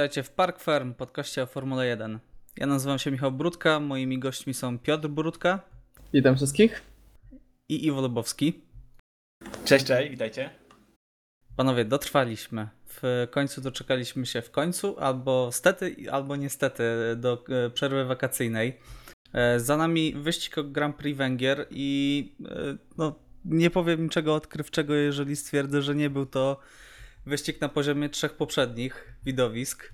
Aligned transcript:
Witajcie 0.00 0.22
w 0.22 0.30
Park 0.30 0.60
Firm, 0.60 0.94
podcaście 0.94 1.42
o 1.42 1.46
Formule 1.46 1.86
1. 1.86 2.18
Ja 2.56 2.66
nazywam 2.66 2.98
się 2.98 3.10
Michał 3.10 3.32
Brudka, 3.32 3.80
moimi 3.80 4.18
gośćmi 4.18 4.54
są 4.54 4.78
Piotr 4.78 5.08
Brudka. 5.08 5.60
Witam 6.12 6.36
wszystkich. 6.36 6.82
I 7.68 7.86
Iwo 7.86 8.00
Lubowski. 8.00 8.60
Cześć, 9.64 9.84
cześć, 9.84 10.10
witajcie. 10.10 10.50
Panowie, 11.56 11.84
dotrwaliśmy. 11.84 12.68
W 12.86 13.26
końcu 13.30 13.60
doczekaliśmy 13.60 14.26
się 14.26 14.42
w 14.42 14.50
końcu, 14.50 14.96
albo 14.98 15.52
stety, 15.52 15.96
albo 16.10 16.36
niestety 16.36 16.82
do 17.16 17.44
e, 17.48 17.70
przerwy 17.70 18.04
wakacyjnej. 18.04 18.78
E, 19.32 19.60
za 19.60 19.76
nami 19.76 20.14
wyścig 20.14 20.58
o 20.58 20.64
Grand 20.64 20.96
Prix 20.96 21.18
Węgier 21.18 21.66
i 21.70 22.32
e, 22.44 22.76
no, 22.98 23.14
nie 23.44 23.70
powiem 23.70 24.02
niczego 24.02 24.34
odkrywczego, 24.34 24.94
jeżeli 24.94 25.36
stwierdzę, 25.36 25.82
że 25.82 25.94
nie 25.94 26.10
był 26.10 26.26
to 26.26 26.60
wyścig 27.30 27.60
na 27.60 27.68
poziomie 27.68 28.08
trzech 28.08 28.32
poprzednich 28.32 29.14
widowisk. 29.24 29.92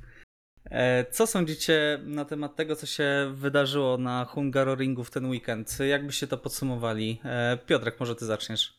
Co 1.10 1.26
sądzicie 1.26 1.98
na 2.04 2.24
temat 2.24 2.56
tego, 2.56 2.76
co 2.76 2.86
się 2.86 3.32
wydarzyło 3.34 3.98
na 3.98 4.24
Hungaroringu 4.24 5.04
w 5.04 5.10
ten 5.10 5.26
weekend? 5.26 5.78
Jak 5.88 6.06
byście 6.06 6.26
to 6.26 6.38
podsumowali? 6.38 7.20
Piotrek, 7.66 8.00
może 8.00 8.16
ty 8.16 8.24
zaczniesz. 8.24 8.76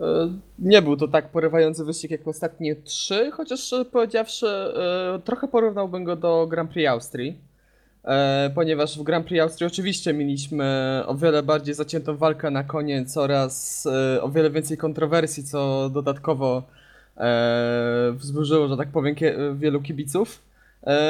E, 0.00 0.32
nie 0.58 0.82
był 0.82 0.96
to 0.96 1.08
tak 1.08 1.30
porywający 1.30 1.84
wyścig 1.84 2.10
jak 2.10 2.28
ostatnie 2.28 2.76
trzy, 2.76 3.30
chociaż 3.30 3.74
powiedziawszy, 3.92 4.46
e, 4.46 5.20
trochę 5.24 5.48
porównałbym 5.48 6.04
go 6.04 6.16
do 6.16 6.46
Grand 6.46 6.70
Prix 6.70 6.88
Austrii. 6.88 7.38
E, 8.04 8.50
ponieważ 8.54 8.98
w 8.98 9.02
Grand 9.02 9.26
Prix 9.26 9.42
Austrii 9.42 9.66
oczywiście 9.66 10.12
mieliśmy 10.12 11.02
o 11.06 11.14
wiele 11.14 11.42
bardziej 11.42 11.74
zaciętą 11.74 12.16
walkę 12.16 12.50
na 12.50 12.64
koniec 12.64 13.16
oraz 13.16 13.86
o 14.20 14.28
wiele 14.28 14.50
więcej 14.50 14.76
kontrowersji, 14.76 15.44
co 15.44 15.90
dodatkowo 15.90 16.62
wzburzyło, 18.12 18.68
że 18.68 18.76
tak 18.76 18.88
powiem, 18.88 19.14
wielu 19.54 19.82
kibiców. 19.82 20.42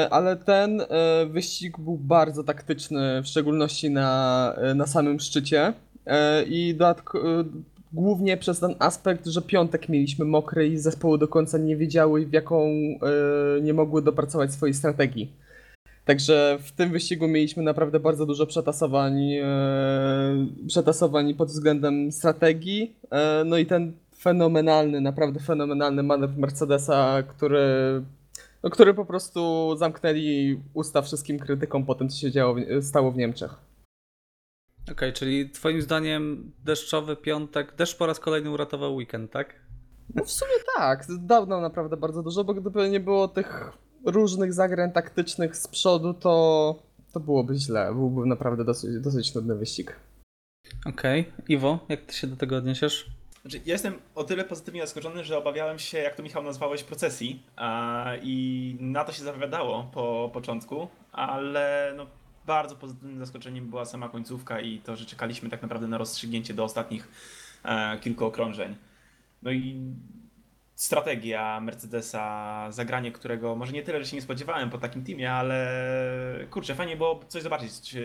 Ale 0.09 0.35
ten 0.35 0.81
wyścig 1.27 1.79
był 1.79 1.97
bardzo 1.97 2.43
taktyczny, 2.43 3.21
w 3.21 3.27
szczególności 3.27 3.89
na, 3.89 4.55
na 4.75 4.87
samym 4.87 5.19
szczycie. 5.19 5.73
I 6.47 6.75
dodatkowo 6.77 7.43
głównie 7.93 8.37
przez 8.37 8.59
ten 8.59 8.75
aspekt, 8.79 9.25
że 9.25 9.41
piątek 9.41 9.89
mieliśmy 9.89 10.25
mokry 10.25 10.67
i 10.67 10.77
zespoły 10.77 11.17
do 11.17 11.27
końca 11.27 11.57
nie 11.57 11.77
wiedziały, 11.77 12.25
w 12.25 12.33
jaką 12.33 12.69
nie 13.61 13.73
mogły 13.73 14.01
dopracować 14.01 14.53
swojej 14.53 14.73
strategii. 14.73 15.31
Także 16.05 16.57
w 16.61 16.71
tym 16.71 16.91
wyścigu 16.91 17.27
mieliśmy 17.27 17.63
naprawdę 17.63 17.99
bardzo 17.99 18.25
dużo 18.25 18.45
przetasowań, 18.45 19.33
y, 19.33 19.43
przetasowań 20.67 21.33
pod 21.33 21.49
względem 21.49 22.11
strategii. 22.11 22.95
No 23.45 23.57
i 23.57 23.65
ten 23.65 23.93
fenomenalny, 24.17 25.01
naprawdę 25.01 25.39
fenomenalny 25.39 26.03
manewr 26.03 26.37
Mercedesa, 26.37 27.23
który, 27.23 27.65
no, 28.63 28.69
który 28.69 28.93
po 28.93 29.05
prostu 29.05 29.75
zamknęli 29.77 30.59
usta 30.73 31.01
wszystkim 31.01 31.39
krytykom 31.39 31.85
po 31.85 31.95
tym, 31.95 32.09
co 32.09 32.17
się 32.17 32.31
działo, 32.31 32.55
stało 32.81 33.11
w 33.11 33.17
Niemczech. 33.17 33.55
Okej, 34.83 34.93
okay, 34.93 35.13
czyli 35.13 35.49
twoim 35.49 35.81
zdaniem 35.81 36.51
deszczowy 36.63 37.15
piątek, 37.15 37.75
deszcz 37.75 37.97
po 37.97 38.05
raz 38.05 38.19
kolejny 38.19 38.51
uratował 38.51 38.95
weekend, 38.95 39.31
tak? 39.31 39.55
No 40.15 40.23
w 40.23 40.31
sumie 40.31 40.51
tak, 40.75 41.05
dał 41.19 41.45
nam 41.45 41.61
naprawdę 41.61 41.97
bardzo 41.97 42.23
dużo, 42.23 42.43
bo 42.43 42.53
gdyby 42.53 42.89
nie 42.89 42.99
było 42.99 43.27
tych 43.27 43.71
różnych 44.05 44.53
zagrań 44.53 44.91
taktycznych 44.91 45.55
z 45.55 45.67
przodu, 45.67 46.13
to, 46.13 46.75
to 47.13 47.19
byłoby 47.19 47.55
źle. 47.55 47.93
Byłby 47.93 48.25
naprawdę 48.25 48.65
dosyć, 48.65 48.99
dosyć 49.01 49.35
nudny 49.35 49.55
wyścig. 49.55 49.99
Okej. 50.85 51.21
Okay. 51.21 51.45
Iwo, 51.49 51.79
jak 51.89 52.01
ty 52.01 52.13
się 52.13 52.27
do 52.27 52.35
tego 52.35 52.57
odniesiesz? 52.57 53.11
Znaczy, 53.45 53.61
ja 53.65 53.73
jestem 53.73 53.99
o 54.15 54.23
tyle 54.23 54.43
pozytywnie 54.43 54.81
zaskoczony, 54.81 55.23
że 55.23 55.37
obawiałem 55.37 55.79
się, 55.79 55.97
jak 55.97 56.15
to 56.15 56.23
Michał 56.23 56.43
nazwałeś, 56.43 56.83
procesji 56.83 57.43
a, 57.55 58.11
i 58.21 58.77
na 58.79 59.03
to 59.03 59.11
się 59.11 59.23
zapowiadało 59.23 59.83
po 59.93 60.29
początku, 60.33 60.87
ale 61.11 61.93
no, 61.97 62.07
bardzo 62.45 62.75
pozytywnym 62.75 63.19
zaskoczeniem 63.19 63.69
była 63.69 63.85
sama 63.85 64.09
końcówka 64.09 64.59
i 64.61 64.79
to, 64.79 64.95
że 64.95 65.05
czekaliśmy 65.05 65.49
tak 65.49 65.61
naprawdę 65.61 65.87
na 65.87 65.97
rozstrzygnięcie 65.97 66.53
do 66.53 66.63
ostatnich 66.63 67.07
e, 67.63 67.99
kilku 67.99 68.25
okrążeń. 68.25 68.75
No 69.41 69.51
i 69.51 69.93
strategia 70.75 71.59
Mercedesa, 71.59 72.67
zagranie 72.71 73.11
którego 73.11 73.55
może 73.55 73.71
nie 73.73 73.83
tyle, 73.83 73.99
że 73.99 74.09
się 74.09 74.15
nie 74.15 74.21
spodziewałem 74.21 74.69
po 74.69 74.77
takim 74.77 75.03
teamie, 75.03 75.33
ale 75.33 75.67
kurczę, 76.49 76.75
fajnie 76.75 76.97
było 76.97 77.19
coś 77.27 77.43
zobaczyć 77.43 77.95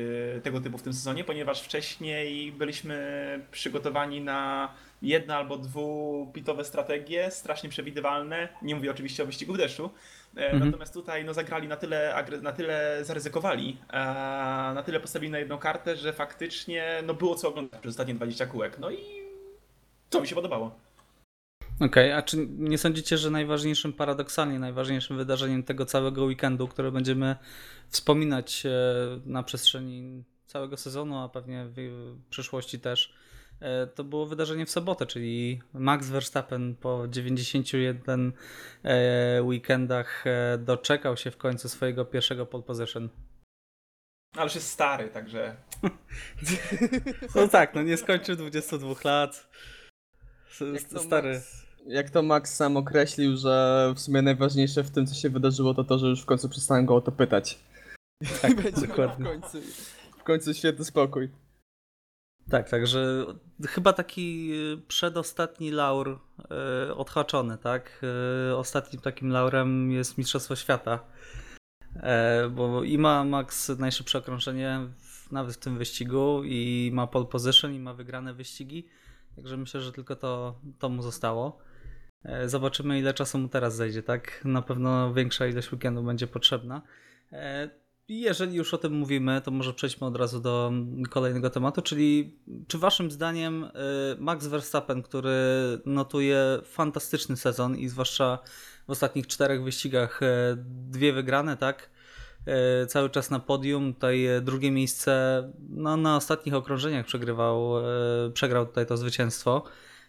tego 0.43 0.61
typu 0.61 0.79
w 0.79 0.83
tym 0.83 0.93
sezonie, 0.93 1.25
ponieważ 1.25 1.63
wcześniej 1.63 2.53
byliśmy 2.53 3.47
przygotowani 3.51 4.21
na 4.21 4.69
jedna 5.03 5.37
albo 5.37 5.59
dwupitowe 5.59 6.65
strategie, 6.65 7.31
strasznie 7.31 7.69
przewidywalne. 7.69 8.49
Nie 8.63 8.75
mówię 8.75 8.91
oczywiście 8.91 9.23
o 9.23 9.27
wyścigu 9.27 9.53
w 9.53 9.57
deszczu. 9.57 9.91
E, 10.37 10.51
mhm. 10.51 10.65
Natomiast 10.65 10.95
tutaj 10.95 11.25
no, 11.25 11.35
zagrali 11.35 11.69
na 11.69 11.77
tyle, 11.77 12.25
na 12.43 12.53
tyle 12.53 13.05
zaryzykowali, 13.05 13.77
na 14.75 14.83
tyle 14.87 15.01
postawili 15.01 15.33
na 15.33 15.39
jedną 15.39 15.59
kartę, 15.59 15.97
że 15.97 16.13
faktycznie 16.13 17.03
no, 17.07 17.15
było 17.15 17.35
co 17.35 17.49
oglądać 17.49 17.81
przez 17.81 17.91
ostatnie 17.91 18.15
20 18.15 18.47
kółek. 18.47 18.79
No 18.79 18.91
i 18.91 18.99
to 20.11 20.21
mi 20.21 20.27
się 20.27 20.35
podobało. 20.35 20.91
Okej, 21.81 21.89
okay, 21.89 22.17
a 22.17 22.23
czy 22.23 22.37
nie 22.59 22.79
sądzicie, 22.79 23.19
że 23.19 23.31
najważniejszym, 23.31 23.93
paradoksalnie 23.93 24.59
najważniejszym 24.59 25.17
wydarzeniem 25.17 25.63
tego 25.63 25.87
całego 25.87 26.25
weekendu, 26.25 26.69
które 26.69 26.93
będziemy 26.93 27.37
wspominać 27.89 28.67
e, 28.67 28.71
na 29.27 29.43
przestrzeni 29.43 30.25
całego 30.47 30.77
sezonu, 30.77 31.19
a 31.19 31.29
pewnie 31.29 31.67
w 31.69 32.17
przyszłości 32.31 32.81
też, 32.81 33.15
to 33.95 34.05
było 34.05 34.27
wydarzenie 34.27 34.67
w 34.67 34.71
sobotę, 34.71 35.07
czyli 35.07 35.61
Max 35.73 36.09
Verstappen 36.09 36.75
po 36.77 37.09
91 37.09 38.33
e, 38.85 39.43
weekendach 39.43 40.25
doczekał 40.59 41.17
się 41.17 41.31
w 41.31 41.37
końcu 41.37 41.69
swojego 41.69 42.05
pierwszego 42.05 42.47
pole 42.47 42.63
position. 42.63 43.09
Ale 44.37 44.45
już 44.45 44.55
jest 44.55 44.71
stary, 44.71 45.09
także. 45.09 45.57
No 47.35 47.49
tak, 47.49 47.75
no 47.75 47.83
nie 47.83 47.97
skończył 47.97 48.37
22 48.37 48.95
lat. 49.05 49.51
Stary. 51.07 51.33
Max, 51.35 51.67
jak 51.87 52.11
to 52.11 52.23
Max 52.23 52.55
sam 52.55 52.77
określił, 52.77 53.37
że 53.37 53.87
w 53.97 54.01
sumie 54.01 54.23
najważniejsze 54.23 54.85
w 54.85 54.91
tym, 54.91 55.07
co 55.07 55.15
się 55.15 55.31
wydarzyło, 55.31 55.75
to 55.75 55.85
to, 55.85 55.99
że 55.99 56.07
już 56.07 56.23
w 56.23 56.27
końcu 56.27 56.49
przestałem 56.49 56.87
go 56.87 56.97
o 56.97 57.01
to 57.01 57.13
pytać. 57.13 57.59
Tak, 58.43 58.55
będzie 58.63 58.87
dokładnie. 58.87 59.25
W 59.25 59.29
końcu, 59.29 59.59
w 60.19 60.23
końcu 60.23 60.55
świetny 60.55 60.85
spokój. 60.85 61.31
Tak, 62.51 62.71
także 62.71 63.27
chyba 63.69 63.93
taki 63.93 64.53
przedostatni 64.89 65.71
laur 65.71 66.19
e, 66.89 66.95
odhaczony, 66.95 67.59
tak? 67.59 68.01
E, 68.51 68.57
ostatnim 68.57 69.03
takim 69.03 69.31
laurem 69.31 69.91
jest 69.91 70.19
Mistrzostwo 70.19 70.57
Świata. 70.57 71.05
E, 71.97 72.49
bo 72.49 72.85
i 72.85 72.99
ma 72.99 73.25
Max 73.25 73.69
najszybsze 73.69 74.19
okrążenie 74.19 74.81
nawet 75.33 75.55
w 75.55 75.59
tym 75.59 75.79
wyścigu 75.79 76.43
i 76.45 76.91
ma 76.95 77.07
pole 77.07 77.27
position 77.27 77.75
i 77.75 77.81
ma 77.81 77.95
wygrane 77.95 78.35
wyścigi. 78.35 78.89
Także 79.37 79.57
myślę, 79.57 79.81
że 79.81 79.93
tylko 79.93 80.17
to, 80.17 80.61
to 80.79 80.89
mu 80.89 81.03
zostało. 81.03 81.59
E, 82.25 82.49
zobaczymy, 82.49 82.99
ile 82.99 83.15
czasu 83.15 83.39
mu 83.39 83.49
teraz 83.49 83.77
zejdzie, 83.77 84.03
tak? 84.03 84.45
Na 84.45 84.63
pewno 84.63 85.15
większa 85.15 85.47
ilość 85.47 85.73
weekendu 85.73 86.03
będzie 86.03 86.27
potrzebna. 86.27 86.83
Jeżeli 88.13 88.57
już 88.57 88.75
o 88.75 88.79
tym 88.79 88.93
mówimy, 88.93 89.41
to 89.41 89.51
może 89.51 89.75
przejdźmy 89.75 90.07
od 90.07 90.17
razu 90.17 90.41
do 90.41 90.73
kolejnego 91.11 91.51
tematu, 91.51 91.83
czyli 91.83 92.39
czy 92.69 92.79
waszym 92.79 93.11
zdaniem 93.11 93.65
e, 93.65 93.71
Max 94.19 94.47
Verstappen, 94.47 95.03
który 95.03 95.31
notuje 95.87 96.59
fantastyczny 96.65 97.37
sezon 97.37 97.77
i 97.77 97.89
zwłaszcza 97.89 98.39
w 98.87 98.91
ostatnich 98.91 99.27
czterech 99.27 99.63
wyścigach 99.63 100.21
dwie 100.91 101.13
wygrane, 101.13 101.57
tak? 101.57 101.91
E, 102.47 102.87
cały 102.87 103.11
czas 103.11 103.31
na 103.31 103.41
podium. 103.41 103.95
Tutaj 103.95 104.27
drugie 104.43 104.71
miejsce 104.71 105.43
no, 105.69 105.97
na 105.97 106.17
ostatnich 106.17 106.55
okrążeniach 106.55 107.07
przegrywał, 107.07 107.73
przegrał 108.35 108.67
tutaj 108.67 108.87
to 108.87 108.97
zwycięstwo. 108.97 109.65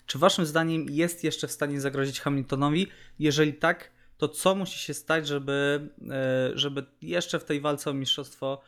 Czy 0.06 0.20
waszym 0.20 0.46
zdaniem 0.46 0.86
jest 0.90 1.24
jeszcze 1.24 1.48
w 1.48 1.52
stanie 1.52 1.82
zagrozić 1.82 2.22
Hamiltonowi? 2.22 2.88
Jeżeli 3.20 3.54
tak, 3.54 3.92
to 4.22 4.28
co 4.28 4.56
musi 4.56 4.80
się 4.80 4.94
stać, 4.94 5.28
żeby, 5.28 5.90
żeby 6.54 6.86
jeszcze 7.02 7.40
w 7.40 7.44
tej 7.44 7.62
walce 7.62 7.90
o 7.90 7.94
mistrzostwo 7.94 8.62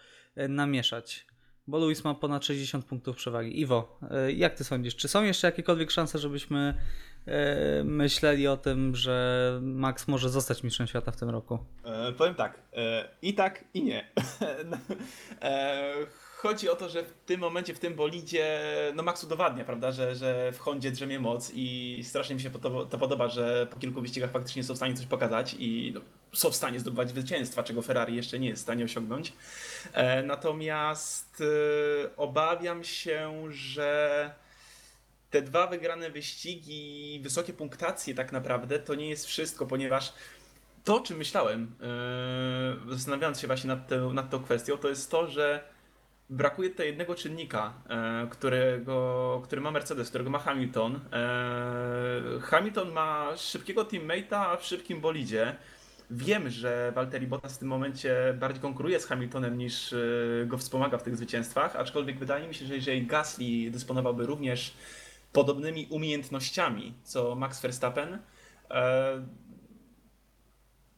namieszać? 0.50 1.26
Bo 1.68 1.80
Luis 1.80 2.04
ma 2.04 2.14
ponad 2.14 2.46
60 2.46 2.86
punktów 2.86 3.16
przewagi. 3.16 3.60
Iwo, 3.60 4.00
jak 4.36 4.56
ty 4.56 4.64
sądzisz? 4.64 4.96
Czy 4.96 5.08
są 5.08 5.24
jeszcze 5.24 5.48
jakiekolwiek 5.48 5.92
szanse, 5.92 6.20
żebyśmy 6.20 6.74
E, 7.28 7.84
myśleli 7.84 8.48
o 8.48 8.58
tym, 8.58 8.96
że 8.96 9.60
Max 9.62 10.08
może 10.08 10.30
zostać 10.30 10.64
mistrzem 10.64 10.88
świata 10.88 11.12
w 11.12 11.18
tym 11.18 11.30
roku? 11.30 11.60
E, 11.86 12.12
powiem 12.12 12.36
tak, 12.36 12.60
e, 12.74 13.10
i 13.22 13.34
tak, 13.34 13.66
i 13.74 13.84
nie. 13.84 14.08
e, 15.42 15.94
chodzi 16.44 16.70
o 16.70 16.76
to, 16.76 16.90
że 16.90 17.04
w 17.04 17.14
tym 17.26 17.40
momencie, 17.40 17.74
w 17.74 17.80
tym 17.80 17.96
bolidzie, 17.96 18.62
no 18.96 19.04
Max 19.04 19.24
udowadnia, 19.24 19.66
prawda, 19.66 19.92
że, 19.92 20.16
że 20.16 20.52
w 20.52 20.60
Hondzie 20.60 20.92
drzemie 20.92 21.20
moc 21.20 21.52
i 21.56 22.00
strasznie 22.04 22.36
mi 22.36 22.42
się 22.42 22.50
to, 22.50 22.86
to 22.86 22.98
podoba, 22.98 23.30
że 23.30 23.68
po 23.72 23.80
kilku 23.80 24.02
wyścigach 24.02 24.32
faktycznie 24.32 24.64
są 24.64 24.74
w 24.74 24.78
stanie 24.78 24.94
coś 24.94 25.06
pokazać 25.06 25.56
i 25.60 25.92
no, 25.96 26.02
są 26.34 26.52
w 26.52 26.56
stanie 26.56 26.80
zdobywać 26.80 27.10
zwycięstwa, 27.10 27.64
czego 27.64 27.82
Ferrari 27.82 28.16
jeszcze 28.16 28.40
nie 28.40 28.50
jest 28.50 28.62
w 28.62 28.64
stanie 28.64 28.86
osiągnąć. 28.86 29.34
E, 29.94 30.24
natomiast 30.24 31.42
e, 31.42 32.16
obawiam 32.18 32.84
się, 32.84 33.48
że 33.50 34.32
te 35.30 35.42
dwa 35.42 35.68
wygrane 35.68 36.10
wyścigi, 36.10 37.20
wysokie 37.24 37.54
punktacje 37.54 38.16
tak 38.16 38.32
naprawdę 38.32 38.80
to 38.80 38.96
nie 38.96 39.10
jest 39.10 39.26
wszystko, 39.26 39.66
ponieważ 39.66 40.14
to, 40.84 41.00
czym 41.00 41.18
myślałem, 41.18 41.76
yy, 42.88 42.96
zastanawiając 42.96 43.40
się 43.40 43.48
właśnie 43.48 43.68
nad, 43.68 43.88
tą- 43.88 44.14
nad 44.14 44.30
tą 44.30 44.44
kwestią, 44.44 44.78
to 44.78 44.90
jest 44.90 45.12
to, 45.12 45.28
że 45.28 45.73
brakuje 46.34 46.70
tutaj 46.70 46.88
jednego 46.88 47.16
czynnika, 47.16 47.74
e, 47.90 48.28
którego, 48.30 49.42
który 49.44 49.62
ma 49.62 49.72
Mercedes, 49.72 50.10
którego 50.10 50.30
ma 50.30 50.40
Hamilton. 50.40 51.00
E, 51.14 52.40
Hamilton 52.42 52.92
ma 52.92 53.38
szybkiego 53.38 53.84
teammate'a 53.84 54.58
w 54.58 54.66
szybkim 54.66 55.02
bolidzie. 55.02 55.56
Wiem, 56.12 56.50
że 56.50 56.92
Valtteri 56.96 57.28
Bottas 57.28 57.56
w 57.56 57.58
tym 57.58 57.68
momencie 57.68 58.38
bardziej 58.40 58.62
konkuruje 58.62 59.00
z 59.00 59.06
Hamiltonem 59.06 59.58
niż 59.58 59.94
e, 59.94 59.98
go 60.46 60.58
wspomaga 60.58 60.98
w 60.98 61.04
tych 61.04 61.18
zwycięstwach, 61.18 61.76
aczkolwiek 61.76 62.20
wydaje 62.20 62.48
mi 62.48 62.56
się, 62.56 62.66
że 62.66 62.76
jeżeli 62.76 63.06
Gasly 63.06 63.72
dysponowałby 63.72 64.26
również 64.26 64.74
podobnymi 65.32 65.88
umiejętnościami 65.90 66.94
co 67.04 67.36
Max 67.36 67.62
Verstappen, 67.62 68.20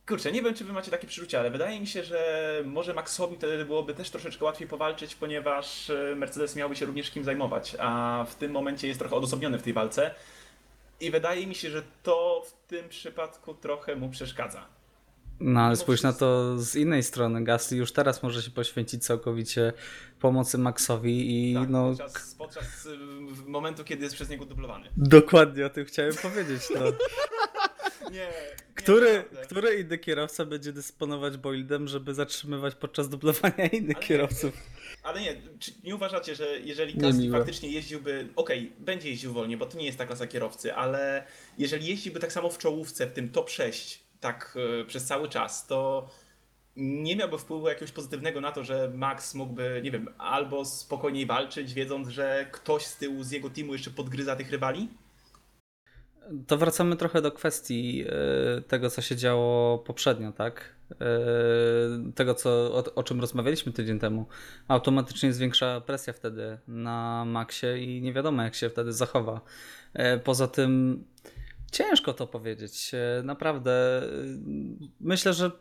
Kurczę, 0.08 0.32
nie 0.32 0.42
wiem, 0.42 0.54
czy 0.54 0.64
wy 0.64 0.74
macie 0.74 0.92
takie 0.92 1.08
przeczucie, 1.08 1.40
ale 1.40 1.52
wydaje 1.52 1.80
mi 1.80 1.88
się, 1.88 2.04
że 2.04 2.62
może 2.66 2.94
Maxowi 2.94 3.36
wtedy 3.36 3.66
byłoby 3.66 3.94
też 3.94 4.10
troszeczkę 4.10 4.46
łatwiej 4.46 4.68
powalczyć, 4.68 5.16
ponieważ 5.16 5.90
e, 5.90 6.16
Mercedes 6.16 6.56
miałby 6.56 6.76
się 6.76 6.86
również 6.86 7.12
kim 7.12 7.24
zajmować, 7.24 7.76
a 7.80 8.26
w 8.30 8.36
tym 8.36 8.52
momencie 8.52 8.88
jest 8.88 9.00
trochę 9.00 9.16
odosobniony 9.16 9.58
w 9.58 9.64
tej 9.64 9.74
walce. 9.74 10.16
I 11.00 11.12
wydaje 11.12 11.48
mi 11.48 11.56
się, 11.56 11.70
że 11.70 11.84
to 12.04 12.44
w 12.46 12.68
tym 12.68 12.90
przypadku 12.90 13.54
trochę 13.54 13.96
mu 13.96 14.10
przeszkadza. 14.10 14.66
No 15.40 15.62
ale 15.62 15.76
spójrz 15.76 16.04
na 16.04 16.14
to 16.14 16.58
z 16.58 16.76
innej 16.76 17.04
strony. 17.04 17.44
Gasly 17.44 17.78
już 17.78 17.92
teraz 17.92 18.24
może 18.24 18.42
się 18.42 18.52
poświęcić 18.52 19.06
całkowicie 19.06 19.74
pomocy 20.20 20.58
Maxowi 20.58 21.52
i 21.52 21.56
Tak, 21.56 21.70
no. 21.70 21.90
podczas, 21.90 22.36
podczas 22.36 22.86
y, 22.86 22.98
momentu, 23.48 23.84
kiedy 23.84 24.04
jest 24.04 24.16
przez 24.16 24.30
niego 24.30 24.46
dublowany. 24.46 24.90
Dokładnie 24.98 25.66
o 25.66 25.70
tym 25.70 25.86
chciałem 25.86 26.14
powiedzieć. 26.16 26.62
No. 26.76 26.82
Nie, 28.12 28.28
Który, 28.76 29.14
naprawdę. 29.18 29.46
który 29.46 29.76
inny 29.80 29.98
kierowca 29.98 30.46
będzie 30.46 30.74
dysponować 30.74 31.38
boildem, 31.38 31.88
żeby 31.88 32.14
zatrzymywać 32.14 32.76
podczas 32.76 33.10
dublowania 33.10 33.66
innych 33.74 33.96
Ale 33.96 34.02
nie, 34.02 34.08
kierowców? 34.08 34.54
Ale 35.04 35.22
nie, 35.22 35.36
czy 35.60 35.72
nie 35.84 35.96
uważacie, 35.96 36.36
że 36.36 36.60
jeżeli 36.60 37.00
miłe. 37.18 37.38
faktycznie 37.38 37.70
jeździłby, 37.70 38.28
okej, 38.36 38.72
będzie 38.80 39.10
jeździł 39.10 39.34
wolniej, 39.34 39.58
bo 39.58 39.66
to 39.66 39.78
nie 39.78 39.86
jest 39.86 39.98
ta 39.98 40.06
klasa 40.06 40.28
kierowcy, 40.28 40.74
ale 40.76 41.24
jeżeli 41.58 41.88
jeździłby 41.88 42.20
tak 42.20 42.34
samo 42.34 42.50
w 42.50 42.58
czołówce, 42.58 43.08
w 43.08 43.14
tym 43.14 43.30
top 43.30 43.50
6, 43.50 44.04
tak 44.20 44.58
e, 44.82 44.86
przez 44.86 45.06
cały 45.06 45.30
czas, 45.30 45.68
to 45.68 46.10
nie 46.76 47.16
miałby 47.16 47.38
wpływu 47.38 47.68
jakiegoś 47.68 47.92
pozytywnego 47.92 48.42
na 48.42 48.52
to, 48.52 48.64
że 48.64 48.92
Max 48.96 49.34
mógłby, 49.36 49.82
nie 49.84 49.92
wiem, 49.92 50.08
albo 50.18 50.66
spokojniej 50.66 51.26
walczyć, 51.26 51.74
wiedząc, 51.74 52.08
że 52.08 52.48
ktoś 52.52 52.86
z 52.86 52.98
tyłu 52.98 53.24
z 53.24 53.32
jego 53.32 53.50
teamu 53.50 53.74
jeszcze 53.74 53.92
podgryza 53.92 54.36
tych 54.36 54.52
rywali? 54.52 54.90
To 56.48 56.58
wracamy 56.58 56.96
trochę 56.96 57.22
do 57.22 57.32
kwestii 57.32 58.06
e, 58.08 58.62
tego, 58.62 58.90
co 58.90 59.02
się 59.02 59.16
działo 59.16 59.78
poprzednio, 59.78 60.32
tak? 60.32 60.76
E, 60.92 61.06
Tego, 62.16 62.34
co, 62.34 62.50
o, 62.50 62.84
o 62.96 63.04
czym 63.04 63.22
rozmawialiśmy 63.22 63.72
tydzień 63.72 64.00
temu. 64.00 64.26
Automatycznie 64.68 65.34
zwiększa 65.34 65.82
presja 65.82 66.14
wtedy 66.14 66.58
na 66.68 67.26
Maxie 67.26 67.78
i 67.78 68.02
nie 68.02 68.14
wiadomo, 68.14 68.44
jak 68.44 68.56
się 68.56 68.70
wtedy 68.70 68.94
zachowa. 68.94 69.42
E, 69.94 70.20
Poza 70.20 70.48
tym 70.48 71.04
ciężko 71.72 72.14
to 72.14 72.28
powiedzieć. 72.28 72.92
Naprawdę 73.24 74.02
myślę, 75.00 75.34
że 75.34 75.52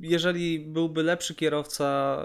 jeżeli 0.00 0.60
byłby 0.60 1.02
lepszy 1.02 1.34
kierowca 1.34 2.18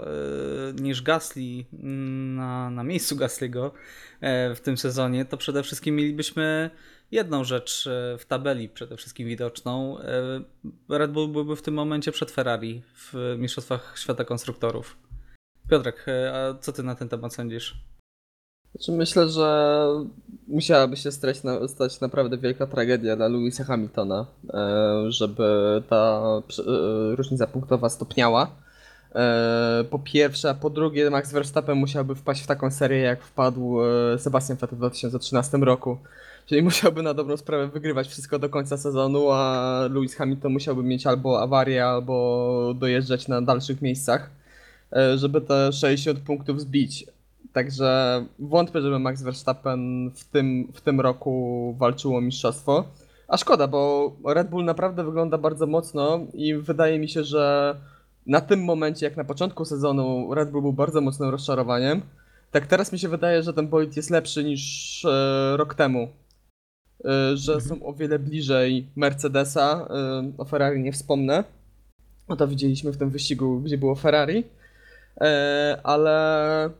e, 0.70 0.82
niż 0.82 1.02
Gasly 1.02 1.64
mm, 1.72 2.34
na, 2.34 2.70
na 2.70 2.84
miejscu 2.84 3.16
Gasly'ego 3.16 3.70
e, 4.20 4.54
w 4.54 4.60
tym 4.60 4.76
sezonie, 4.76 5.24
to 5.24 5.36
przede 5.36 5.62
wszystkim 5.62 5.96
mielibyśmy 5.96 6.70
jedną 7.10 7.44
rzecz 7.44 7.86
e, 7.86 8.18
w 8.18 8.24
tabeli 8.26 8.68
przede 8.68 8.96
wszystkim 8.96 9.28
widoczną. 9.28 9.98
Red 10.88 11.12
Bull 11.12 11.28
byłby 11.28 11.56
w 11.56 11.62
tym 11.62 11.74
momencie 11.74 12.12
przed 12.12 12.30
Ferrari 12.30 12.82
w 12.94 13.36
Mistrzostwach 13.38 13.94
Świata 13.98 14.24
Konstruktorów. 14.24 14.96
Piotrek, 15.70 16.06
a 16.32 16.58
co 16.60 16.72
ty 16.72 16.82
na 16.82 16.94
ten 16.94 17.08
temat 17.08 17.34
sądzisz? 17.34 17.86
Znaczy 18.76 18.92
myślę, 18.92 19.28
że 19.28 19.86
musiałaby 20.48 20.96
się 20.96 21.12
stać, 21.12 21.42
na, 21.42 21.68
stać 21.68 22.00
naprawdę 22.00 22.38
wielka 22.38 22.66
tragedia 22.66 23.16
dla 23.16 23.28
Louisa 23.28 23.64
Hamiltona, 23.64 24.26
e, 24.54 25.12
żeby 25.12 25.82
ta 25.88 26.22
e, 26.58 27.16
różnica 27.16 27.46
punktowa 27.46 27.88
stopniała. 27.88 28.50
E, 29.14 29.84
Po 29.90 29.98
pierwsze, 29.98 30.50
a 30.50 30.54
po 30.54 30.70
drugie 30.70 31.10
Max 31.10 31.32
Verstappen 31.32 31.78
musiałby 31.78 32.14
wpaść 32.14 32.42
w 32.42 32.46
taką 32.46 32.70
serię 32.70 32.98
jak 32.98 33.22
wpadł 33.22 33.78
Sebastian 34.18 34.56
Vettel 34.56 34.76
w 34.76 34.78
2013 34.78 35.58
roku. 35.58 35.98
Czyli 36.46 36.62
musiałby 36.62 37.02
na 37.02 37.14
dobrą 37.14 37.36
sprawę 37.36 37.68
wygrywać 37.68 38.08
wszystko 38.08 38.38
do 38.38 38.48
końca 38.48 38.76
sezonu, 38.76 39.30
a 39.30 39.80
Lewis 39.90 40.14
Hamilton 40.14 40.52
musiałby 40.52 40.82
mieć 40.82 41.06
albo 41.06 41.42
awarię, 41.42 41.86
albo 41.86 42.74
dojeżdżać 42.78 43.28
na 43.28 43.42
dalszych 43.42 43.82
miejscach, 43.82 44.30
żeby 45.16 45.40
te 45.40 45.72
60 45.72 46.18
punktów 46.18 46.60
zbić. 46.60 47.15
Także 47.52 48.24
wątpię, 48.38 48.80
żeby 48.80 48.98
Max 48.98 49.22
Verstappen 49.22 50.10
w 50.14 50.24
tym, 50.24 50.72
w 50.74 50.80
tym 50.80 51.00
roku 51.00 51.74
walczył 51.78 52.16
o 52.16 52.20
mistrzostwo. 52.20 52.84
A 53.28 53.36
szkoda, 53.36 53.68
bo 53.68 54.12
Red 54.26 54.50
Bull 54.50 54.64
naprawdę 54.64 55.04
wygląda 55.04 55.38
bardzo 55.38 55.66
mocno 55.66 56.20
i 56.34 56.54
wydaje 56.54 56.98
mi 56.98 57.08
się, 57.08 57.24
że 57.24 57.76
na 58.26 58.40
tym 58.40 58.64
momencie, 58.64 59.06
jak 59.06 59.16
na 59.16 59.24
początku 59.24 59.64
sezonu, 59.64 60.34
Red 60.34 60.50
Bull 60.50 60.62
był 60.62 60.72
bardzo 60.72 61.00
mocnym 61.00 61.30
rozczarowaniem. 61.30 62.02
Tak 62.50 62.66
teraz 62.66 62.92
mi 62.92 62.98
się 62.98 63.08
wydaje, 63.08 63.42
że 63.42 63.52
ten 63.52 63.68
bolid 63.68 63.96
jest 63.96 64.10
lepszy 64.10 64.44
niż 64.44 65.04
e, 65.04 65.56
rok 65.56 65.74
temu. 65.74 66.08
E, 67.04 67.36
że 67.36 67.54
Mhm. 67.54 67.60
są 67.80 67.86
o 67.86 67.92
wiele 67.92 68.18
bliżej 68.18 68.86
Mercedesa. 68.96 69.88
E, 69.90 70.32
o 70.38 70.44
Ferrari 70.44 70.82
nie 70.82 70.92
wspomnę. 70.92 71.44
No 72.28 72.36
to 72.36 72.48
widzieliśmy 72.48 72.92
w 72.92 72.96
tym 72.96 73.10
wyścigu, 73.10 73.60
gdzie 73.60 73.78
było 73.78 73.94
Ferrari. 73.94 74.44
E, 75.20 75.80
ale 75.84 76.70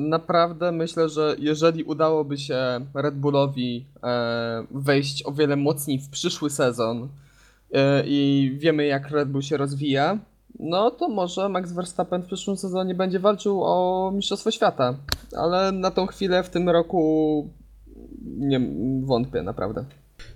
naprawdę 0.00 0.72
myślę, 0.72 1.08
że 1.08 1.36
jeżeli 1.38 1.84
udałoby 1.84 2.38
się 2.38 2.86
Red 2.94 3.14
Bullowi 3.14 3.86
e, 4.02 4.66
wejść 4.70 5.26
o 5.26 5.32
wiele 5.32 5.56
mocniej 5.56 5.98
w 5.98 6.10
przyszły 6.10 6.50
sezon 6.50 7.08
e, 7.72 8.02
i 8.06 8.52
wiemy 8.58 8.86
jak 8.86 9.10
Red 9.10 9.28
Bull 9.28 9.42
się 9.42 9.56
rozwija, 9.56 10.18
no 10.58 10.90
to 10.90 11.08
może 11.08 11.48
Max 11.48 11.72
Verstappen 11.72 12.22
w 12.22 12.26
przyszłym 12.26 12.56
sezonie 12.56 12.94
będzie 12.94 13.20
walczył 13.20 13.64
o 13.64 14.10
Mistrzostwo 14.14 14.50
Świata. 14.50 14.94
Ale 15.36 15.72
na 15.72 15.90
tą 15.90 16.06
chwilę 16.06 16.42
w 16.42 16.50
tym 16.50 16.68
roku 16.68 17.50
nie 18.24 18.60
wątpię 19.02 19.42
naprawdę. 19.42 19.84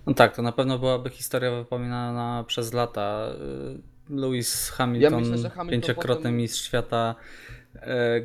No 0.06 0.14
tak, 0.14 0.36
to 0.36 0.42
na 0.42 0.52
pewno 0.52 0.78
byłaby 0.78 1.10
historia 1.10 1.50
wypominana 1.50 2.44
przez 2.46 2.72
lata. 2.72 3.28
Y, 3.74 3.98
Lewis 4.10 4.70
Hamilton, 4.70 5.20
myślę, 5.20 5.38
że 5.38 5.50
Hamilton 5.50 5.80
pięciokrotny 5.80 6.22
potem- 6.22 6.36
mistrz 6.36 6.64
świata, 6.64 7.14
e, 7.50 7.57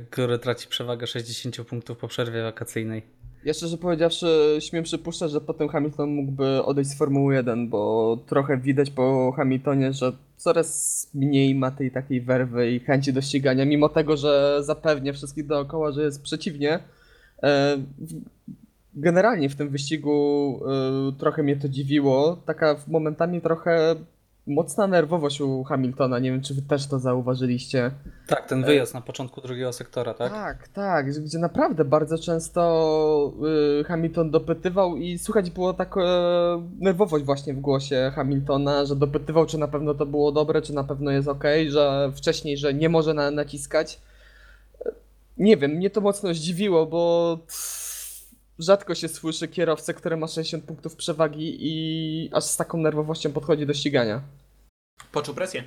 który 0.09 0.39
traci 0.39 0.67
przewagę 0.67 1.07
60 1.07 1.67
punktów 1.67 1.97
po 1.97 2.07
przerwie 2.07 2.43
wakacyjnej. 2.43 3.01
Ja 3.45 3.53
szczerze 3.53 3.77
powiedziawszy, 3.77 4.57
śmiem 4.59 4.83
przypuszczać, 4.83 5.31
że 5.31 5.41
potem 5.41 5.67
Hamilton 5.67 6.09
mógłby 6.09 6.63
odejść 6.63 6.89
z 6.89 6.97
Formuły 6.97 7.35
1, 7.35 7.69
bo 7.69 8.17
trochę 8.25 8.57
widać 8.57 8.89
po 8.89 9.31
Hamiltonie, 9.31 9.93
że 9.93 10.11
coraz 10.37 11.09
mniej 11.13 11.55
ma 11.55 11.71
tej 11.71 11.91
takiej 11.91 12.21
werwy 12.21 12.71
i 12.71 12.79
chęci 12.79 13.13
do 13.13 13.21
ścigania, 13.21 13.65
mimo 13.65 13.89
tego, 13.89 14.17
że 14.17 14.57
zapewnia 14.63 15.13
wszystkich 15.13 15.47
dookoła, 15.47 15.91
że 15.91 16.03
jest 16.03 16.21
przeciwnie. 16.21 16.79
E, 17.43 17.77
Generalnie 18.95 19.49
w 19.49 19.55
tym 19.55 19.69
wyścigu 19.69 20.59
e, 20.65 21.19
trochę 21.19 21.43
mnie 21.43 21.55
to 21.55 21.69
dziwiło. 21.69 22.41
Taka 22.45 22.75
momentami 22.87 23.41
trochę 23.41 23.95
mocna 24.47 24.87
nerwowość 24.87 25.41
u 25.41 25.63
Hamiltona. 25.63 26.19
Nie 26.19 26.31
wiem, 26.31 26.41
czy 26.41 26.53
wy 26.53 26.61
też 26.61 26.87
to 26.87 26.99
zauważyliście. 26.99 27.91
Tak, 28.27 28.47
ten 28.47 28.63
wyjazd 28.63 28.93
na 28.93 29.01
początku 29.01 29.41
drugiego 29.41 29.73
sektora, 29.73 30.13
tak? 30.13 30.31
Tak, 30.33 30.67
tak, 30.67 31.11
gdzie 31.23 31.37
naprawdę 31.39 31.85
bardzo 31.85 32.17
często 32.17 33.33
y, 33.81 33.83
Hamilton 33.83 34.31
dopytywał 34.31 34.95
i 34.97 35.17
słychać 35.17 35.49
było 35.49 35.73
tak 35.73 35.97
e, 35.97 36.01
nerwowość 36.79 37.25
właśnie 37.25 37.53
w 37.53 37.59
głosie 37.59 38.11
Hamiltona, 38.15 38.85
że 38.85 38.95
dopytywał, 38.95 39.45
czy 39.45 39.57
na 39.57 39.67
pewno 39.67 39.93
to 39.93 40.05
było 40.05 40.31
dobre, 40.31 40.61
czy 40.61 40.73
na 40.73 40.83
pewno 40.83 41.11
jest 41.11 41.27
ok, 41.27 41.43
że 41.69 42.11
wcześniej, 42.15 42.57
że 42.57 42.73
nie 42.73 42.89
może 42.89 43.13
na, 43.13 43.31
naciskać. 43.31 43.99
E, 44.85 44.91
Nie 45.37 45.57
wiem, 45.57 45.71
mnie 45.71 45.89
to 45.89 46.01
mocno 46.01 46.33
zdziwiło, 46.33 46.85
bo 46.85 47.37
rzadko 48.59 48.95
się 48.95 49.07
słyszy 49.07 49.47
kierowcę, 49.47 49.93
który 49.93 50.17
ma 50.17 50.27
60 50.27 50.63
punktów 50.63 50.95
przewagi 50.95 51.57
i 51.59 52.29
aż 52.33 52.43
z 52.43 52.57
taką 52.57 52.77
nerwowością 52.77 53.31
podchodzi 53.31 53.65
do 53.65 53.73
ścigania. 53.73 54.21
Poczuł 55.11 55.35
presję. 55.35 55.63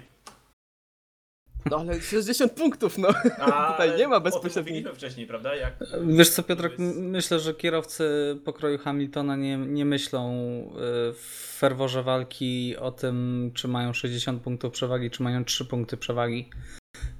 No 1.71 1.77
ale 1.79 2.01
60 2.01 2.53
punktów, 2.53 2.99
no. 2.99 3.09
A 3.41 3.69
Tutaj 3.73 3.99
nie 3.99 4.09
ma 4.09 4.21
bezpośredniej- 4.21 4.95
wcześniej, 4.95 5.27
prawda? 5.27 5.55
Jak... 5.55 5.75
Wiesz 6.07 6.31
co, 6.31 6.43
Piotrek, 6.43 6.73
myślę, 6.97 7.41
że 7.41 7.55
kierowcy 7.55 8.37
pokroju 8.45 8.79
Hamiltona 8.79 9.37
nie, 9.37 9.57
nie 9.57 9.85
myślą 9.85 10.31
y, 10.31 10.73
w 11.13 11.55
ferworze 11.59 12.03
walki 12.03 12.77
o 12.77 12.91
tym, 12.93 13.51
czy 13.55 13.69
mają 13.69 13.93
60 13.93 14.43
punktów 14.43 14.73
przewagi, 14.73 15.11
czy 15.11 15.23
mają 15.23 15.45
3 15.45 15.65
punkty 15.65 15.97
przewagi. 15.97 16.51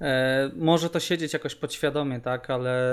E, 0.01 0.51
może 0.55 0.89
to 0.89 0.99
siedzieć 0.99 1.33
jakoś 1.33 1.55
podświadomie, 1.55 2.19
tak, 2.19 2.49
ale 2.49 2.83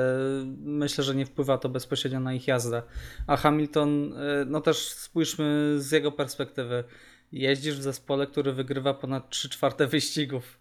myślę, 0.59 1.05
że 1.05 1.15
nie 1.15 1.27
wpływa 1.27 1.59
to 1.59 1.69
bezpośrednio 1.69 2.21
na 2.21 2.35
ich 2.35 2.49
jazdę. 2.49 2.83
A 3.27 3.37
Hamilton, 3.37 4.13
e, 4.13 4.45
no 4.47 4.61
też 4.61 4.89
spójrzmy 4.89 5.75
z 5.79 5.91
jego 5.93 6.13
perspektywy. 6.13 6.85
jeździsz 7.33 7.79
w 7.79 7.83
zespole, 7.83 8.27
który 8.27 8.53
wygrywa 8.53 8.95
ponad 8.95 9.31
3 9.31 9.49
czwarte 9.49 9.87
wyścigów 9.87 10.59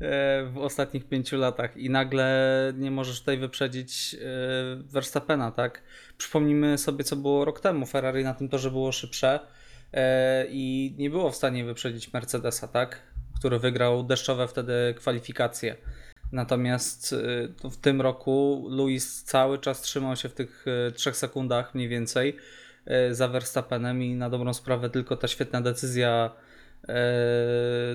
e, 0.00 0.44
w 0.44 0.58
ostatnich 0.58 1.08
pięciu 1.08 1.36
latach 1.36 1.76
i 1.76 1.90
nagle 1.90 2.72
nie 2.76 2.90
możesz 2.90 3.20
tutaj 3.20 3.38
wyprzedzić 3.38 4.16
Verstappena, 4.76 5.50
tak? 5.50 5.82
Przypomnijmy 6.18 6.78
sobie, 6.78 7.04
co 7.04 7.16
było 7.16 7.44
rok 7.44 7.60
temu. 7.60 7.86
Ferrari 7.86 8.24
na 8.24 8.34
tym 8.34 8.48
torze 8.48 8.70
było 8.70 8.92
szybsze 8.92 9.40
i 10.48 10.94
nie 10.98 11.10
było 11.10 11.30
w 11.30 11.36
stanie 11.36 11.64
wyprzedzić 11.64 12.12
Mercedesa, 12.12 12.68
tak? 12.68 13.02
Który 13.38 13.58
wygrał 13.58 14.04
deszczowe 14.04 14.48
wtedy 14.48 14.94
kwalifikacje. 14.96 15.76
Natomiast 16.32 17.12
y, 17.12 17.70
w 17.70 17.76
tym 17.76 18.00
roku 18.00 18.66
Luis 18.70 19.22
cały 19.24 19.58
czas 19.58 19.82
trzymał 19.82 20.16
się 20.16 20.28
w 20.28 20.34
tych 20.34 20.64
y, 20.88 20.92
trzech 20.92 21.16
sekundach 21.16 21.74
mniej 21.74 21.88
więcej 21.88 22.36
y, 23.10 23.14
za 23.14 23.28
Verstappenem 23.28 24.02
i 24.02 24.14
na 24.14 24.30
dobrą 24.30 24.54
sprawę 24.54 24.90
tylko 24.90 25.16
ta 25.16 25.28
świetna 25.28 25.60
decyzja 25.60 26.30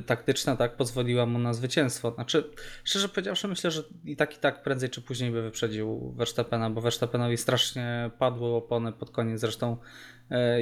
taktyczna 0.05 0.55
tak 0.55 0.75
pozwoliła 0.75 1.25
mu 1.25 1.39
na 1.39 1.53
zwycięstwo. 1.53 2.11
Znaczy, 2.11 2.43
szczerze 2.83 3.09
powiedziawszy, 3.09 3.47
myślę, 3.47 3.71
że 3.71 3.83
i 4.05 4.15
tak 4.15 4.37
i 4.37 4.39
tak 4.39 4.63
prędzej 4.63 4.89
czy 4.89 5.01
później 5.01 5.31
by 5.31 5.41
wyprzedził 5.41 6.13
Verstappena, 6.17 6.69
bo 6.69 6.81
Verstappenowi 6.81 7.37
strasznie 7.37 8.11
padły 8.19 8.49
opony 8.49 8.91
pod 8.91 9.11
koniec. 9.11 9.39
Zresztą 9.39 9.77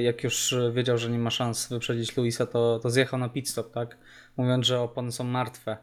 jak 0.02 0.24
już 0.24 0.54
wiedział, 0.72 0.98
że 0.98 1.10
nie 1.10 1.18
ma 1.18 1.30
szans 1.30 1.68
wyprzedzić 1.68 2.16
Luisa, 2.16 2.46
to, 2.46 2.78
to 2.82 2.90
zjechał 2.90 3.18
na 3.18 3.28
pit 3.28 3.48
stop, 3.48 3.72
tak? 3.72 3.96
Mówiąc, 4.40 4.66
że 4.66 4.80
opony 4.80 5.12
są 5.12 5.24
martwe. 5.24 5.76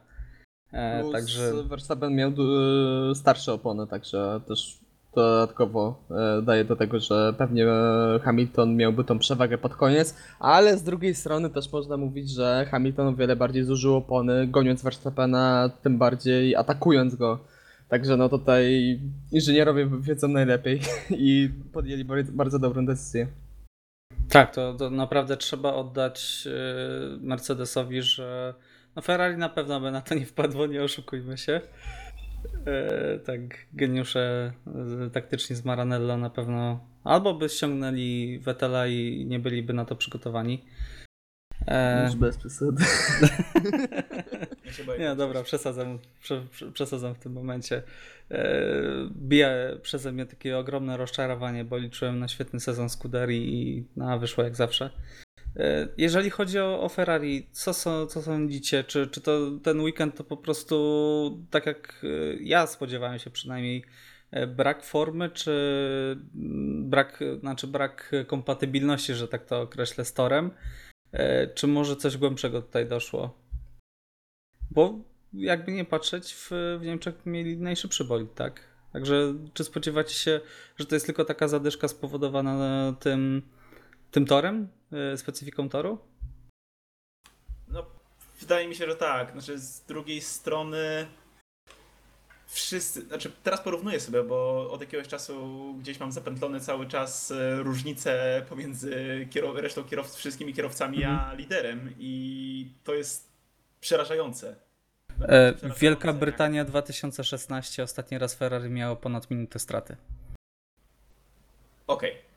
E, 0.71 1.01
Plus 1.01 1.11
także 1.11 1.63
Verstappen 1.63 2.15
miał 2.15 2.31
e, 2.31 3.15
starsze 3.15 3.53
opony, 3.53 3.87
także 3.87 4.41
też 4.47 4.79
dodatkowo 5.15 6.03
e, 6.11 6.41
daje 6.41 6.65
do 6.65 6.75
tego, 6.75 6.99
że 6.99 7.33
pewnie 7.37 7.67
e, 7.67 8.19
Hamilton 8.23 8.75
miałby 8.75 9.03
tą 9.03 9.19
przewagę 9.19 9.57
pod 9.57 9.75
koniec, 9.75 10.15
ale 10.39 10.77
z 10.77 10.83
drugiej 10.83 11.15
strony 11.15 11.49
też 11.49 11.71
można 11.71 11.97
mówić, 11.97 12.29
że 12.29 12.65
Hamilton 12.71 13.07
o 13.07 13.15
wiele 13.15 13.35
bardziej 13.35 13.63
zużył 13.63 13.95
opony, 13.95 14.47
goniąc 14.47 14.83
Verstappena, 14.83 15.69
tym 15.83 15.97
bardziej 15.97 16.55
atakując 16.55 17.15
go. 17.15 17.39
Także 17.89 18.17
no 18.17 18.29
tutaj 18.29 18.99
inżynierowie 19.31 19.89
wiedzą 20.01 20.27
najlepiej 20.27 20.81
i 21.09 21.49
podjęli 21.73 22.05
bardzo 22.33 22.59
dobrą 22.59 22.85
decyzję. 22.85 23.27
Tak, 24.29 24.55
to, 24.55 24.73
to 24.73 24.89
naprawdę 24.89 25.37
trzeba 25.37 25.73
oddać 25.73 26.47
y, 26.47 27.17
Mercedesowi, 27.19 28.01
że 28.01 28.53
no 28.95 29.01
Ferrari 29.01 29.37
na 29.37 29.49
pewno 29.49 29.79
by 29.79 29.91
na 29.91 30.01
to 30.01 30.15
nie 30.15 30.25
wpadło, 30.25 30.67
nie 30.67 30.83
oszukujmy 30.83 31.37
się. 31.37 31.61
E, 32.65 33.19
tak, 33.19 33.41
geniusze 33.73 34.53
y, 35.07 35.09
taktyczni 35.09 35.55
z 35.55 35.65
Maranello 35.65 36.17
na 36.17 36.29
pewno 36.29 36.79
albo 37.03 37.33
by 37.33 37.49
ściągnęli 37.49 38.39
Vettela 38.39 38.87
i 38.87 39.25
nie 39.25 39.39
byliby 39.39 39.73
na 39.73 39.85
to 39.85 39.95
przygotowani. 39.95 40.65
E, 41.67 42.05
Już 42.05 42.15
bez 42.15 42.37
przesady. 42.37 42.83
Ja 44.67 44.73
się 44.73 44.83
boję 44.83 44.99
nie, 44.99 45.15
dobra, 45.15 45.43
przesadzam, 45.43 45.99
prze, 46.21 46.45
prze, 46.51 46.71
przesadzam 46.71 47.15
w 47.15 47.19
tym 47.19 47.33
momencie. 47.33 47.83
E, 48.31 48.61
bije 49.11 49.77
przeze 49.81 50.11
mnie 50.11 50.25
takie 50.25 50.57
ogromne 50.57 50.97
rozczarowanie, 50.97 51.65
bo 51.65 51.77
liczyłem 51.77 52.19
na 52.19 52.27
świetny 52.27 52.59
sezon 52.59 52.89
Scuderii 52.89 53.53
i 53.53 53.85
no, 53.95 54.19
wyszło 54.19 54.43
jak 54.43 54.55
zawsze. 54.55 54.89
E, 55.55 55.87
Jeżeli 55.97 56.29
chodzi 56.29 56.59
o, 56.59 56.81
o 56.81 56.89
Ferrari, 56.89 57.47
co, 57.51 57.73
są, 57.73 58.05
co 58.05 58.21
sądzicie? 58.21 58.83
Czy, 58.83 59.07
czy 59.07 59.21
to 59.21 59.51
ten 59.63 59.81
weekend 59.81 60.15
to 60.15 60.23
po 60.23 60.37
prostu, 60.37 61.47
tak 61.51 61.65
jak 61.65 62.01
e, 62.03 62.07
ja 62.41 62.67
spodziewałem 62.67 63.19
się 63.19 63.29
przynajmniej, 63.29 63.83
brak 64.47 64.83
formy, 64.83 65.29
czy 65.29 65.51
brak, 66.79 67.19
znaczy 67.39 67.67
brak 67.67 68.11
kompatybilności, 68.27 69.13
że 69.13 69.27
tak 69.27 69.45
to 69.45 69.61
określę, 69.61 70.05
z 70.05 70.13
torem? 70.13 70.51
Czy 71.55 71.67
może 71.67 71.95
coś 71.95 72.17
głębszego 72.17 72.61
tutaj 72.61 72.85
doszło? 72.87 73.46
Bo 74.71 74.99
jakby 75.33 75.71
nie 75.71 75.85
patrzeć, 75.85 76.33
w, 76.33 76.49
w 76.79 76.85
Niemczech 76.85 77.25
mieli 77.25 77.57
najszybszy 77.57 78.03
bolid, 78.03 78.33
tak? 78.35 78.61
Także 78.93 79.33
czy 79.53 79.63
spodziewacie 79.63 80.13
się, 80.13 80.41
że 80.77 80.85
to 80.85 80.95
jest 80.95 81.05
tylko 81.05 81.25
taka 81.25 81.47
zadyszka 81.47 81.87
spowodowana 81.87 82.93
tym, 82.99 83.41
tym 84.11 84.25
torem, 84.25 84.67
e, 84.91 85.17
specyfiką 85.17 85.69
toru? 85.69 85.99
No, 87.67 87.85
wydaje 88.39 88.67
mi 88.67 88.75
się, 88.75 88.85
że 88.85 88.95
tak. 88.95 89.31
Znaczy, 89.31 89.59
z 89.59 89.81
drugiej 89.81 90.21
strony 90.21 91.07
wszyscy, 92.47 93.01
znaczy 93.01 93.31
teraz 93.43 93.61
porównuję 93.61 93.99
sobie, 93.99 94.23
bo 94.23 94.71
od 94.71 94.81
jakiegoś 94.81 95.07
czasu 95.07 95.75
gdzieś 95.79 95.99
mam 95.99 96.11
zapętlone 96.11 96.61
cały 96.61 96.87
czas 96.87 97.31
e, 97.31 97.55
różnice 97.63 98.45
pomiędzy 98.49 99.27
kierow- 99.31 99.55
resztą 99.55 99.83
kierowców, 99.83 100.17
wszystkimi 100.17 100.53
kierowcami 100.53 101.03
a 101.03 101.33
liderem 101.33 101.93
i 101.99 102.71
to 102.83 102.93
jest 102.93 103.36
przerażające. 103.81 104.49
E, 104.49 105.53
Przerażające, 105.53 105.79
Wielka 105.79 106.07
jak- 106.07 106.17
Brytania 106.17 106.65
2016, 106.65 107.83
ostatni 107.83 108.17
raz 108.17 108.35
Ferrari 108.35 108.69
miało 108.69 108.95
ponad 108.95 109.31
minutę 109.31 109.59
straty. 109.59 109.95
Okej. 111.87 112.15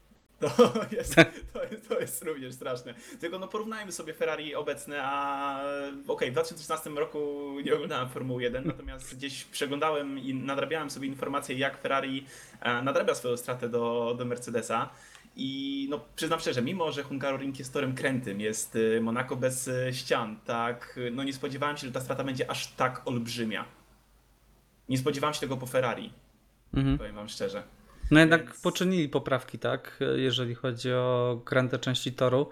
To, 0.40 0.84
jest, 0.92 1.14
to, 1.52 1.62
jest, 1.64 1.88
to 1.88 2.00
jest 2.00 2.22
również 2.24 2.54
straszne. 2.54 2.94
Tylko 3.20 3.38
no 3.38 3.48
porównajmy 3.48 3.92
sobie 3.92 4.14
Ferrari 4.14 4.54
obecne, 4.54 5.02
a 5.02 5.60
okej, 6.08 6.30
w 6.30 6.32
2016 6.32 6.90
roku 6.90 7.50
nie 7.64 7.74
oglądałem 7.74 8.08
Formuły 8.08 8.42
1, 8.42 8.66
natomiast 8.66 9.16
gdzieś 9.16 9.44
przeglądałem 9.44 10.18
i 10.18 10.34
nadrabiałem 10.34 10.90
sobie 10.90 11.08
informacje, 11.08 11.56
jak 11.58 11.78
Ferrari 11.82 12.26
e, 12.60 12.82
nadrabia 12.82 13.14
swoją 13.14 13.36
stratę 13.36 13.68
do, 13.68 14.14
do 14.18 14.24
Mercedesa. 14.24 14.90
I 15.36 15.86
no 15.90 16.00
przyznam 16.16 16.40
szczerze, 16.40 16.62
mimo 16.62 16.92
że 16.92 17.02
Hungaroring 17.02 17.58
jest 17.58 17.72
torem 17.72 17.94
krętym, 17.94 18.40
jest 18.40 18.76
y, 18.76 19.00
Monaco 19.02 19.36
bez 19.36 19.68
y, 19.68 19.88
ścian, 19.92 20.36
tak, 20.44 20.94
y, 20.98 21.10
no 21.10 21.22
nie 21.24 21.32
spodziewałem 21.32 21.76
się, 21.76 21.86
że 21.86 21.92
ta 21.92 22.00
strata 22.00 22.24
będzie 22.24 22.50
aż 22.50 22.66
tak 22.66 23.02
olbrzymia. 23.08 23.64
Nie 24.88 24.98
spodziewałem 24.98 25.34
się 25.34 25.40
tego 25.40 25.56
po 25.56 25.66
Ferrari, 25.66 26.12
Mhm. 26.74 26.98
powiem 26.98 27.14
wam 27.14 27.28
szczerze. 27.28 27.62
No 28.10 28.20
jednak 28.20 28.44
Więc- 28.46 28.60
poczynili 28.60 29.08
poprawki, 29.08 29.58
tak, 29.58 29.98
jeżeli 30.16 30.54
chodzi 30.54 30.92
o 30.92 31.40
kręte 31.44 31.78
części 31.78 32.12
toru. 32.12 32.48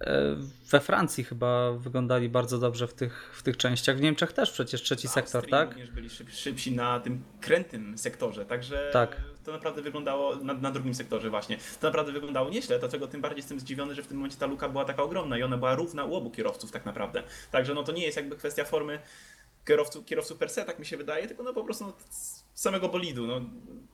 E, 0.00 0.36
We 0.70 0.80
Francji 0.80 1.24
chyba 1.24 1.72
wyglądali 1.72 2.28
bardzo 2.28 2.58
dobrze 2.58 2.86
w 2.86 2.94
tych, 2.94 3.30
w 3.34 3.42
tych 3.42 3.56
częściach. 3.56 3.96
W 3.96 4.00
Niemczech 4.00 4.32
też 4.32 4.52
przecież 4.52 4.82
trzeci 4.82 5.08
sektor, 5.08 5.50
tak? 5.50 5.68
również 5.68 5.90
byli 5.90 6.10
szyb, 6.10 6.30
szybsi 6.30 6.72
na 6.72 7.00
tym 7.00 7.24
krętym 7.40 7.98
sektorze, 7.98 8.46
także 8.46 8.90
Tak. 8.92 9.20
to 9.44 9.52
naprawdę 9.52 9.82
wyglądało, 9.82 10.36
na, 10.36 10.54
na 10.54 10.70
drugim 10.70 10.94
sektorze 10.94 11.30
właśnie, 11.30 11.58
to 11.80 11.86
naprawdę 11.86 12.12
wyglądało 12.12 12.50
nieźle, 12.50 12.78
dlatego 12.78 13.06
tym 13.06 13.20
bardziej 13.20 13.38
jestem 13.38 13.60
zdziwiony, 13.60 13.94
że 13.94 14.02
w 14.02 14.06
tym 14.06 14.16
momencie 14.16 14.36
ta 14.38 14.46
luka 14.46 14.68
była 14.68 14.84
taka 14.84 15.02
ogromna 15.02 15.38
i 15.38 15.42
ona 15.42 15.56
była 15.56 15.74
równa 15.74 16.04
u 16.04 16.14
obu 16.14 16.30
kierowców 16.30 16.72
tak 16.72 16.86
naprawdę. 16.86 17.22
Także 17.50 17.74
no 17.74 17.82
to 17.82 17.92
nie 17.92 18.04
jest 18.04 18.16
jakby 18.16 18.36
kwestia 18.36 18.64
formy 18.64 18.98
kierowców, 19.66 20.04
kierowców 20.04 20.38
per 20.38 20.50
se, 20.50 20.64
tak 20.64 20.78
mi 20.78 20.86
się 20.86 20.96
wydaje, 20.96 21.28
tylko 21.28 21.42
no 21.42 21.52
po 21.52 21.64
prostu 21.64 21.84
no, 21.84 21.92
z 22.10 22.44
samego 22.54 22.88
bolidu, 22.88 23.26
no, 23.26 23.40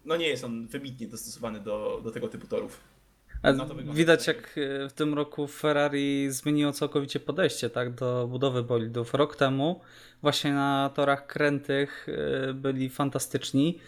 no 0.05 0.17
nie 0.17 0.29
jest 0.29 0.45
on 0.45 0.67
wybitnie 0.67 1.09
dostosowany 1.09 1.61
do, 1.61 2.01
do 2.05 2.11
tego 2.11 2.29
typu 2.29 2.47
torów. 2.47 2.81
No 3.45 3.67
Widać 3.95 4.21
przynajmniej. 4.21 4.27
jak 4.27 4.59
e, 4.85 4.89
w 4.89 4.93
tym 4.93 5.15
roku 5.15 5.47
Ferrari 5.47 6.31
zmieniło 6.31 6.73
całkowicie 6.73 7.21
podejście 7.21 7.71
tak, 7.71 7.95
do 7.95 8.27
budowy 8.29 8.63
bolidów. 8.63 9.15
Rok 9.15 9.37
temu 9.37 9.81
właśnie 10.23 10.53
na 10.53 10.91
torach 10.95 11.27
krętych 11.27 12.07
e, 12.49 12.55
byli 12.55 12.89
fantastyczni 12.91 13.79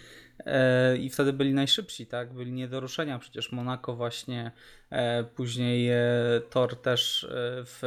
e, 0.47 0.97
i 0.97 1.11
wtedy 1.11 1.33
byli 1.33 1.55
najszybsi, 1.55 2.07
tak? 2.07 2.33
Byli 2.33 2.53
nie 2.53 2.69
do 2.69 2.81
ruszenia. 2.81 3.19
Przecież 3.19 3.53
Monaco 3.53 3.97
właśnie, 3.97 4.51
później 5.35 5.91
tor 6.51 6.77
też 6.77 7.27
w 7.65 7.79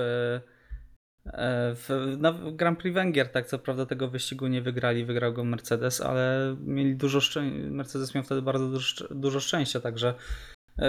w, 1.76 2.16
na 2.18 2.32
w 2.32 2.56
Grand 2.56 2.80
Prix 2.80 2.94
Węgier, 2.96 3.30
tak, 3.32 3.46
co 3.48 3.60
prawda 3.60 3.86
tego 3.86 4.08
wyścigu 4.08 4.48
nie 4.48 4.62
wygrali, 4.62 5.06
wygrał 5.06 5.34
go 5.34 5.44
Mercedes, 5.44 6.02
ale 6.02 6.56
mieli 6.60 6.96
dużo 6.96 7.20
szczę- 7.20 7.70
Mercedes 7.72 8.16
miał 8.16 8.24
wtedy 8.24 8.42
bardzo 8.42 8.68
dużo, 8.68 8.80
szcz- 8.80 9.14
dużo 9.16 9.40
szczęścia, 9.40 9.80
także 9.80 10.14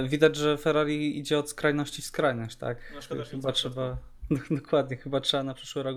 Widać, 0.08 0.36
że 0.36 0.58
Ferrari 0.58 1.18
idzie 1.18 1.38
od 1.38 1.50
skrajności 1.50 2.02
w 2.02 2.04
skrajność, 2.04 2.56
tak? 2.56 2.78
No 2.94 3.02
szkoda, 3.02 3.24
że 3.24 3.30
chyba 3.30 3.52
trzeba. 3.52 3.98
Dokładnie, 4.50 4.96
chyba 4.96 5.20
trzeba 5.20 5.42
na 5.42 5.54
przyszły 5.54 5.82
rok 5.82 5.96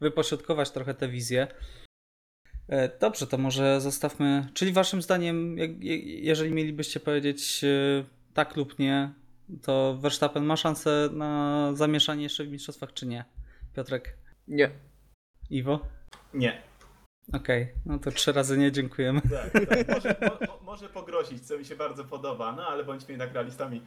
wypośrodkować 0.00 0.70
trochę 0.70 0.94
tę 0.94 1.08
wizję. 1.08 1.46
E, 2.68 2.98
Dobrze, 2.98 3.26
to 3.26 3.38
może 3.38 3.80
zostawmy. 3.80 4.48
Czyli 4.54 4.72
waszym 4.72 5.02
zdaniem, 5.02 5.56
jeżeli 6.04 6.52
mielibyście 6.52 7.00
powiedzieć 7.00 7.64
e, 7.64 8.04
tak 8.34 8.56
lub 8.56 8.78
nie, 8.78 9.12
to 9.62 9.98
Verstappen 10.00 10.44
ma 10.44 10.56
szansę 10.56 11.08
na 11.12 11.70
zamieszanie 11.74 12.22
jeszcze 12.22 12.44
w 12.44 12.48
mistrzostwach, 12.48 12.92
czy 12.92 13.06
nie? 13.06 13.24
Piotrek, 13.76 14.16
Nie. 14.48 14.70
Iwo? 15.50 15.86
Nie. 16.34 16.62
Okej, 17.32 17.72
no 17.86 17.98
to 17.98 18.10
trzy 18.10 18.32
razy 18.32 18.58
nie, 18.58 18.72
dziękujemy. 18.72 19.20
Tak, 19.20 19.66
tak. 19.68 19.88
Może, 19.88 20.16
mo, 20.20 20.58
może 20.72 20.88
pogrozić, 20.88 21.46
co 21.46 21.58
mi 21.58 21.64
się 21.64 21.76
bardzo 21.76 22.04
podoba, 22.04 22.52
no 22.52 22.66
ale 22.66 22.84
bądźmy 22.84 23.12
jednak 23.12 23.32
realistami. 23.32 23.82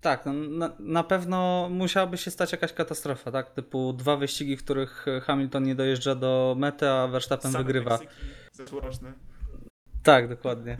Tak, 0.00 0.26
no, 0.26 0.32
na, 0.32 0.72
na 0.78 1.04
pewno 1.04 1.68
musiałaby 1.70 2.18
się 2.18 2.30
stać 2.30 2.52
jakaś 2.52 2.72
katastrofa, 2.72 3.32
tak? 3.32 3.50
Typu 3.50 3.92
dwa 3.92 4.16
wyścigi, 4.16 4.56
w 4.56 4.64
których 4.64 5.06
Hamilton 5.22 5.62
nie 5.62 5.74
dojeżdża 5.74 6.14
do 6.14 6.54
mety, 6.58 6.88
a 6.88 7.08
Verstappen 7.08 7.52
Same 7.52 7.64
wygrywa. 7.64 7.98
Zeszłoroczne. 8.52 9.12
Tak, 10.02 10.28
dokładnie. 10.28 10.76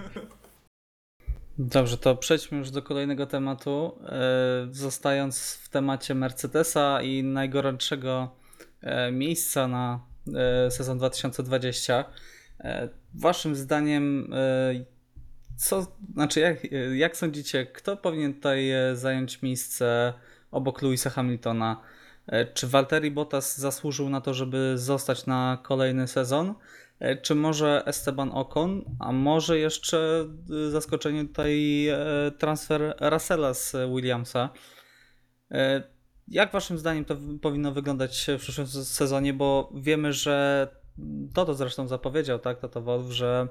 Dobrze, 1.59 1.99
to 1.99 2.16
przejdźmy 2.16 2.59
już 2.59 2.71
do 2.71 2.83
kolejnego 2.83 3.26
tematu. 3.26 3.99
E, 4.06 4.66
Zostając 4.71 5.54
w 5.54 5.68
temacie 5.68 6.14
Mercedesa 6.14 7.02
i 7.02 7.23
najgorętszego 7.23 8.30
e, 8.80 9.12
miejsca 9.12 9.68
na 9.68 10.00
sezon 10.71 10.99
2020. 10.99 12.04
e, 12.61 12.88
Waszym 13.14 13.57
zdaniem, 13.57 14.33
e, 14.33 14.85
co, 15.57 15.97
znaczy 16.14 16.40
jak, 16.40 16.59
jak 16.95 17.16
sądzicie, 17.16 17.66
kto 17.66 17.97
powinien 17.97 18.35
tutaj 18.35 18.71
e, 18.71 18.97
zająć 18.97 19.43
miejsce 19.43 20.12
obok 20.50 20.83
Louisa 20.83 21.11
Hamiltona? 21.11 21.81
E, 22.26 22.45
Czy 22.47 22.66
Valtteri 22.66 23.11
Bottas 23.11 23.59
zasłużył 23.59 24.09
na 24.09 24.21
to, 24.21 24.35
żeby 24.35 24.73
zostać 24.78 25.26
na 25.26 25.59
kolejny 25.62 26.09
sezon? 26.09 26.54
E, 26.99 27.16
Czy 27.16 27.35
może 27.35 27.83
Esteban 27.87 28.31
Ocon, 28.33 28.85
a 28.99 29.12
może 29.12 29.59
jeszcze 29.59 30.26
zaskoczenie 30.71 31.25
tutaj 31.25 31.88
e, 31.88 31.99
transfer 32.38 32.97
Russella 33.00 33.54
z 33.54 33.76
Williamsa? 33.95 34.50
Jak 36.28 36.52
waszym 36.52 36.78
zdaniem 36.78 37.04
to 37.04 37.16
powinno 37.43 37.73
wyglądać 37.73 38.26
w 38.38 38.40
przyszłym 38.40 38.66
se- 38.66 38.85
sezonie? 38.85 39.33
Bo 39.33 39.73
wiemy, 39.75 40.12
że 40.12 40.69
Toto 41.35 41.54
zresztą 41.54 41.88
zapowiedział, 41.88 42.38
tak, 42.38 42.59
Toto 42.61 42.83
Wolff, 42.83 43.11
że 43.11 43.49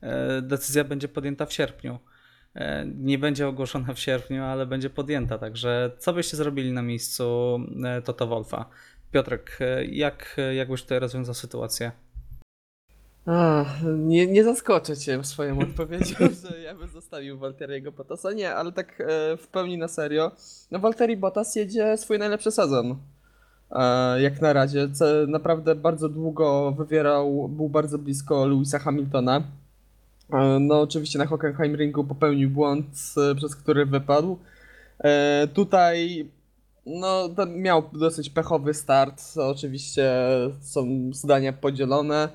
e, 0.00 0.42
decyzja 0.42 0.84
będzie 0.84 1.08
podjęta 1.08 1.46
w 1.46 1.52
sierpniu. 1.52 1.98
E, 2.54 2.86
Nie 2.86 3.18
będzie 3.18 3.48
ogłoszona 3.48 3.94
w 3.94 3.98
sierpniu, 3.98 4.42
ale 4.44 4.66
będzie 4.66 4.90
podjęta. 4.90 5.38
Także 5.38 5.90
co 5.98 6.12
byście 6.12 6.36
zrobili 6.36 6.72
na 6.72 6.82
miejscu 6.82 7.58
e, 7.84 8.02
Toto 8.02 8.26
Wolfa? 8.26 8.68
Piotrek, 9.12 9.58
jak, 9.90 10.36
jak 10.54 10.68
byś 10.68 10.82
tutaj 10.82 10.98
rozwiązał 10.98 11.34
sytuację? 11.34 11.92
Nie, 13.96 14.26
nie 14.26 14.44
zaskoczę 14.44 14.96
cię 14.96 15.24
swoją 15.24 15.58
odpowiedzią, 15.58 16.16
że 16.42 16.60
ja 16.60 16.74
bym 16.74 16.88
zostawił 16.88 17.38
Walteriego 17.38 17.92
Bottasa. 17.92 18.32
Nie, 18.32 18.54
ale 18.54 18.72
tak 18.72 19.00
e, 19.00 19.36
w 19.36 19.48
pełni 19.48 19.78
na 19.78 19.88
serio. 19.88 20.32
No 20.70 20.78
Walteri 20.78 21.16
Bottas 21.16 21.56
jedzie 21.56 21.96
swój 21.96 22.18
najlepszy 22.18 22.50
sezon. 22.50 22.96
E, 23.70 24.22
jak 24.22 24.40
na 24.40 24.52
razie. 24.52 24.88
Ce, 24.92 25.26
naprawdę 25.28 25.74
bardzo 25.74 26.08
długo 26.08 26.72
wywierał, 26.72 27.48
był 27.48 27.68
bardzo 27.68 27.98
blisko 27.98 28.46
Louisa 28.46 28.78
Hamiltona. 28.78 29.42
E, 30.32 30.58
no 30.60 30.80
oczywiście 30.80 31.18
na 31.18 31.26
Hockenheimringu 31.26 32.04
popełnił 32.04 32.50
błąd, 32.50 32.86
e, 33.30 33.34
przez 33.34 33.56
który 33.56 33.86
wypadł. 33.86 34.38
E, 34.98 35.48
tutaj 35.54 36.28
no, 36.86 37.28
miał 37.48 37.82
dosyć 37.92 38.30
pechowy 38.30 38.74
start. 38.74 39.22
Oczywiście 39.36 40.12
są 40.60 41.10
zdania 41.12 41.52
podzielone. 41.52 42.28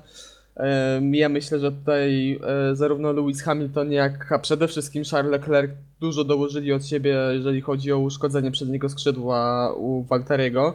Ja 1.12 1.28
myślę, 1.28 1.58
że 1.58 1.72
tutaj 1.72 2.32
e, 2.72 2.76
zarówno 2.76 3.12
Lewis 3.12 3.42
Hamilton, 3.42 3.92
jak 3.92 4.32
a 4.32 4.38
przede 4.38 4.68
wszystkim 4.68 5.04
Charles 5.04 5.32
Leclerc 5.32 5.70
dużo 6.00 6.24
dołożyli 6.24 6.72
od 6.72 6.86
siebie, 6.86 7.16
jeżeli 7.32 7.60
chodzi 7.60 7.92
o 7.92 7.98
uszkodzenie 7.98 8.50
przedniego 8.50 8.88
skrzydła 8.88 9.72
u 9.76 10.02
Walteriego. 10.02 10.74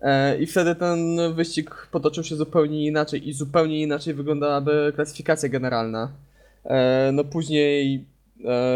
E, 0.00 0.38
I 0.38 0.46
wtedy 0.46 0.74
ten 0.74 1.18
wyścig 1.34 1.88
potoczył 1.90 2.24
się 2.24 2.36
zupełnie 2.36 2.86
inaczej 2.86 3.28
i 3.28 3.32
zupełnie 3.32 3.82
inaczej 3.82 4.14
wyglądałaby 4.14 4.92
klasyfikacja 4.94 5.48
generalna. 5.48 6.08
E, 6.64 7.10
No 7.12 7.24
później 7.24 8.04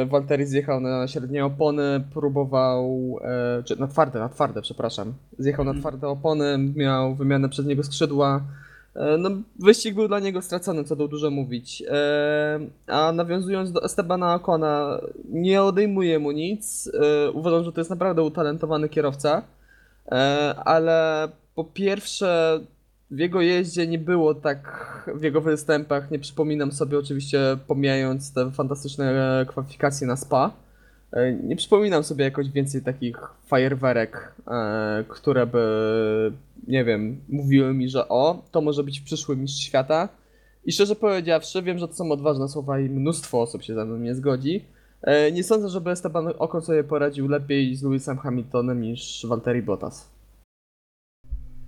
Walteri 0.06 0.46
zjechał 0.46 0.80
na 0.80 1.08
średnie 1.08 1.44
opony, 1.44 2.04
próbował, 2.14 3.18
czy 3.64 3.80
na 3.80 3.86
twarde, 3.88 4.18
na 4.18 4.28
twarde, 4.28 4.62
przepraszam. 4.62 5.14
Zjechał 5.38 5.64
na 5.64 5.70
Mhm. 5.70 5.82
twarde 5.82 6.08
opony, 6.08 6.58
miał 6.76 7.14
wymianę 7.14 7.48
przedniego 7.48 7.82
skrzydła. 7.82 8.40
E, 8.94 9.18
No, 9.18 9.30
wyścig 9.58 9.94
był 9.94 10.08
dla 10.08 10.20
niego 10.20 10.42
stracony, 10.42 10.84
co 10.84 10.96
tu 10.96 11.08
dużo 11.08 11.30
mówić. 11.30 11.82
E, 11.88 12.60
A 12.86 13.12
nawiązując 13.12 13.72
do 13.72 13.84
Estebana 13.84 14.34
Ocona, 14.34 15.00
nie 15.24 15.62
odejmuję 15.62 16.18
mu 16.18 16.30
nic. 16.30 16.90
E, 16.94 17.30
Uważam, 17.30 17.64
że 17.64 17.72
to 17.72 17.80
jest 17.80 17.90
naprawdę 17.90 18.22
utalentowany 18.22 18.88
kierowca. 18.88 19.42
Ale 20.64 21.28
po 21.54 21.64
pierwsze, 21.64 22.60
w 23.10 23.18
jego 23.18 23.40
jeździe 23.40 23.86
nie 23.86 23.98
było 23.98 24.34
tak, 24.34 24.60
w 25.14 25.22
jego 25.22 25.40
występach, 25.40 26.10
nie 26.10 26.18
przypominam 26.18 26.72
sobie 26.72 26.98
oczywiście, 26.98 27.56
pomijając 27.66 28.32
te 28.32 28.50
fantastyczne 28.50 29.46
kwalifikacje 29.48 30.06
na 30.06 30.16
Spa, 30.16 30.50
nie 31.42 31.56
przypominam 31.56 32.04
sobie 32.04 32.24
jakoś 32.24 32.50
więcej 32.50 32.82
takich 32.82 33.16
fajerwerek, 33.46 34.34
które 35.08 35.46
by, 35.46 36.32
nie 36.66 36.84
wiem, 36.84 37.20
mówiły 37.28 37.74
mi, 37.74 37.88
że 37.88 38.08
o, 38.08 38.44
to 38.50 38.60
może 38.60 38.84
być 38.84 39.00
przyszły 39.00 39.36
mistrz 39.36 39.64
świata. 39.64 40.08
I 40.64 40.72
szczerze 40.72 40.96
powiedziawszy, 40.96 41.62
wiem, 41.62 41.78
że 41.78 41.88
to 41.88 41.94
są 41.94 42.12
odważne 42.12 42.48
słowa 42.48 42.80
i 42.80 42.90
mnóstwo 42.90 43.40
osób 43.42 43.62
się 43.62 43.74
ze 43.74 43.84
mną 43.84 43.96
nie 43.96 44.14
zgodzi. 44.14 44.64
E, 45.02 45.32
Nie 45.32 45.44
sądzę, 45.44 45.68
żeby 45.68 45.90
Esteban 45.90 46.32
Ocon 46.38 46.62
sobie 46.62 46.84
poradził 46.84 47.28
lepiej 47.28 47.76
z 47.76 47.82
Lewisem 47.82 48.18
Hamiltonem 48.18 48.80
niż 48.82 49.26
Valtteri 49.28 49.62
Bottas. 49.62 50.10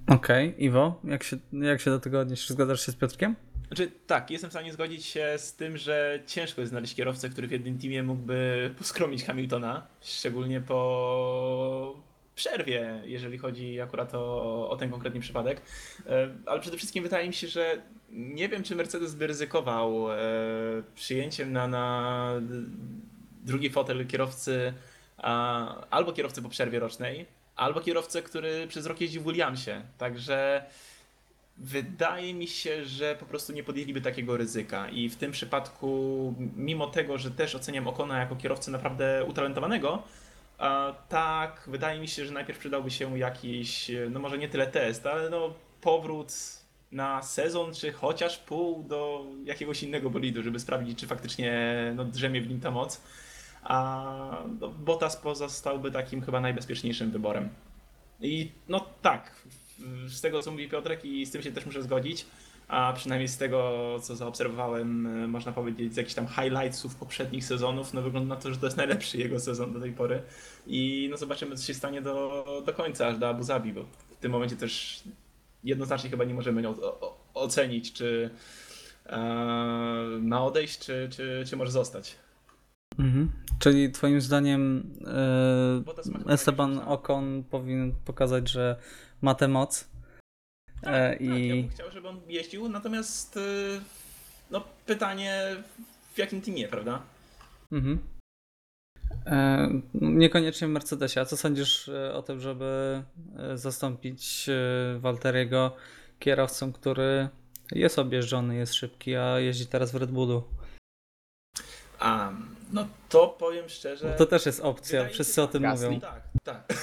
Okej, 0.08 0.64
Iwo, 0.64 1.00
jak 1.04 1.22
się, 1.22 1.36
jak 1.52 1.80
się 1.80 1.90
do 1.90 2.00
tego 2.00 2.20
odniesiesz? 2.20 2.48
Zgadzasz 2.50 2.86
się 2.86 2.92
z 2.92 2.96
Piotrkiem? 2.96 3.36
Znaczy, 3.66 3.90
tak, 4.06 4.30
jestem 4.30 4.50
w 4.50 4.52
stanie 4.52 4.72
zgodzić 4.72 5.04
się 5.04 5.34
z 5.36 5.54
tym, 5.56 5.76
że 5.76 6.22
ciężko 6.26 6.60
jest 6.60 6.70
znaleźć 6.70 6.94
kierowcę, 6.94 7.28
który 7.28 7.48
w 7.48 7.50
jednym 7.50 7.78
teamie 7.78 8.02
mógłby 8.02 8.70
poskromić 8.78 9.24
Hamiltona, 9.24 9.86
szczególnie 10.00 10.60
po 10.60 11.94
przerwie, 12.34 13.02
jeżeli 13.04 13.38
chodzi 13.38 13.80
akurat 13.80 14.14
o, 14.14 14.70
o 14.70 14.76
ten 14.76 14.90
konkretny 14.90 15.20
przypadek. 15.20 15.62
E, 16.06 16.28
Ale 16.46 16.60
przede 16.60 16.76
wszystkim 16.76 17.02
wydaje 17.02 17.28
mi 17.28 17.34
się, 17.34 17.48
że 17.48 17.82
nie 18.10 18.48
wiem, 18.48 18.62
czy 18.62 18.76
Mercedes 18.76 19.14
by 19.14 19.26
ryzykował 19.26 20.12
e, 20.12 20.16
przyjęciem 20.94 21.52
na, 21.52 21.68
na 21.68 22.32
drugi 23.44 23.70
fotel 23.70 24.06
kierowcy 24.06 24.72
albo 25.90 26.12
kierowcy 26.12 26.42
po 26.42 26.48
przerwie 26.48 26.78
rocznej, 26.78 27.26
albo 27.56 27.80
kierowcę, 27.80 28.22
który 28.22 28.66
przez 28.66 28.86
rok 28.86 29.00
jeździł 29.00 29.22
w 29.22 29.24
Williamsie. 29.24 29.82
Także 29.98 30.66
Wydaje 31.56 32.34
mi 32.34 32.46
się, 32.46 32.84
że 32.84 33.16
po 33.20 33.26
prostu 33.26 33.52
nie 33.52 33.62
podjęliby 33.62 34.00
takiego 34.00 34.36
ryzyka 34.36 34.88
i 34.88 35.08
w 35.08 35.16
tym 35.16 35.32
przypadku, 35.32 36.34
mimo 36.56 36.86
tego, 36.86 37.18
że 37.18 37.30
też 37.30 37.54
oceniam 37.54 37.88
Okona 37.88 38.18
jako 38.18 38.36
kierowcę 38.36 38.70
naprawdę 38.70 39.24
utalentowanego, 39.24 40.02
tak, 41.08 41.62
wydaje 41.66 42.00
mi 42.00 42.08
się, 42.08 42.26
że 42.26 42.32
najpierw 42.32 42.58
przydałby 42.58 42.90
się 42.90 43.18
jakiś, 43.18 43.90
no 44.10 44.20
może 44.20 44.38
nie 44.38 44.48
tyle 44.48 44.66
test, 44.66 45.06
ale 45.06 45.30
no 45.30 45.54
powrót 45.80 46.32
na 46.92 47.22
sezon, 47.22 47.74
czy 47.74 47.92
chociaż 47.92 48.38
pół 48.38 48.82
do 48.82 49.26
jakiegoś 49.44 49.82
innego 49.82 50.10
bolidu, 50.10 50.42
żeby 50.42 50.60
sprawdzić, 50.60 50.98
czy 50.98 51.06
faktycznie 51.06 51.52
no, 51.96 52.04
drzemie 52.04 52.40
w 52.40 52.48
nim 52.48 52.60
ta 52.60 52.70
moc. 52.70 53.02
A 53.62 54.44
no, 54.60 54.68
Bottas 54.68 55.16
pozostałby 55.16 55.90
takim 55.90 56.22
chyba 56.22 56.40
najbezpieczniejszym 56.40 57.10
wyborem. 57.10 57.48
I 58.20 58.52
no 58.68 58.86
tak, 59.02 59.42
z 60.08 60.20
tego 60.20 60.42
co 60.42 60.50
mówi 60.50 60.68
Piotrek 60.68 61.04
i 61.04 61.26
z 61.26 61.30
tym 61.30 61.42
się 61.42 61.52
też 61.52 61.66
muszę 61.66 61.82
zgodzić, 61.82 62.26
a 62.68 62.92
przynajmniej 62.96 63.28
z 63.28 63.38
tego 63.38 63.96
co 64.02 64.16
zaobserwowałem, 64.16 65.06
e, 65.06 65.28
można 65.28 65.52
powiedzieć 65.52 65.94
z 65.94 65.96
jakichś 65.96 66.14
tam 66.14 66.26
highlightsów 66.28 66.94
poprzednich 66.94 67.44
sezonów, 67.44 67.94
no 67.94 68.02
wygląda 68.02 68.34
na 68.34 68.40
to, 68.40 68.52
że 68.52 68.58
to 68.58 68.66
jest 68.66 68.76
najlepszy 68.76 69.18
jego 69.18 69.40
sezon 69.40 69.72
do 69.72 69.80
tej 69.80 69.92
pory 69.92 70.22
i 70.66 71.08
no 71.10 71.16
zobaczymy 71.16 71.56
co 71.56 71.66
się 71.66 71.74
stanie 71.74 72.02
do, 72.02 72.62
do 72.66 72.74
końca, 72.74 73.06
aż 73.06 73.18
do 73.18 73.28
Abu 73.28 73.42
Zabi, 73.42 73.72
bo 73.72 73.82
w 73.82 74.16
tym 74.20 74.32
momencie 74.32 74.56
też 74.56 75.02
jednoznacznie 75.64 76.10
chyba 76.10 76.24
nie 76.24 76.34
możemy 76.34 76.68
o, 76.68 77.18
ocenić, 77.34 77.92
czy 77.92 78.30
e, 79.06 79.18
ma 80.20 80.44
odejść, 80.44 80.78
czy, 80.78 81.08
czy, 81.12 81.44
czy 81.48 81.56
może 81.56 81.72
zostać. 81.72 82.21
Mhm. 82.98 83.32
Czyli 83.58 83.90
twoim 83.92 84.20
zdaniem 84.20 84.94
chyba 86.04 86.32
Esteban 86.32 86.70
najlepszy 86.70 86.92
Ocon 86.92 87.44
powinien 87.50 87.92
pokazać, 88.04 88.50
że 88.50 88.76
ma 89.22 89.34
tę 89.34 89.48
moc. 89.48 89.88
E, 90.82 90.82
Tak, 90.82 91.18
tak, 91.18 91.20
ja 91.20 91.36
I 91.36 91.62
bym 91.62 91.70
chciał, 91.70 91.90
żeby 91.90 92.08
on 92.08 92.20
jeździł, 92.28 92.68
natomiast 92.68 93.36
y, 93.36 93.80
no 94.50 94.64
pytanie 94.86 95.56
w 96.14 96.18
jakim 96.18 96.40
teamie, 96.40 96.68
prawda? 96.68 97.02
mhm. 97.72 97.98
E, 99.26 99.68
niekoniecznie 99.94 100.68
w 100.68 100.70
Mercedesie. 100.70 101.20
A 101.20 101.24
co 101.24 101.36
sądzisz 101.36 101.88
e, 101.88 102.14
o 102.14 102.22
tym, 102.22 102.40
żeby 102.40 103.02
zastąpić 103.54 104.50
Walteriego 104.98 105.76
kierowcą, 106.18 106.72
który 106.72 107.28
jest 107.72 107.98
objeżdżony, 107.98 108.56
jest 108.56 108.74
szybki, 108.74 109.16
a 109.16 109.38
jeździ 109.38 109.66
teraz 109.66 109.92
w 109.92 109.94
Red 109.94 110.10
Bullu? 110.10 110.44
A, 111.98 112.32
no 112.72 112.86
to 113.08 113.28
powiem 113.28 113.68
szczerze. 113.68 114.14
To 114.18 114.26
też 114.26 114.46
jest 114.46 114.60
opcja, 114.60 115.08
wszyscy 115.08 115.42
o 115.42 115.46
tym 115.46 115.62
Gasly. 115.62 115.86
mówią. 115.90 116.00
Tak, 116.00 116.22
tak. 116.44 116.64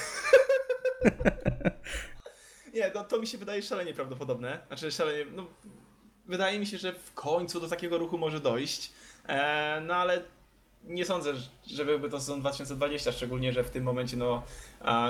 Nie, 2.74 2.90
no 2.94 3.04
to 3.04 3.18
mi 3.18 3.26
się 3.26 3.38
wydaje 3.38 3.62
szalenie 3.62 3.94
prawdopodobne. 3.94 4.58
Znaczy 4.66 4.90
szalenie, 4.92 5.24
no 5.34 5.46
wydaje 6.26 6.58
mi 6.58 6.66
się, 6.66 6.78
że 6.78 6.92
w 6.92 7.14
końcu 7.14 7.60
do 7.60 7.68
takiego 7.68 7.98
ruchu 7.98 8.18
może 8.18 8.40
dojść. 8.40 8.92
E, 9.28 9.82
no 9.86 9.94
ale 9.94 10.22
nie 10.84 11.04
sądzę, 11.04 11.32
że 11.66 11.84
byłby 11.84 12.10
to 12.10 12.20
sezon 12.20 12.40
2020, 12.40 13.12
szczególnie, 13.12 13.52
że 13.52 13.64
w 13.64 13.70
tym 13.70 13.84
momencie 13.84 14.16
no 14.16 14.42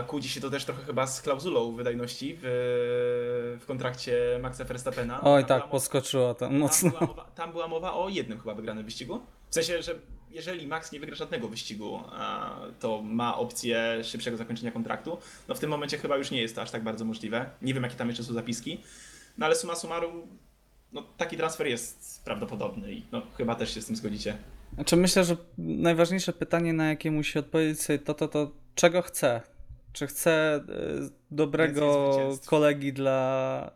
kłóci 0.06 0.28
się 0.28 0.40
to 0.40 0.50
też 0.50 0.64
trochę 0.64 0.84
chyba 0.84 1.06
z 1.06 1.22
klauzulą 1.22 1.72
wydajności 1.76 2.38
w, 2.42 3.58
w 3.60 3.66
kontrakcie 3.66 4.38
Maxa 4.42 4.64
Verstappena. 4.64 5.20
Oj 5.20 5.40
Tam 5.42 5.48
tak, 5.48 5.58
mowa- 5.62 5.70
podskoczyło 5.70 6.34
to 6.34 6.40
tam 6.40 6.56
mocno. 6.58 6.90
była, 6.90 7.00
mowa, 7.06 7.24
tam 7.24 7.52
była 7.52 7.68
mowa 7.68 7.94
o 7.94 8.08
jednym 8.08 8.38
chyba 8.40 8.54
wygranym 8.54 8.84
wyścigu. 8.84 9.20
W 9.50 9.54
sensie, 9.54 9.82
że 9.82 9.94
jeżeli 10.30 10.66
Max 10.66 10.92
nie 10.92 11.00
wygra 11.00 11.16
żadnego 11.16 11.48
wyścigu, 11.48 12.00
to 12.80 13.02
ma 13.02 13.36
opcję 13.36 14.04
szybszego 14.04 14.36
zakończenia 14.36 14.70
kontraktu. 14.70 15.18
No 15.48 15.54
w 15.54 15.58
tym 15.58 15.70
momencie 15.70 15.98
chyba 15.98 16.16
już 16.16 16.30
nie 16.30 16.42
jest 16.42 16.54
to 16.54 16.62
aż 16.62 16.70
tak 16.70 16.82
bardzo 16.82 17.04
możliwe. 17.04 17.50
Nie 17.62 17.74
wiem, 17.74 17.82
jakie 17.82 17.96
tam 17.96 18.08
jeszcze 18.08 18.24
są 18.24 18.32
zapiski. 18.34 18.80
No 19.38 19.46
ale 19.46 19.54
suma 19.54 19.74
summarum, 19.74 20.22
no 20.92 21.02
taki 21.16 21.36
transfer 21.36 21.66
jest 21.66 22.24
prawdopodobny 22.24 22.92
i 22.92 23.02
no 23.12 23.22
chyba 23.36 23.54
też 23.54 23.74
się 23.74 23.82
z 23.82 23.86
tym 23.86 23.96
zgodzicie. 23.96 24.36
Znaczy 24.74 24.96
myślę, 24.96 25.24
że 25.24 25.36
najważniejsze 25.58 26.32
pytanie, 26.32 26.72
na 26.72 26.88
jakie 26.88 27.10
musi 27.10 27.38
odpowiedzieć 27.38 27.80
sobie 27.82 27.98
to, 27.98 28.14
to, 28.14 28.28
to 28.28 28.50
czego 28.74 29.02
chce. 29.02 29.40
Czy 29.92 30.06
chce 30.06 30.56
y, 30.56 31.10
dobrego 31.30 32.14
kolegi 32.46 32.92
dla 32.92 33.70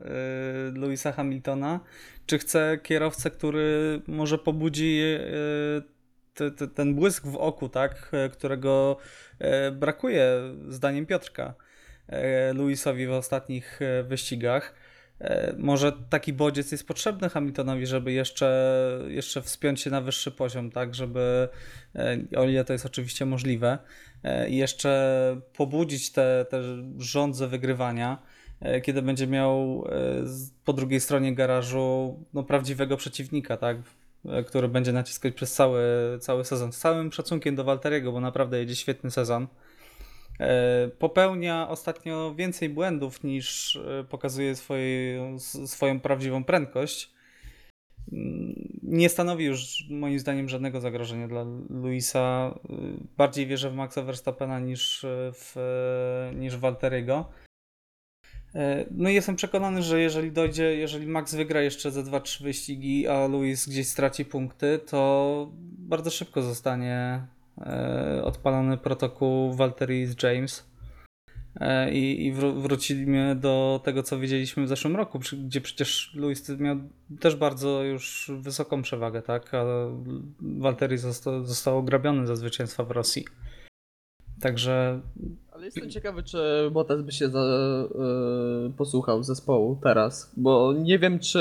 y, 0.69 0.79
Louisa 0.79 1.13
Hamiltona, 1.13 1.81
czy 2.27 2.39
chce 2.39 2.79
kierowcę, 2.83 3.31
który 3.31 4.01
może 4.07 4.39
pobudzi 4.39 5.01
y, 5.03 5.94
te, 6.35 6.51
te, 6.51 6.69
ten 6.69 6.95
błysk 6.95 7.27
w 7.27 7.37
oku, 7.37 7.69
tak, 7.69 8.11
którego 8.33 8.97
brakuje 9.73 10.41
zdaniem 10.69 11.07
Piotrka 11.07 11.55
Louisowi 12.55 13.07
w 13.07 13.13
ostatnich 13.13 13.81
wyścigach. 14.05 14.75
E, 15.21 15.55
może 15.59 15.93
taki 16.11 16.33
bodziec 16.33 16.73
jest 16.73 16.87
potrzebny 16.87 17.29
Hamiltonowi, 17.29 17.87
żeby 17.87 18.13
jeszcze, 18.13 18.79
jeszcze 19.09 19.43
wspiąć 19.43 19.81
się 19.81 19.91
na 19.91 20.01
wyższy 20.01 20.31
poziom, 20.31 20.71
tak, 20.71 20.95
żeby, 20.95 21.49
e, 21.95 22.19
o 22.37 22.45
ile 22.45 22.65
to 22.65 22.73
jest 22.73 22.87
oczywiście 22.87 23.27
możliwe, 23.27 23.79
e, 24.25 24.49
i 24.51 24.57
jeszcze 24.57 25.41
pobudzić 25.57 26.13
te, 26.13 26.47
te 26.51 26.63
rządze 26.99 27.49
wygrywania, 27.49 28.19
kiedy 28.83 29.03
będzie 29.03 29.27
miał 29.27 29.85
po 30.65 30.73
drugiej 30.73 31.01
stronie 31.01 31.35
garażu 31.35 32.19
no, 32.35 32.43
prawdziwego 32.43 32.97
przeciwnika, 32.97 33.57
tak, 33.57 33.77
który 34.47 34.69
będzie 34.69 34.93
naciskać 34.93 35.35
przez 35.35 35.53
cały, 35.53 35.83
cały 36.21 36.45
sezon. 36.45 36.73
Z 36.73 36.79
całym 36.79 37.13
szacunkiem 37.13 37.55
do 37.55 37.65
Walteriego, 37.65 38.13
bo 38.13 38.21
naprawdę 38.21 38.59
jedzie 38.59 38.77
świetny 38.77 39.11
sezon. 39.11 39.47
E, 40.41 40.89
popełnia 40.99 41.69
ostatnio 41.69 42.35
więcej 42.35 42.69
błędów 42.69 43.25
niż 43.25 43.77
e, 43.77 44.05
pokazuje 44.05 44.57
swoje, 44.57 45.37
swoją 45.67 46.01
prawdziwą 46.01 46.45
prędkość. 46.45 47.15
Mm, 48.13 48.55
nie 48.83 49.09
stanowi 49.09 49.45
już 49.45 49.85
moim 49.91 50.19
zdaniem 50.19 50.49
żadnego 50.49 50.81
zagrożenia 50.81 51.29
dla 51.29 51.45
Luisa. 51.71 52.55
E, 52.71 52.75
bardziej 53.17 53.47
wierzę 53.47 53.71
w 53.71 53.75
Maxa 53.75 54.03
Verstappena 54.03 54.61
niż 54.61 55.07
w, 55.33 55.55
niż 56.37 56.57
w 56.57 56.61
Walteriego. 56.61 57.31
No 58.91 59.09
i 59.09 59.15
jestem 59.15 59.37
przekonany, 59.37 59.83
że 59.83 60.01
jeżeli 60.01 60.33
dojdzie, 60.33 60.77
jeżeli 60.77 61.07
Max 61.07 61.35
wygra 61.35 61.61
jeszcze 61.63 61.91
ze 61.91 62.03
2-3 62.03 62.43
wyścigi, 62.43 63.09
a 63.09 63.27
Luis 63.27 63.69
gdzieś 63.69 63.89
straci 63.89 64.25
punkty, 64.25 64.81
to 64.87 65.51
bardzo 65.79 66.11
szybko 66.11 66.43
zostanie 66.43 67.27
E, 67.61 68.23
odpalony 68.25 68.79
protokół 68.79 69.53
Valtteri 69.53 70.07
z 70.07 70.23
James 70.23 70.67
e, 71.61 71.93
i, 71.93 72.27
i 72.27 72.33
wrócimy 72.33 73.37
do 73.37 73.81
tego, 73.85 74.03
co 74.03 74.19
widzieliśmy 74.19 74.65
w 74.65 74.69
zeszłym 74.69 74.97
roku, 74.97 75.19
gdzie 75.19 75.61
przecież 75.61 76.15
Luis 76.15 76.49
miał 76.49 76.77
też 77.21 77.37
bardzo 77.37 77.85
już 77.85 78.31
wysoką 78.39 78.83
przewagę, 78.83 79.23
tak? 79.23 79.55
A 79.55 79.65
Valtteri 80.41 80.99
został, 80.99 81.45
został 81.45 81.79
ograbiony 81.79 82.27
za 82.27 82.37
zwycięstwa 82.37 82.85
w 82.85 82.91
Rosji. 82.91 83.25
Także. 84.41 85.01
Ale 85.55 85.65
jestem 85.65 85.91
ciekawy, 85.91 86.23
czy 86.23 86.71
Bottas 86.73 87.03
by 87.03 87.13
się 87.13 87.29
za, 87.29 87.45
yy, 88.65 88.73
posłuchał 88.77 89.23
zespołu 89.23 89.79
teraz, 89.83 90.33
bo 90.37 90.73
nie 90.73 90.99
wiem, 90.99 91.19
czy 91.19 91.39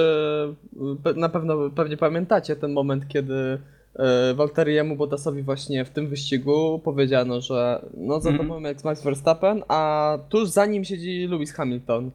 na 1.15 1.29
pewno 1.29 1.69
pewnie 1.69 1.97
pamiętacie 1.97 2.55
ten 2.55 2.73
moment, 2.73 3.07
kiedy 3.07 3.59
E, 3.95 4.33
Walteriemu 4.33 4.95
Bottasowi 4.95 5.41
właśnie 5.41 5.85
w 5.85 5.89
tym 5.89 6.07
wyścigu 6.07 6.79
powiedziano, 6.83 7.41
że 7.41 7.85
no 7.97 8.19
za 8.19 8.31
tobą 8.31 8.57
mm. 8.57 8.71
jest 8.71 8.85
Max 8.85 9.03
Verstappen, 9.03 9.63
a 9.67 10.17
tuż 10.29 10.49
za 10.49 10.65
nim 10.65 10.85
siedzi 10.85 11.27
Lewis 11.27 11.53
Hamilton. 11.53 12.11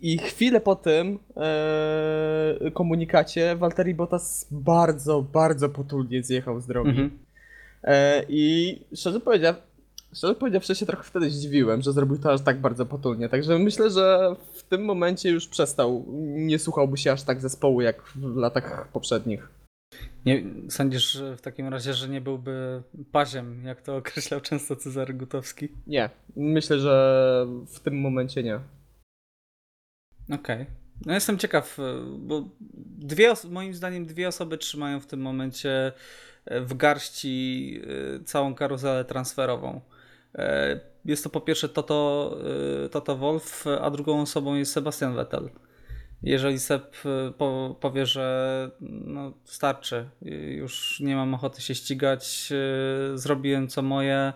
I 0.00 0.18
chwilę 0.18 0.60
po 0.60 0.76
tym 0.76 1.18
e, 1.36 2.70
komunikacie 2.74 3.56
Walteri 3.56 3.94
Bottas 3.94 4.46
bardzo, 4.50 5.22
bardzo 5.22 5.68
potulnie 5.68 6.22
zjechał 6.22 6.60
z 6.60 6.66
drogi. 6.66 6.90
Mm 6.90 7.08
-hmm. 7.08 7.12
e, 7.84 8.22
I 8.28 8.78
szczerze 8.94 9.20
powiedziawszy, 9.20 9.62
szczerze 10.14 10.34
powiedziawszy 10.34 10.74
się 10.74 10.86
trochę 10.86 11.02
wtedy 11.02 11.30
zdziwiłem, 11.30 11.82
że 11.82 11.92
zrobił 11.92 12.18
to 12.18 12.32
aż 12.32 12.40
tak 12.40 12.60
bardzo 12.60 12.86
potulnie. 12.86 13.28
Także 13.28 13.58
myślę, 13.58 13.90
że 13.90 14.36
w 14.52 14.62
tym 14.62 14.84
momencie 14.84 15.30
już 15.30 15.48
przestał, 15.48 16.04
nie 16.22 16.58
słuchałby 16.58 16.96
się 16.96 17.12
aż 17.12 17.22
tak 17.22 17.40
zespołu 17.40 17.80
jak 17.80 18.02
w 18.02 18.36
latach 18.36 18.88
poprzednich. 18.92 19.48
Nie, 20.26 20.44
sądzisz 20.68 21.22
w 21.36 21.40
takim 21.40 21.68
razie, 21.68 21.94
że 21.94 22.08
nie 22.08 22.20
byłby 22.20 22.82
paziem, 23.12 23.64
jak 23.64 23.82
to 23.82 23.96
określał 23.96 24.40
często 24.40 24.76
Cezary 24.76 25.14
Gutowski? 25.14 25.68
Nie, 25.86 26.10
myślę, 26.36 26.78
że 26.78 27.46
w 27.66 27.80
tym 27.80 28.00
momencie 28.00 28.42
nie. 28.42 28.60
Okej. 30.24 30.62
Okay. 30.62 30.66
No 31.06 31.14
jestem 31.14 31.38
ciekaw, 31.38 31.78
bo 32.18 32.48
dwie, 32.98 33.32
moim 33.50 33.74
zdaniem 33.74 34.06
dwie 34.06 34.28
osoby 34.28 34.58
trzymają 34.58 35.00
w 35.00 35.06
tym 35.06 35.20
momencie 35.20 35.92
w 36.46 36.74
garści 36.74 37.80
e, 38.16 38.24
całą 38.24 38.54
karuzelę 38.54 39.04
transferową. 39.04 39.80
E, 40.36 40.80
jest 41.04 41.24
to 41.24 41.30
po 41.30 41.40
pierwsze 41.40 41.68
Toto, 41.68 42.36
Toto 42.90 43.16
Wolf, 43.16 43.64
a 43.80 43.90
drugą 43.90 44.20
osobą 44.20 44.54
jest 44.54 44.72
Sebastian 44.72 45.14
Vettel 45.14 45.50
jeżeli 46.22 46.58
Seb 46.58 46.96
y, 47.06 47.32
powie, 47.80 48.06
że 48.06 48.70
no, 48.80 49.32
starczy, 49.44 50.08
już 50.56 51.00
nie 51.00 51.16
mam 51.16 51.34
ochoty 51.34 51.62
się 51.62 51.74
ścigać, 51.74 52.52
zrobiłem 53.14 53.68
co 53.68 53.82
moje, 53.82 54.32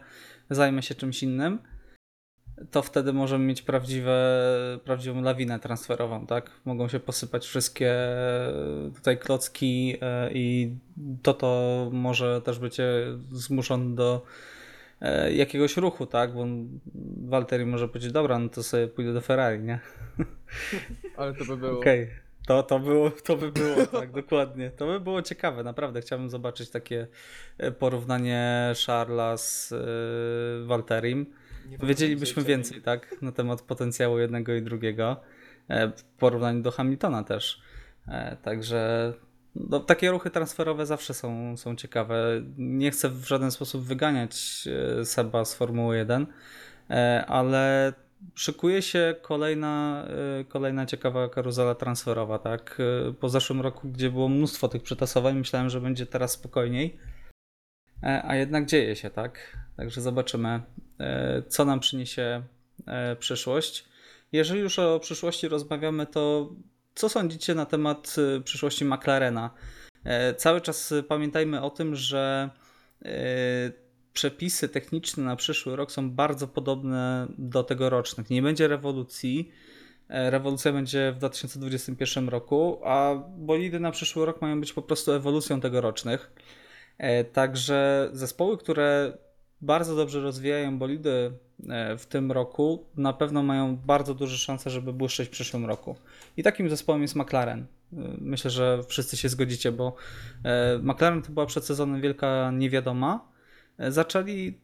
zajmę 0.50 0.82
się 0.82 0.94
czymś 0.94 1.22
innym, 1.22 1.58
to 2.70 2.82
wtedy 2.82 3.12
możemy 3.12 3.44
mieć 3.44 3.62
prawdziwe, 3.62 4.40
prawdziwą 4.84 5.22
lawinę 5.22 5.60
transferową, 5.60 6.26
tak? 6.26 6.50
Mogą 6.64 6.88
się 6.88 7.00
posypać 7.00 7.46
wszystkie 7.46 7.94
tutaj 8.94 9.18
klocki 9.18 9.96
i 10.32 10.74
to 11.22 11.34
to 11.34 11.88
może 11.92 12.42
też 12.42 12.58
być 12.58 12.76
zmuszony 13.32 13.94
do 13.94 14.22
jakiegoś 15.32 15.76
ruchu, 15.76 16.06
tak? 16.06 16.34
Bo 16.34 16.46
Walteri 17.28 17.66
może 17.66 17.88
powiedzieć, 17.88 18.12
dobra, 18.12 18.38
no 18.38 18.48
to 18.48 18.62
sobie 18.62 18.88
pójdę 18.88 19.12
do 19.12 19.20
Ferrari, 19.20 19.62
nie? 19.62 19.80
Ale 21.16 21.34
to 21.34 21.44
by 21.44 21.56
było. 21.56 21.78
Okej. 21.78 22.04
Okay. 22.04 22.30
To, 22.46 22.62
to, 22.62 22.78
było, 22.78 23.10
to 23.10 23.36
by 23.36 23.52
było, 23.52 23.86
tak, 23.86 24.12
dokładnie. 24.12 24.70
To 24.70 24.86
by 24.86 25.00
było 25.00 25.22
ciekawe, 25.22 25.64
naprawdę. 25.64 26.00
Chciałbym 26.00 26.30
zobaczyć 26.30 26.70
takie 26.70 27.06
e, 27.58 27.72
porównanie 27.72 28.72
Charlesa 28.86 29.36
z 29.36 29.70
yy, 29.70 30.66
Walterim. 30.66 31.26
Wiedzielibyśmy 31.82 32.44
więcej, 32.44 32.82
tak, 32.82 33.22
na 33.22 33.32
temat 33.32 33.62
potencjału 33.62 34.18
jednego 34.18 34.54
i 34.54 34.62
drugiego. 34.62 35.20
E, 35.68 35.88
w 35.88 36.04
porównaniu 36.04 36.62
do 36.62 36.70
Hamiltona 36.70 37.24
też. 37.24 37.62
Także 38.42 39.12
no, 39.54 39.80
takie 39.80 40.10
ruchy 40.10 40.30
transferowe 40.30 40.86
zawsze 40.86 41.14
są, 41.14 41.56
są 41.56 41.76
ciekawe. 41.76 42.42
Nie 42.58 42.90
chcę 42.90 43.08
w 43.08 43.24
żaden 43.24 43.50
sposób 43.50 43.82
wyganiać 43.82 44.68
Seba 45.04 45.44
z 45.44 45.54
Formuły 45.54 45.96
1, 45.96 46.26
ale 47.26 47.92
szykuje 48.34 48.82
się 48.82 49.14
kolejna, 49.22 50.06
y, 50.40 50.44
kolejna 50.44 50.86
ciekawa 50.86 51.28
karuzela 51.28 51.74
transferowa, 51.74 52.38
tak? 52.38 52.78
Po 53.20 53.28
zeszłym 53.28 53.60
roku, 53.60 53.88
gdzie 53.88 54.10
było 54.10 54.28
mnóstwo 54.28 54.68
tych 54.68 54.82
przetasowań, 54.82 55.38
myślałem, 55.38 55.70
że 55.70 55.80
będzie 55.80 56.06
teraz 56.06 56.32
spokojniej, 56.32 56.98
e, 58.02 58.22
a 58.24 58.36
jednak 58.36 58.66
dzieje 58.66 58.96
się, 58.96 59.10
tak? 59.10 59.56
Także 59.76 60.00
zobaczymy, 60.00 60.60
e, 61.00 61.42
co 61.48 61.64
nam 61.64 61.80
przyniesie 61.80 62.42
e, 62.86 63.16
przyszłość. 63.16 63.84
Jeżeli 64.32 64.60
już 64.60 64.78
o 64.78 65.00
przyszłości 65.00 65.48
rozmawiamy, 65.48 66.06
to 66.06 66.50
co 66.94 67.08
sądzicie 67.08 67.54
na 67.54 67.66
temat 67.66 68.16
y, 68.38 68.40
przyszłości 68.40 68.84
McLarena? 68.84 69.50
Cały 70.36 70.60
czas 70.60 70.94
pamiętajmy 71.08 71.62
o 71.62 71.70
tym, 71.70 71.96
że 71.96 72.50
przepisy 74.12 74.68
techniczne 74.68 75.24
na 75.24 75.36
przyszły 75.36 75.76
rok 75.76 75.92
są 75.92 76.10
bardzo 76.10 76.48
podobne 76.48 77.26
do 77.38 77.62
tegorocznych. 77.62 78.30
Nie 78.30 78.42
będzie 78.42 78.68
rewolucji. 78.68 79.52
E, 80.08 80.30
rewolucja 80.30 80.72
będzie 80.72 81.12
w 81.12 81.18
2021 81.18 82.28
roku, 82.28 82.80
a 82.84 83.14
bolidy 83.36 83.80
na 83.80 83.90
przyszły 83.90 84.26
rok 84.26 84.42
mają 84.42 84.60
być 84.60 84.72
po 84.72 84.82
prostu 84.82 85.12
ewolucją 85.12 85.60
tegorocznych. 85.60 86.30
E, 86.98 87.24
także 87.24 88.10
zespoły, 88.12 88.58
które 88.58 89.18
bardzo 89.60 89.96
dobrze 89.96 90.20
rozwijają 90.20 90.78
bolidy 90.78 91.10
e, 91.10 91.32
w 91.98 92.06
tym 92.06 92.32
roku, 92.32 92.84
na 92.96 93.12
pewno 93.12 93.42
mają 93.42 93.76
bardzo 93.76 94.14
duże 94.14 94.38
szanse, 94.38 94.70
żeby 94.70 94.92
błyszczeć 94.92 95.28
w 95.28 95.30
przyszłym 95.30 95.66
roku. 95.66 95.96
I 96.36 96.42
takim 96.42 96.70
zespołem 96.70 97.02
jest 97.02 97.16
McLaren. 97.16 97.66
Myślę, 98.18 98.50
że 98.50 98.82
wszyscy 98.88 99.16
się 99.16 99.28
zgodzicie, 99.28 99.72
bo 99.72 99.94
McLaren 100.82 101.22
to 101.22 101.32
była 101.32 101.46
przed 101.46 101.64
sezonem 101.64 102.00
wielka 102.00 102.50
niewiadoma 102.50 103.28
zaczęli 103.88 104.58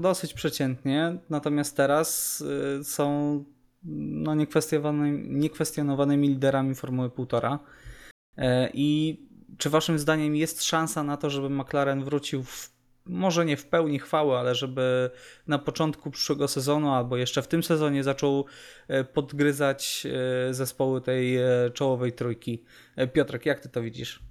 dosyć 0.00 0.34
przeciętnie, 0.34 1.16
natomiast 1.30 1.76
teraz 1.76 2.44
są 2.82 3.44
no, 3.84 4.34
niekwestionowanymi, 4.34 5.38
niekwestionowanymi 5.38 6.28
liderami 6.28 6.74
Formuły 6.74 7.08
1,5 7.08 7.58
e, 8.36 8.70
i 8.74 9.20
czy 9.58 9.70
waszym 9.70 9.98
zdaniem 9.98 10.36
jest 10.36 10.64
szansa 10.64 11.02
na 11.02 11.16
to, 11.16 11.30
żeby 11.30 11.50
McLaren 11.50 12.04
wrócił 12.04 12.42
w, 12.42 12.77
może 13.08 13.44
nie 13.44 13.56
w 13.56 13.66
pełni 13.66 13.98
chwały, 13.98 14.36
ale 14.36 14.54
żeby 14.54 15.10
na 15.46 15.58
początku 15.58 16.10
przyszłego 16.10 16.48
sezonu 16.48 16.90
albo 16.90 17.16
jeszcze 17.16 17.42
w 17.42 17.48
tym 17.48 17.62
sezonie 17.62 18.04
zaczął 18.04 18.44
e, 18.88 19.04
podgryzać 19.04 20.06
e, 20.06 20.54
zespoły 20.54 21.00
tej 21.00 21.36
e, 21.36 21.70
czołowej 21.74 22.12
trójki? 22.12 22.64
Piotrek, 23.12 23.46
jak 23.46 23.60
ty 23.60 23.68
to 23.68 23.82
widzisz? 23.82 24.22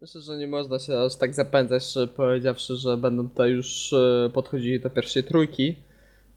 Myślę, 0.00 0.20
że 0.20 0.36
nie 0.36 0.46
można 0.46 0.78
się 0.78 0.98
aż 0.98 1.16
tak 1.16 1.34
zapędzać, 1.34 1.94
powiedziawszy, 2.16 2.76
że 2.76 2.96
będą 2.96 3.28
tutaj 3.28 3.50
już 3.50 3.94
podchodzili 4.32 4.80
do 4.80 4.90
pierwszej 4.90 5.24
trójki. 5.24 5.87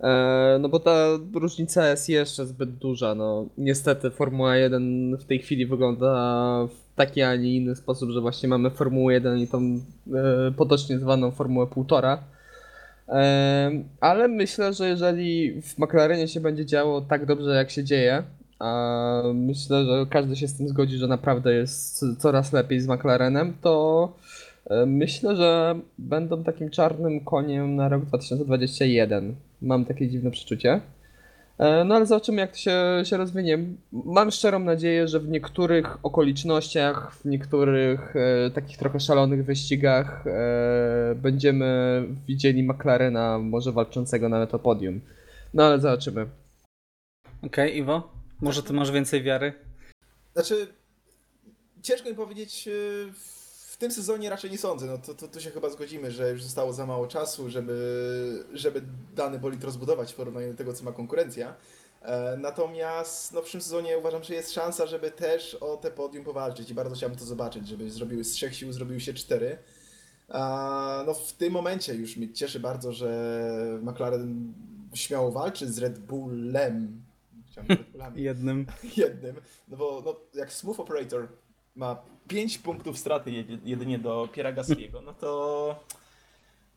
E, 0.02 0.58
No 0.62 0.70
bo 0.70 0.80
ta 0.80 1.08
różnica 1.34 1.90
jest 1.90 2.10
jeszcze 2.10 2.46
zbyt 2.46 2.70
duża. 2.70 3.16
No, 3.16 3.46
niestety 3.58 4.12
Formuła 4.12 4.56
1 4.58 5.18
w 5.18 5.26
tej 5.26 5.40
chwili 5.40 5.66
wygląda 5.66 6.14
w 6.68 6.96
taki, 6.96 7.22
a 7.22 7.36
nie 7.36 7.56
inny 7.56 7.76
sposób, 7.76 8.10
że 8.10 8.22
właśnie 8.22 8.50
mamy 8.50 8.70
Formułę 8.70 9.14
1 9.14 9.40
i 9.40 9.48
tą 9.48 9.80
e, 10.14 10.52
potocznie 10.58 11.00
zwaną 11.00 11.32
Formułę 11.32 11.66
1,5. 11.66 12.18
E, 13.10 13.72
Ale 14.00 14.28
myślę, 14.28 14.74
że 14.74 14.90
jeżeli 14.90 15.62
w 15.62 15.78
McLarenie 15.78 16.28
się 16.28 16.40
będzie 16.40 16.66
działo 16.66 17.02
tak 17.02 17.26
dobrze, 17.26 17.56
jak 17.56 17.72
się 17.72 17.84
dzieje, 17.84 18.24
a 18.60 19.22
myślę, 19.34 19.86
że 19.86 20.06
każdy 20.10 20.36
się 20.36 20.48
z 20.48 20.58
tym 20.58 20.68
zgodzi, 20.68 20.98
że 20.98 21.08
naprawdę 21.08 21.54
jest 21.54 22.06
coraz 22.20 22.54
lepiej 22.54 22.80
z 22.82 22.88
McLarenem, 22.88 23.54
to 23.62 24.14
myślę, 24.86 25.36
że 25.36 25.80
będą 25.98 26.44
takim 26.44 26.70
czarnym 26.70 27.26
koniem 27.26 27.76
na 27.76 27.90
rok 27.90 28.06
2021. 28.06 29.36
Mam 29.62 29.86
takie 29.86 30.10
dziwne 30.10 30.32
przeczucie. 30.32 30.82
E, 31.58 31.84
No 31.84 31.96
ale 31.96 32.06
zobaczymy, 32.06 32.42
jak 32.42 32.52
to 32.52 32.58
się, 32.58 32.74
się 33.04 33.18
rozwinie. 33.18 33.60
Mam 33.92 34.32
szczerą 34.32 34.60
nadzieję, 34.60 35.08
że 35.08 35.20
w 35.20 35.30
niektórych 35.30 35.98
okolicznościach, 36.06 37.16
w 37.16 37.26
niektórych 37.26 38.16
e, 38.16 38.50
takich 38.52 38.78
trochę 38.78 39.00
szalonych 39.00 39.46
wyścigach 39.46 40.28
e, 40.28 41.16
będziemy 41.16 42.04
widzieli 42.28 42.64
McLarena 42.64 43.40
może 43.40 43.72
walczącego 43.72 44.30
nawet 44.30 44.54
o 44.54 44.60
podium. 44.60 45.02
No 45.54 45.64
ale 45.64 45.80
zobaczymy. 45.80 46.26
Okej, 47.46 47.78
Iwo? 47.78 48.12
Może 48.42 48.64
ty 48.64 48.74
masz 48.74 48.92
więcej 48.92 49.24
wiary? 49.24 49.54
Znaczy, 50.34 50.68
ciężko 51.82 52.10
mi 52.10 52.16
powiedzieć, 52.16 52.66
yy, 52.68 52.74
w 53.14 53.41
tym 53.82 53.92
sezonie 53.92 54.30
raczej 54.30 54.52
nie 54.52 54.58
sądzę. 54.58 54.86
No 54.86 54.98
to, 54.98 55.14
to, 55.14 55.28
to 55.28 55.40
się 55.40 55.52
chyba 55.52 55.70
zgodzimy, 55.70 56.12
że 56.12 56.32
już 56.32 56.44
zostało 56.44 56.74
za 56.74 56.86
mało 56.86 57.08
czasu, 57.08 57.50
żeby, 57.50 58.46
żeby 58.54 58.82
dany 59.16 59.40
bolid 59.40 59.64
rozbudować 59.64 60.14
w 60.14 60.16
porównaniu 60.16 60.52
do 60.52 60.58
tego, 60.58 60.74
co 60.74 60.84
ma 60.84 60.92
konkurencja. 60.92 61.56
E, 62.02 62.38
Natomiast 62.38 63.34
no, 63.34 63.42
w 63.42 63.44
przyszłym 63.44 63.62
sezonie 63.62 63.98
uważam, 63.98 64.24
że 64.24 64.34
jest 64.34 64.54
szansa, 64.54 64.88
żeby 64.88 65.12
też 65.12 65.56
o 65.56 65.78
te 65.78 65.92
podium 65.92 66.24
powalczyć 66.24 66.70
i 66.70 66.74
bardzo 66.74 66.96
chciałbym 66.96 67.20
to 67.20 67.26
zobaczyć, 67.26 67.68
żeby 67.68 67.92
zrobiły 67.92 68.24
z 68.24 68.32
trzech 68.32 68.56
sił 68.56 68.74
zrobiły 68.74 69.00
się 69.00 69.14
cztery. 69.14 69.58
A, 70.30 71.04
no 71.06 71.14
w 71.14 71.34
tym 71.34 71.54
momencie 71.54 71.96
już 71.96 72.18
mnie 72.18 72.34
cieszy 72.34 72.60
bardzo, 72.60 72.94
że 72.94 73.80
McLaren 73.82 74.54
śmiało 74.94 75.32
walczy 75.32 75.72
z 75.72 75.78
Red 75.78 76.00
Bullem. 76.00 77.04
Red 77.70 77.92
Bullami 77.92 78.24
Jednym. 78.30 78.66
jednym, 78.98 79.36
no 79.68 79.78
bo 79.78 80.02
no, 80.06 80.16
jak 80.34 80.54
Smooth 80.54 80.80
Operator 80.80 81.28
ma 81.76 82.04
5 82.28 82.58
punktów 82.58 82.98
straty 82.98 83.32
jedy- 83.32 83.60
jedynie 83.66 84.00
do 84.00 84.28
Piera 84.34 84.54
Gasly'ego, 84.54 85.04
no 85.06 85.14
to 85.14 85.76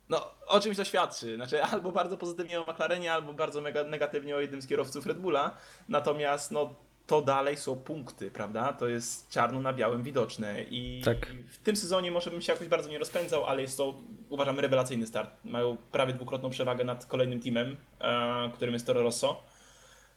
no, 0.09 0.31
o 0.47 0.61
czymś 0.61 0.77
to 0.77 0.85
świadczy. 0.85 1.37
Znaczy, 1.37 1.63
albo 1.65 1.93
bardzo 1.93 2.17
pozytywnie 2.17 2.61
o 2.61 2.73
McLarenie, 2.73 3.13
albo 3.13 3.33
bardzo 3.33 3.61
mega 3.61 3.85
negatywnie 3.85 4.37
o 4.37 4.41
jednym 4.41 4.63
z 4.63 4.67
kierowców 4.67 5.07
Red 5.07 5.19
Bulla. 5.19 5.57
Natomiast 5.89 6.51
no, 6.51 6.75
to 7.07 7.23
dalej 7.23 7.57
są 7.57 7.77
punkty, 7.77 8.31
prawda? 8.31 8.73
To 8.73 8.89
jest 8.89 9.29
czarno 9.31 9.61
na 9.61 9.73
białym 9.73 10.03
widoczne. 10.03 10.63
I 10.63 11.03
Tak. 11.05 11.27
w 11.49 11.59
tym 11.59 11.77
sezonie 11.77 12.11
może 12.11 12.31
bym 12.31 12.43
się 12.43 12.53
jakoś 12.53 12.69
bardzo 12.69 12.89
nie 12.91 12.99
rozpędzał, 12.99 13.45
ale 13.45 13.63
jest 13.63 13.77
to, 13.77 13.95
uważam, 14.29 14.61
rewelacyjny 14.61 15.07
start. 15.07 15.31
Mają 15.45 15.77
prawie 15.93 16.13
dwukrotną 16.13 16.51
przewagę 16.51 16.85
nad 16.85 17.07
kolejnym 17.07 17.41
teamem, 17.41 17.77
e, 18.01 18.51
którym 18.55 18.75
jest 18.75 18.87
Toro 18.87 19.03
Rosso. 19.03 19.43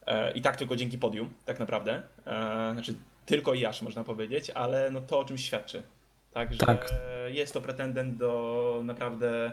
E, 0.06 0.32
I 0.32 0.42
tak 0.42 0.56
tylko 0.56 0.76
dzięki 0.76 0.98
podium, 0.98 1.30
tak 1.44 1.60
naprawdę. 1.60 2.02
E, 2.26 2.70
znaczy, 2.72 2.94
tylko 3.28 3.54
i 3.54 3.64
aż 3.64 3.82
można 3.82 4.04
powiedzieć, 4.04 4.50
ale 4.50 4.90
no 4.90 5.00
to 5.00 5.18
o 5.18 5.24
czymś 5.24 5.44
świadczy. 5.44 5.82
Także 6.32 6.58
Tak. 6.58 6.94
jest 7.26 7.54
to 7.54 7.60
pretendent 7.60 8.16
do 8.16 8.80
naprawdę, 8.84 9.52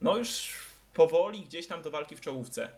no 0.00 0.16
już 0.16 0.54
powoli 0.94 1.40
gdzieś 1.40 1.66
tam 1.66 1.82
do 1.82 1.90
walki 1.90 2.16
w 2.16 2.20
czołówce. 2.20 2.68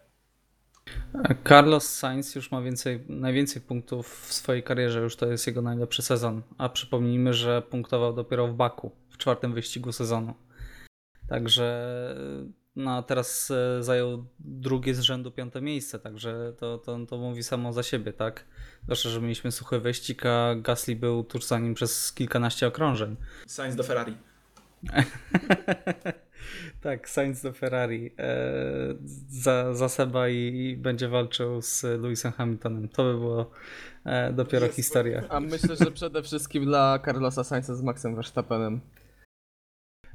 Carlos 1.49 1.89
Sainz 1.89 2.35
już 2.35 2.51
ma 2.51 2.63
więcej, 2.63 3.05
najwięcej 3.09 3.63
punktów 3.63 4.27
w 4.27 4.33
swojej 4.33 4.63
karierze, 4.63 5.01
już 5.01 5.17
to 5.17 5.27
jest 5.27 5.47
jego 5.47 5.63
najlepszy 5.63 6.03
sezon. 6.03 6.43
A 6.59 6.69
przypomnijmy, 6.69 7.35
że 7.35 7.63
punktował 7.63 8.13
dopiero 8.13 8.49
w 8.49 8.55
Baku, 8.55 8.91
w 9.09 9.19
czwartym 9.19 9.55
wyścigu 9.55 9.93
sezonu. 9.93 10.35
Także 11.29 12.15
no, 12.77 12.97
a 12.97 13.03
teraz 13.03 13.51
e, 13.51 13.83
zajął 13.83 14.27
drugie 14.39 14.95
z 14.95 15.01
rzędu 15.01 15.31
piąte 15.31 15.61
miejsce, 15.61 15.99
także 15.99 16.53
to, 16.59 16.79
to, 16.79 17.07
to 17.07 17.19
mówi 17.19 17.43
samo 17.43 17.73
za 17.73 17.83
siebie, 17.83 18.13
tak? 18.13 18.45
Zwłaszcza, 18.85 19.09
że 19.09 19.21
mieliśmy 19.21 19.53
suchy 19.53 19.81
wyścig, 19.81 20.27
a 20.27 20.55
Gasly 20.55 20.97
był 20.97 21.25
tuż 21.25 21.45
za 21.45 21.59
nim 21.59 21.75
przez 21.75 22.13
kilkanaście 22.13 22.67
okrążeń. 22.67 23.17
Sainz 23.47 23.77
do 23.77 23.83
Ferrari. 23.83 24.17
tak, 26.83 27.09
Sainz 27.09 27.43
do 27.43 27.53
Ferrari 27.53 28.15
e, 28.19 28.39
za, 29.29 29.75
za 29.75 29.89
Seba 29.89 30.29
i, 30.29 30.37
i 30.37 30.77
będzie 30.77 31.09
walczył 31.09 31.63
z 31.63 31.83
Lewisem 31.83 32.33
Hamiltonem. 32.33 32.89
To 32.89 33.05
by 33.05 33.13
było 33.13 33.51
e, 34.05 34.33
dopiero 34.33 34.67
Jest- 34.67 34.77
historia. 34.77 35.23
A 35.29 35.41
myślę, 35.41 35.77
że 35.77 35.91
przede 35.91 36.23
wszystkim 36.23 36.65
dla 36.65 36.99
Carlosa 37.05 37.45
Sainza 37.45 37.75
z 37.75 37.83
Maxem 37.83 38.15
Verstappenem. 38.15 38.81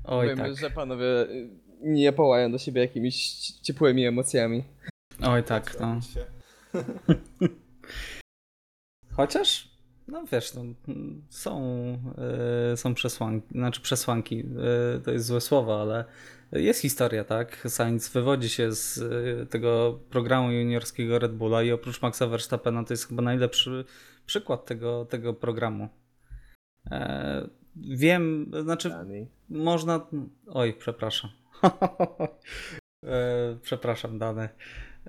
Oj 0.08 0.28
Wiemy, 0.28 0.42
tak, 0.42 0.58
że 0.58 0.70
panowie 0.70 1.30
y, 1.30 1.50
nie 1.86 2.14
połają 2.14 2.52
do 2.52 2.58
siebie 2.58 2.82
jakimiś 2.82 3.32
ciepłymi 3.62 4.06
emocjami. 4.06 4.64
oj 5.24 5.44
tak, 5.44 5.78
no. 5.80 6.00
Chociaż, 9.16 9.72
no 10.08 10.24
wiesz, 10.32 10.54
no, 10.54 10.62
są, 11.30 11.62
e, 12.72 12.78
są 12.78 12.94
przesłanki, 12.94 13.48
znaczy 13.52 13.82
przesłanki, 13.82 14.40
e, 14.40 15.00
to 15.00 15.12
jest 15.12 15.26
złe 15.26 15.42
słowo, 15.42 15.82
ale 15.82 16.06
jest 16.52 16.82
historia, 16.82 17.24
tak? 17.24 17.68
Sainz 17.68 18.10
wywodzi 18.10 18.50
się 18.50 18.72
z 18.72 18.98
e, 18.98 19.46
tego 19.46 20.00
programu 20.10 20.52
juniorskiego 20.52 21.20
Red 21.20 21.36
Bulla 21.36 21.64
i 21.64 21.72
oprócz 21.72 22.02
Maxa 22.02 22.28
Verstappena 22.28 22.84
to 22.84 22.94
jest 22.94 23.08
chyba 23.08 23.22
najlepszy 23.22 23.86
przykład 24.26 24.66
tego, 24.66 25.06
tego 25.06 25.34
programu. 25.34 25.90
Wiem, 27.76 28.52
znaczy 28.64 28.90
Dani. 28.90 29.28
można. 29.50 30.08
Oj, 30.48 30.74
przepraszam. 30.74 31.45
e, 33.04 33.58
przepraszam, 33.62 34.20
dane. 34.20 34.50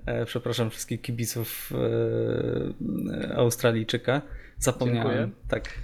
E, 0.05 0.25
przepraszam 0.25 0.69
wszystkich 0.69 1.01
kibiców 1.01 1.71
e, 3.21 3.35
Australijczyka. 3.35 4.21
Zapomniałem. 4.57 5.35
Tak. 5.47 5.69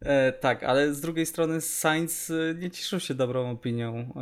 E, 0.00 0.32
tak, 0.32 0.62
ale 0.62 0.94
z 0.94 1.00
drugiej 1.00 1.26
strony 1.26 1.60
Sainz 1.60 2.32
nie 2.58 2.70
cieszył 2.70 3.00
się 3.00 3.14
dobrą 3.14 3.50
opinią 3.50 4.14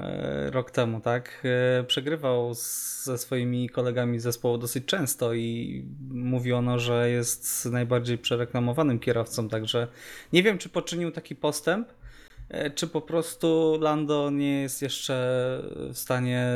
rok 0.50 0.70
temu, 0.70 1.00
tak? 1.00 1.42
Przegrywał 1.86 2.54
z, 2.54 3.04
ze 3.04 3.18
swoimi 3.18 3.68
kolegami 3.68 4.20
z 4.20 4.22
zespołu 4.22 4.58
dosyć 4.58 4.84
często 4.84 5.34
i 5.34 5.84
mówiono, 6.10 6.78
że 6.78 7.10
jest 7.10 7.64
najbardziej 7.64 8.18
przereklamowanym 8.18 8.98
kierowcą, 8.98 9.48
także 9.48 9.88
nie 10.32 10.42
wiem, 10.42 10.58
czy 10.58 10.68
poczynił 10.68 11.10
taki 11.10 11.36
postęp, 11.36 11.88
czy 12.74 12.86
po 12.86 13.00
prostu 13.00 13.78
Lando 13.80 14.30
nie 14.30 14.62
jest 14.62 14.82
jeszcze 14.82 15.14
w 15.92 15.98
stanie 15.98 16.46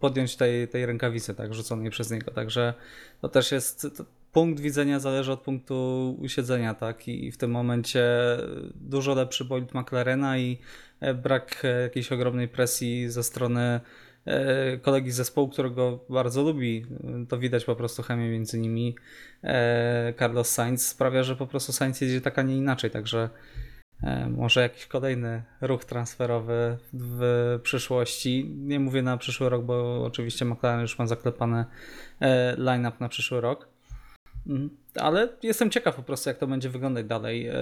podjąć 0.00 0.36
tej, 0.36 0.68
tej 0.68 0.86
rękawicy, 0.86 1.34
tak, 1.34 1.54
rzuconej 1.54 1.90
przez 1.90 2.10
niego. 2.10 2.30
Także 2.30 2.74
to 3.20 3.28
też 3.28 3.52
jest. 3.52 3.86
To 3.96 4.04
punkt 4.32 4.60
widzenia 4.60 5.00
zależy 5.00 5.32
od 5.32 5.40
punktu 5.40 6.16
siedzenia, 6.26 6.74
tak? 6.74 7.08
I 7.08 7.32
w 7.32 7.36
tym 7.36 7.50
momencie 7.50 8.04
dużo 8.74 9.14
lepszy 9.14 9.44
bolid 9.44 9.74
McLarena 9.74 10.38
i 10.38 10.58
e, 11.00 11.14
brak 11.14 11.64
e, 11.64 11.82
jakiejś 11.82 12.12
ogromnej 12.12 12.48
presji 12.48 13.10
ze 13.10 13.22
strony 13.22 13.80
e, 14.24 14.76
kolegi 14.76 15.10
z 15.10 15.14
zespołu, 15.14 15.48
którego 15.48 16.04
bardzo 16.08 16.42
lubi. 16.42 16.86
To 17.28 17.38
widać 17.38 17.64
po 17.64 17.76
prostu 17.76 18.02
chemię 18.02 18.30
między 18.30 18.58
nimi. 18.58 18.96
E, 19.44 20.14
Carlos 20.18 20.50
Sainz 20.50 20.86
sprawia, 20.86 21.22
że 21.22 21.36
po 21.36 21.46
prostu 21.46 21.72
Sainz 21.72 22.00
jedzie 22.00 22.20
tak, 22.20 22.38
a 22.38 22.42
nie 22.42 22.56
inaczej, 22.56 22.90
także 22.90 23.18
e, 23.22 23.61
może 24.30 24.60
jakiś 24.60 24.86
kolejny 24.86 25.42
ruch 25.60 25.84
transferowy 25.84 26.78
w 26.92 27.58
przyszłości. 27.62 28.50
Nie 28.56 28.80
mówię 28.80 29.02
na 29.02 29.16
przyszły 29.16 29.48
rok, 29.48 29.64
bo 29.64 30.04
oczywiście 30.04 30.44
McLaren 30.44 30.80
już 30.80 30.98
ma 30.98 31.06
zaklepane 31.06 31.64
e, 32.20 32.56
line-up 32.56 32.96
na 33.00 33.08
przyszły 33.08 33.40
rok. 33.40 33.68
Mhm. 34.46 34.70
Ale 34.94 35.28
jestem 35.42 35.70
ciekaw 35.70 35.96
po 35.96 36.02
prostu, 36.02 36.30
jak 36.30 36.38
to 36.38 36.46
będzie 36.46 36.70
wyglądać 36.70 37.06
dalej. 37.06 37.46
E, 37.46 37.54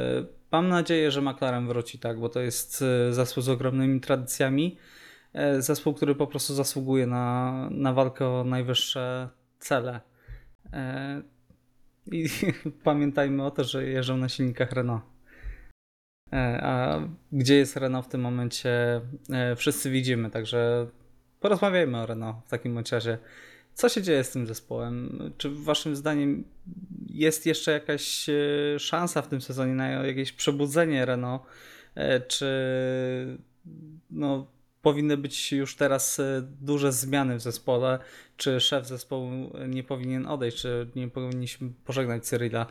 Mam 0.52 0.68
nadzieję, 0.68 1.10
że 1.10 1.22
McLaren 1.22 1.66
wróci, 1.66 1.98
tak, 1.98 2.20
bo 2.20 2.28
to 2.28 2.40
jest 2.40 2.84
e, 3.08 3.12
zespół 3.12 3.42
z 3.42 3.48
ogromnymi 3.48 4.00
tradycjami. 4.00 4.76
E, 5.32 5.62
Zespół, 5.62 5.94
który 5.94 6.14
po 6.14 6.26
prostu 6.26 6.54
zasługuje 6.54 7.06
na, 7.06 7.68
na 7.70 7.92
walkę 7.92 8.28
o 8.28 8.44
najwyższe 8.44 9.28
cele. 9.58 10.00
E, 10.72 11.22
I 12.12 12.28
pamiętajmy 12.84 13.44
o 13.44 13.50
to, 13.50 13.64
że 13.64 13.84
jeżdżą 13.84 14.16
na 14.16 14.28
silnikach 14.28 14.72
Renault. 14.72 15.02
E, 16.32 16.60
A 16.62 17.00
gdzie 17.32 17.54
jest 17.54 17.76
Renault 17.76 18.06
w 18.06 18.08
tym 18.08 18.20
momencie, 18.20 19.00
e, 19.30 19.56
wszyscy 19.56 19.90
widzimy, 19.90 20.30
także 20.30 20.86
porozmawiajmy 21.40 21.98
o 21.98 22.06
Renault 22.06 22.36
w 22.46 22.50
takim 22.50 22.78
razie. 22.92 23.18
Co 23.74 23.88
się 23.88 24.02
dzieje 24.02 24.24
z 24.24 24.30
tym 24.30 24.46
zespołem? 24.46 25.18
Czy 25.38 25.50
waszym 25.50 25.96
zdaniem 25.96 26.44
jest 27.06 27.46
jeszcze 27.46 27.72
jakaś 27.72 28.28
e, 28.28 28.34
szansa 28.78 29.22
w 29.22 29.28
tym 29.28 29.40
sezonie 29.40 29.74
na 29.74 29.88
jakieś 29.88 30.32
przebudzenie 30.32 31.06
Renault? 31.06 31.42
Czy 32.28 32.46
no, 34.10 34.46
powinny 34.82 35.16
być 35.16 35.52
już 35.52 35.76
teraz 35.76 36.20
duże 36.60 36.92
zmiany 36.92 37.36
w 37.36 37.40
zespole? 37.40 37.98
Czy 38.36 38.60
szef 38.60 38.86
zespołu 38.86 39.30
nie 39.68 39.84
powinien 39.84 40.26
odejść? 40.26 40.56
Czy 40.58 40.88
nie 40.96 41.08
powinniśmy 41.08 41.70
pożegnać 41.84 42.24
Cyrila 42.24 42.66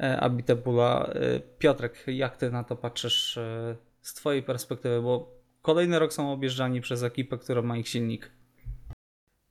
e, 0.00 0.20
Abitebula? 0.20 1.06
E, 1.06 1.40
Piotrek, 1.58 2.04
jak 2.06 2.36
ty 2.36 2.50
na 2.50 2.64
to 2.64 2.76
patrzysz 2.76 3.36
e, 3.36 3.76
z 4.00 4.14
twojej 4.14 4.42
perspektywy? 4.42 5.02
Bo 5.02 5.40
kolejny 5.62 5.98
rok 5.98 6.12
są 6.12 6.32
objeżdżani 6.32 6.80
przez 6.80 7.02
ekipę, 7.02 7.38
która 7.38 7.62
ma 7.62 7.76
ich 7.76 7.88
silnik. 7.88 8.30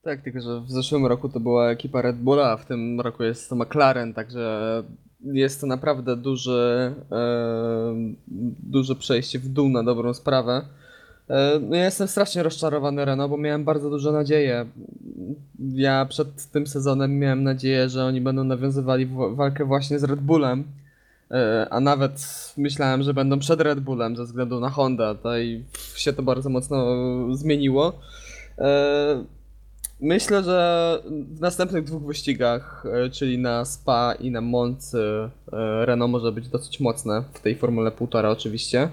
Tak, 0.02 0.22
tylko 0.22 0.42
że 0.42 0.62
w 0.62 0.72
zeszłym 0.72 1.06
roku 1.06 1.30
to 1.30 1.40
była 1.40 1.70
ekipa 1.70 2.02
Red 2.02 2.18
Bulla, 2.18 2.52
a 2.52 2.58
w 2.58 2.66
tym 2.66 3.02
roku 3.02 3.24
jest 3.24 3.50
to 3.50 3.56
McLaren, 3.56 4.14
także 4.14 4.84
jest 5.22 5.62
to 5.62 5.68
naprawdę 5.68 6.16
duży, 6.16 6.96
e, 7.12 8.16
duże 8.64 8.96
przejście 8.96 9.40
w 9.40 9.50
dół 9.50 9.70
na 9.70 9.84
dobrą 9.84 10.14
sprawę. 10.14 10.66
E, 11.30 11.60
no 11.60 11.76
ja 11.76 11.86
jestem 11.86 12.08
strasznie 12.08 12.44
rozczarowany 12.44 13.06
Renault, 13.06 13.30
bo 13.30 13.38
miałem 13.38 13.64
bardzo 13.64 13.90
duże 13.90 14.12
nadzieje. 14.12 14.66
Ja 15.74 16.06
przed 16.06 16.52
tym 16.52 16.68
sezonem 16.68 17.20
miałem 17.20 17.44
nadzieję, 17.44 17.90
że 17.90 18.06
oni 18.06 18.22
będą 18.22 18.44
nawiązywali 18.44 19.10
walkę 19.32 19.66
właśnie 19.66 20.00
z 20.00 20.04
Red 20.04 20.20
Bullem, 20.20 20.64
e, 21.32 21.68
a 21.70 21.80
nawet 21.80 22.14
myślałem, 22.58 23.04
że 23.04 23.14
będą 23.14 23.40
przed 23.40 23.62
Red 23.62 23.80
Bullem 23.80 24.16
ze 24.16 24.24
względu 24.24 24.60
na 24.60 24.70
Honda. 24.70 25.16
Tutaj 25.16 25.64
się 25.96 26.14
to 26.14 26.24
bardzo 26.24 26.50
mocno 26.50 26.86
zmieniło. 27.36 28.00
E, 28.58 29.24
Myślę, 30.02 30.44
że 30.44 31.00
w 31.10 31.40
następnych 31.40 31.84
dwóch 31.84 32.04
wyścigach, 32.04 32.84
czyli 33.12 33.38
na 33.38 33.66
Spa 33.66 34.14
i 34.20 34.32
na 34.32 34.42
Moncy, 34.42 35.30
Renault 35.86 36.12
może 36.12 36.32
być 36.32 36.48
dosyć 36.48 36.80
mocne 36.80 37.24
w 37.34 37.40
tej 37.40 37.56
Formule 37.56 37.92
1,5 37.92 38.32
oczywiście. 38.32 38.90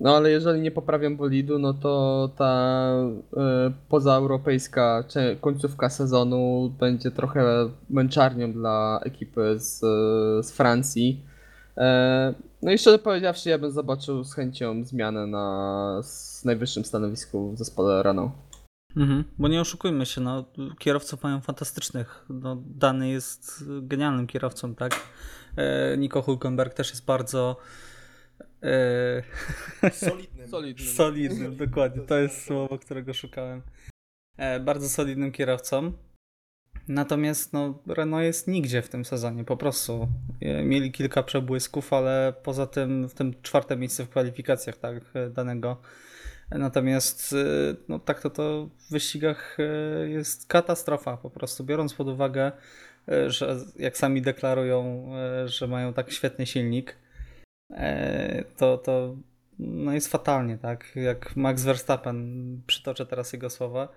No 0.00 0.16
ale 0.16 0.30
jeżeli 0.30 0.60
nie 0.60 0.70
poprawiam 0.70 1.16
bolidu, 1.16 1.58
no 1.58 1.74
to 1.74 2.30
ta 2.36 2.92
e, 3.36 3.72
pozaeuropejska 3.88 5.04
końcówka 5.40 5.90
sezonu 5.90 6.72
będzie 6.78 7.10
trochę 7.10 7.68
męczarnią 7.90 8.52
dla 8.52 9.00
ekipy 9.04 9.54
z, 9.58 9.80
z 10.46 10.52
Francji. 10.52 11.24
E, 11.76 12.34
No 12.62 12.72
i 12.72 12.78
szczerze 12.78 12.98
powiedziawszy, 12.98 13.48
ja 13.50 13.58
bym 13.58 13.70
zobaczył 13.70 14.24
z 14.24 14.34
chęcią 14.34 14.84
zmianę 14.84 15.26
na 15.26 16.00
najwyższym 16.44 16.84
stanowisku 16.84 17.52
w 17.52 17.58
zespole 17.58 18.02
Renault. 18.02 18.32
Mhm, 18.96 19.24
bo 19.38 19.48
nie 19.48 19.60
oszukujmy 19.60 20.06
się, 20.06 20.20
no, 20.20 20.44
kierowców 20.78 21.22
mają 21.22 21.40
fantastycznych. 21.40 22.26
No, 22.28 22.56
Dany 22.66 23.08
jest 23.08 23.64
genialnym 23.82 24.26
kierowcą, 24.26 24.74
tak? 24.74 25.00
E, 25.56 25.96
Nico 25.96 26.22
Hulkenberg 26.22 26.74
też 26.74 26.90
jest 26.90 27.04
bardzo 27.04 27.56
e, 28.62 29.90
Solidnym. 29.92 30.48
Solidny. 30.48 30.86
solidnym, 30.86 31.56
dokładnie. 31.66 32.02
To 32.02 32.18
jest 32.18 32.44
słowo, 32.44 32.78
którego 32.78 33.14
szukałem. 33.14 33.62
E, 34.36 34.60
bardzo 34.60 34.88
solidnym 34.88 35.32
kierowcą. 35.32 35.92
Natomiast 36.88 37.52
no, 37.52 37.82
Renault 37.86 38.24
jest 38.24 38.48
nigdzie 38.48 38.82
w 38.82 38.88
tym 38.88 39.04
sezonie, 39.04 39.44
po 39.44 39.56
prostu. 39.56 40.08
E, 40.40 40.64
Mieli 40.64 40.92
kilka 40.92 41.22
przebłysków, 41.22 41.92
ale 41.92 42.34
poza 42.42 42.66
tym 42.66 43.08
w 43.08 43.14
tym 43.14 43.34
czwarte 43.42 43.76
miejsce 43.76 44.04
w 44.04 44.08
kwalifikacjach 44.08 44.76
tak, 44.76 44.94
danego. 45.30 45.76
Natomiast 46.50 47.34
no, 47.88 47.98
tak 47.98 48.20
to, 48.20 48.30
to 48.30 48.68
w 48.78 48.90
wyścigach 48.90 49.58
jest 50.06 50.46
katastrofa 50.46 51.16
po 51.16 51.30
prostu, 51.30 51.64
biorąc 51.64 51.94
pod 51.94 52.08
uwagę, 52.08 52.52
że 53.26 53.56
jak 53.78 53.96
sami 53.96 54.22
deklarują, 54.22 55.10
że 55.44 55.66
mają 55.66 55.92
tak 55.92 56.12
świetny 56.12 56.46
silnik, 56.46 56.96
to, 58.56 58.78
to 58.78 59.16
no 59.58 59.92
jest 59.92 60.08
fatalnie, 60.08 60.58
tak? 60.58 60.92
Jak 60.96 61.36
Max 61.36 61.64
Verstappen, 61.64 62.60
przytoczę 62.66 63.06
teraz 63.06 63.32
jego 63.32 63.50
słowa, 63.50 63.88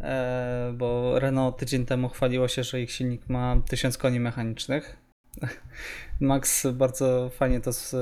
e, 0.00 0.72
bo 0.76 1.18
Renault 1.18 1.56
tydzień 1.56 1.86
temu 1.86 2.08
chwaliło 2.08 2.48
się, 2.48 2.64
że 2.64 2.80
ich 2.80 2.90
silnik 2.90 3.28
ma 3.28 3.56
1000 3.68 3.98
koni 3.98 4.20
mechanicznych. 4.20 4.96
Max 6.20 6.66
bardzo 6.66 7.30
fajnie 7.30 7.60
to 7.60 7.72
z, 7.72 7.94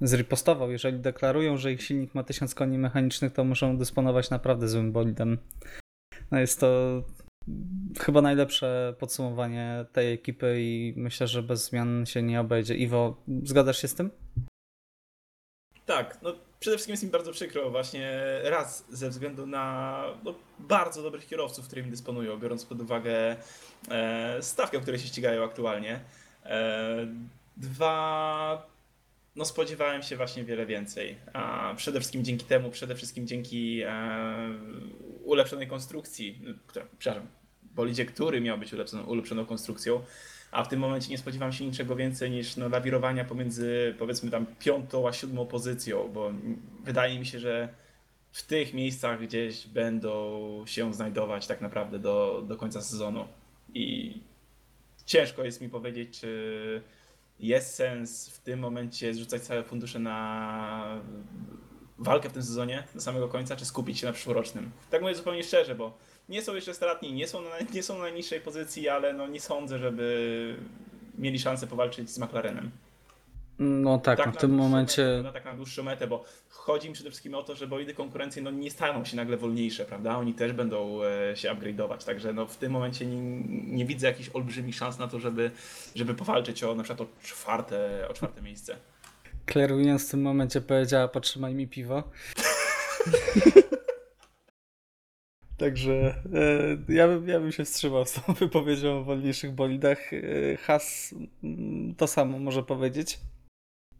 zripostował. 0.00 0.70
Jeżeli 0.70 0.98
deklarują, 0.98 1.56
że 1.56 1.72
ich 1.72 1.82
silnik 1.82 2.14
ma 2.14 2.22
1000 2.22 2.54
koni 2.54 2.78
mechanicznych, 2.78 3.32
to 3.32 3.44
muszą 3.44 3.76
dysponować 3.76 4.30
naprawdę 4.30 4.68
złym 4.68 4.92
bolidem. 4.92 5.38
No 6.30 6.38
jest 6.38 6.60
to 6.60 7.02
chyba 7.98 8.22
najlepsze 8.22 8.94
podsumowanie 8.98 9.84
tej 9.92 10.12
ekipy 10.12 10.56
i 10.60 10.94
myślę, 10.96 11.26
że 11.26 11.42
bez 11.42 11.64
zmian 11.64 12.06
się 12.06 12.22
nie 12.22 12.40
obejdzie. 12.40 12.74
Iwo, 12.74 13.22
zgadzasz 13.42 13.82
się 13.82 13.88
z 13.88 13.94
tym? 13.94 14.10
Tak, 15.86 16.18
no 16.22 16.34
przede 16.60 16.76
wszystkim 16.76 16.92
jest 16.92 17.04
mi 17.04 17.10
bardzo 17.10 17.32
przykro 17.32 17.70
właśnie 17.70 18.20
raz 18.44 18.86
ze 18.90 19.10
względu 19.10 19.46
na 19.46 20.04
no, 20.24 20.34
bardzo 20.58 21.02
dobrych 21.02 21.26
kierowców, 21.26 21.66
którymi 21.66 21.90
dysponują, 21.90 22.38
biorąc 22.38 22.64
pod 22.64 22.80
uwagę 22.80 23.36
e, 23.90 24.42
stawkę, 24.42 24.78
w 24.78 24.82
której 24.82 25.00
się 25.00 25.06
ścigają 25.06 25.44
aktualnie. 25.44 26.00
E, 26.44 27.06
dwa, 27.56 28.66
no 29.36 29.44
spodziewałem 29.44 30.02
się 30.02 30.16
właśnie 30.16 30.44
wiele 30.44 30.66
więcej. 30.66 31.16
A 31.32 31.74
przede 31.76 32.00
wszystkim 32.00 32.24
dzięki 32.24 32.44
temu, 32.44 32.70
przede 32.70 32.94
wszystkim 32.94 33.26
dzięki 33.26 33.82
e, 33.82 33.90
ulepszonej 35.30 35.68
konstrukcji, 35.68 36.40
która, 36.66 36.86
przepraszam, 36.98 37.28
bolidzie, 37.74 38.04
który 38.04 38.40
miał 38.40 38.58
być 38.58 38.72
ulepszoną, 38.72 39.02
ulepszoną 39.02 39.46
konstrukcją, 39.46 40.00
a 40.50 40.64
w 40.64 40.68
tym 40.68 40.80
momencie 40.80 41.10
nie 41.10 41.18
spodziewam 41.18 41.52
się 41.52 41.66
niczego 41.66 41.96
więcej 41.96 42.30
niż 42.30 42.56
no, 42.56 42.68
lawirowania 42.68 43.24
pomiędzy 43.24 43.94
powiedzmy 43.98 44.30
tam 44.30 44.46
piątą 44.58 45.08
a 45.08 45.12
siódmą 45.12 45.46
pozycją, 45.46 46.08
bo 46.14 46.32
wydaje 46.84 47.18
mi 47.18 47.26
się, 47.26 47.38
że 47.38 47.68
w 48.32 48.42
tych 48.42 48.74
miejscach 48.74 49.20
gdzieś 49.20 49.66
będą 49.66 50.64
się 50.66 50.94
znajdować 50.94 51.46
tak 51.46 51.60
naprawdę 51.60 51.98
do, 51.98 52.44
do 52.48 52.56
końca 52.56 52.82
sezonu. 52.82 53.24
I 53.74 54.14
ciężko 55.06 55.44
jest 55.44 55.60
mi 55.60 55.68
powiedzieć, 55.68 56.20
czy 56.20 56.82
jest 57.40 57.74
sens 57.74 58.28
w 58.28 58.38
tym 58.38 58.60
momencie 58.60 59.14
zrzucać 59.14 59.42
całe 59.42 59.62
fundusze 59.62 59.98
na 59.98 61.00
walkę 62.00 62.28
w 62.28 62.32
tym 62.32 62.42
sezonie 62.42 62.84
do 62.94 63.00
samego 63.00 63.28
końca, 63.28 63.56
czy 63.56 63.64
skupić 63.64 63.98
się 63.98 64.06
na 64.06 64.12
przyszłorocznym. 64.12 64.70
Tak 64.90 65.02
mówię 65.02 65.14
zupełnie 65.14 65.44
szczerze, 65.44 65.74
bo 65.74 65.98
nie 66.28 66.42
są 66.42 66.54
jeszcze 66.54 66.74
stratni, 66.74 67.12
nie 67.12 67.28
są 67.28 67.42
na, 67.42 67.50
nie 67.74 67.82
są 67.82 67.94
na 67.94 68.00
najniższej 68.00 68.40
pozycji, 68.40 68.88
ale 68.88 69.12
no 69.12 69.26
nie 69.26 69.40
sądzę, 69.40 69.78
żeby 69.78 70.56
mieli 71.18 71.38
szansę 71.38 71.66
powalczyć 71.66 72.10
z 72.10 72.18
McLarenem. 72.18 72.70
No 73.58 73.98
tak, 73.98 74.18
no 74.18 74.26
na 74.26 74.32
w 74.32 74.36
tym 74.36 74.54
momencie. 74.54 75.02
Metę, 75.02 75.22
no, 75.22 75.32
tak 75.32 75.44
na 75.44 75.54
dłuższą 75.54 75.82
metę, 75.82 76.06
bo 76.06 76.24
chodzi 76.48 76.88
mi 76.88 76.94
przede 76.94 77.10
wszystkim 77.10 77.34
o 77.34 77.42
to, 77.42 77.54
że 77.54 77.66
bolidy 77.66 77.94
konkurencji 77.94 78.42
no, 78.42 78.50
nie 78.50 78.70
staną 78.70 79.04
się 79.04 79.16
nagle 79.16 79.36
wolniejsze, 79.36 79.84
prawda? 79.84 80.16
Oni 80.16 80.34
też 80.34 80.52
będą 80.52 81.00
e, 81.02 81.36
się 81.36 81.54
upgrade'ować, 81.54 82.04
także 82.06 82.32
no, 82.32 82.46
w 82.46 82.56
tym 82.56 82.72
momencie 82.72 83.06
nie, 83.06 83.42
nie 83.76 83.84
widzę 83.84 84.06
jakichś 84.06 84.30
olbrzymich 84.34 84.74
szans 84.74 84.98
na 84.98 85.08
to, 85.08 85.20
żeby, 85.20 85.50
żeby 85.94 86.14
powalczyć 86.14 86.64
o 86.64 86.74
na 86.74 86.82
przykład 86.82 87.08
o 87.08 87.22
czwarte, 87.22 88.08
o 88.10 88.14
czwarte 88.14 88.42
miejsce. 88.42 88.76
Williams 89.54 90.08
w 90.08 90.10
tym 90.10 90.22
momencie 90.22 90.60
powiedziała: 90.60 91.08
Potrzymaj 91.08 91.54
mi 91.54 91.68
piwo. 91.68 92.02
Także 95.56 96.14
e, 96.88 96.94
ja, 96.94 97.08
bym, 97.08 97.28
ja 97.28 97.40
bym 97.40 97.52
się 97.52 97.64
wstrzymał 97.64 98.06
z 98.06 98.12
tą 98.12 98.32
wypowiedzią 98.44 98.98
o 98.98 99.04
wolniejszych 99.04 99.52
bolidach. 99.52 100.12
E, 100.12 100.56
Has 100.56 101.14
mm, 101.44 101.94
to 101.94 102.06
samo 102.06 102.38
może 102.38 102.62
powiedzieć. 102.62 103.20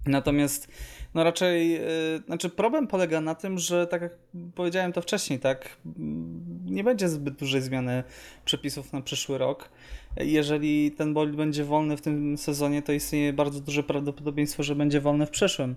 Natomiast 0.07 0.69
no 1.15 1.25
raczej, 1.25 1.77
e, 1.77 1.81
znaczy 2.27 2.51
problem 2.51 2.87
polega 2.87 3.21
na 3.21 3.35
tym, 3.35 3.59
że 3.59 3.87
tak 3.87 4.03
jak 4.03 4.13
powiedziałem 4.55 4.93
to 4.93 5.03
wcześniej, 5.03 5.39
tak, 5.39 5.77
mm, 5.87 6.61
nie 6.65 6.85
będzie 6.85 7.09
zbyt 7.09 7.35
dużej 7.35 7.63
zmiany 7.63 8.05
przepisów 8.45 8.93
na 8.93 9.01
przyszły 9.01 9.39
rok. 9.39 9.71
Jeżeli 10.17 10.91
ten 10.91 11.15
bolid 11.15 11.37
będzie 11.37 11.65
wolny 11.65 11.97
w 11.97 12.01
tym 12.01 12.39
sezonie, 12.39 12.83
to 12.83 12.93
istnieje 12.93 13.33
bardzo 13.33 13.61
duże 13.61 13.83
prawdopodobieństwo, 13.83 14.63
że 14.63 14.75
będzie 14.75 15.01
wolny 15.01 15.27
w 15.27 15.31
przyszłym. 15.31 15.77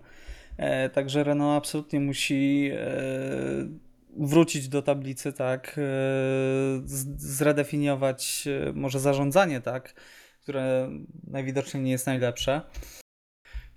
E, 0.58 0.90
Także 0.90 1.24
Renault 1.24 1.58
absolutnie 1.58 2.00
musi 2.00 2.70
e, 2.74 2.78
wrócić 4.18 4.68
do 4.70 4.82
tablicy, 4.82 5.34
tak, 5.34 5.76
e, 5.78 5.82
zredefiniować 7.18 8.48
może 8.74 9.00
zarządzanie, 9.00 9.62
tak, 9.62 9.94
które 10.42 10.90
najwidoczniej 11.28 11.84
nie 11.84 11.92
jest 11.92 12.08
najlepsze 12.08 12.62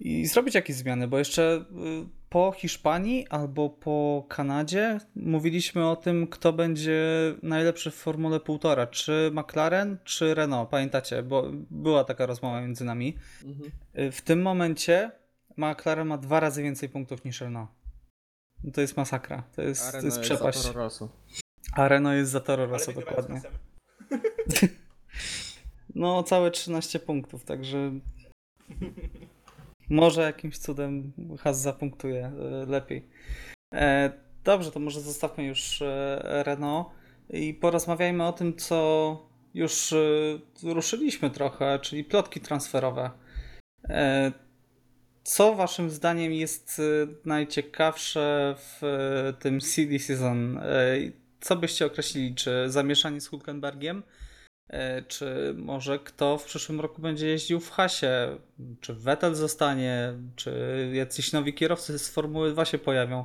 i 0.01 0.27
zrobić 0.27 0.55
jakieś 0.55 0.77
zmiany, 0.77 1.09
bo 1.09 1.19
jeszcze 1.19 1.65
y, 2.03 2.09
po 2.29 2.53
Hiszpanii 2.53 3.27
albo 3.29 3.71
po 3.71 4.27
Kanadzie 4.29 4.99
mówiliśmy 5.17 5.89
o 5.89 5.97
tym, 5.97 6.27
kto 6.27 6.53
będzie 6.53 7.01
najlepszy 7.43 7.91
w 7.91 7.95
Formule 7.95 8.39
1,5, 8.39 8.91
czy 8.91 9.31
McLaren, 9.35 9.99
czy 10.05 10.35
Renault, 10.35 10.71
pamiętacie, 10.71 11.23
bo 11.23 11.45
była 11.71 12.05
taka 12.05 12.27
rozmowa 12.27 12.61
między 12.61 12.85
nami. 12.85 13.17
Mhm. 13.45 13.71
Y, 13.99 14.13
W 14.13 14.23
tym 14.23 14.43
momencie 14.43 15.11
McLaren 15.57 16.07
ma 16.07 16.19
dwa 16.19 16.41
razy 16.41 16.63
więcej 16.63 16.89
punktów 16.89 17.25
niż 17.25 17.41
Renault. 17.41 17.71
No 18.65 18.73
To 18.73 18.81
jest 18.81 18.97
masakra. 18.97 19.43
To 19.57 19.63
jest, 19.63 19.93
to 19.93 20.07
jest 20.07 20.21
przepaść. 20.21 20.69
A 21.73 21.89
Renault 21.89 22.17
jest 22.17 22.31
za 22.31 22.41
Toro 22.41 22.67
Rosso, 22.67 22.93
dokładnie. 22.93 23.41
No, 25.95 26.23
całe 26.23 26.51
13 26.51 26.99
punktów, 26.99 27.45
także 27.45 27.93
może 29.89 30.23
jakimś 30.23 30.59
cudem 30.59 31.13
Has 31.41 31.61
zapunktuje 31.61 32.27
e, 32.27 32.67
lepiej. 32.67 33.09
E, 33.75 34.27
Dobrze, 34.45 34.73
to 34.73 34.81
może 34.81 35.01
zostawmy 35.01 35.45
już 35.45 35.83
e, 35.83 36.43
Renault 36.47 36.89
i 37.31 37.55
porozmawiajmy 37.55 38.27
o 38.27 38.33
tym, 38.33 38.57
co 38.57 39.29
już 39.55 39.95
ruszyliśmy 40.63 41.31
trochę, 41.31 41.79
czyli 41.79 42.05
plotki 42.05 42.41
transferowe. 42.41 43.11
Co 45.23 45.55
waszym 45.55 45.91
zdaniem 45.91 46.33
jest 46.33 46.83
najciekawsze 47.25 48.55
w 48.59 48.83
tym 49.39 49.61
CD 49.61 49.99
season? 49.99 50.61
Co 51.41 51.57
byście 51.57 51.87
określili? 51.87 52.35
Czy 52.35 52.65
zamieszanie 52.67 53.21
z 53.21 53.27
Hulkenbergiem? 53.27 54.03
E, 54.69 55.03
Czy 55.03 55.55
może 55.59 55.99
kto 55.99 56.39
w 56.39 56.45
przyszłym 56.45 56.81
roku 56.81 57.03
będzie 57.03 57.29
jeździł 57.29 57.61
w 57.61 57.71
Hasie? 57.71 58.39
Czy 58.81 58.95
Vettel 58.95 59.35
zostanie? 59.35 60.13
Czy 60.37 60.91
jacyś 60.93 61.33
nowi 61.33 61.55
kierowcy 61.55 61.99
z 61.99 62.09
Formuły 62.09 62.53
2 62.53 62.65
się 62.65 62.79
pojawią? 62.79 63.25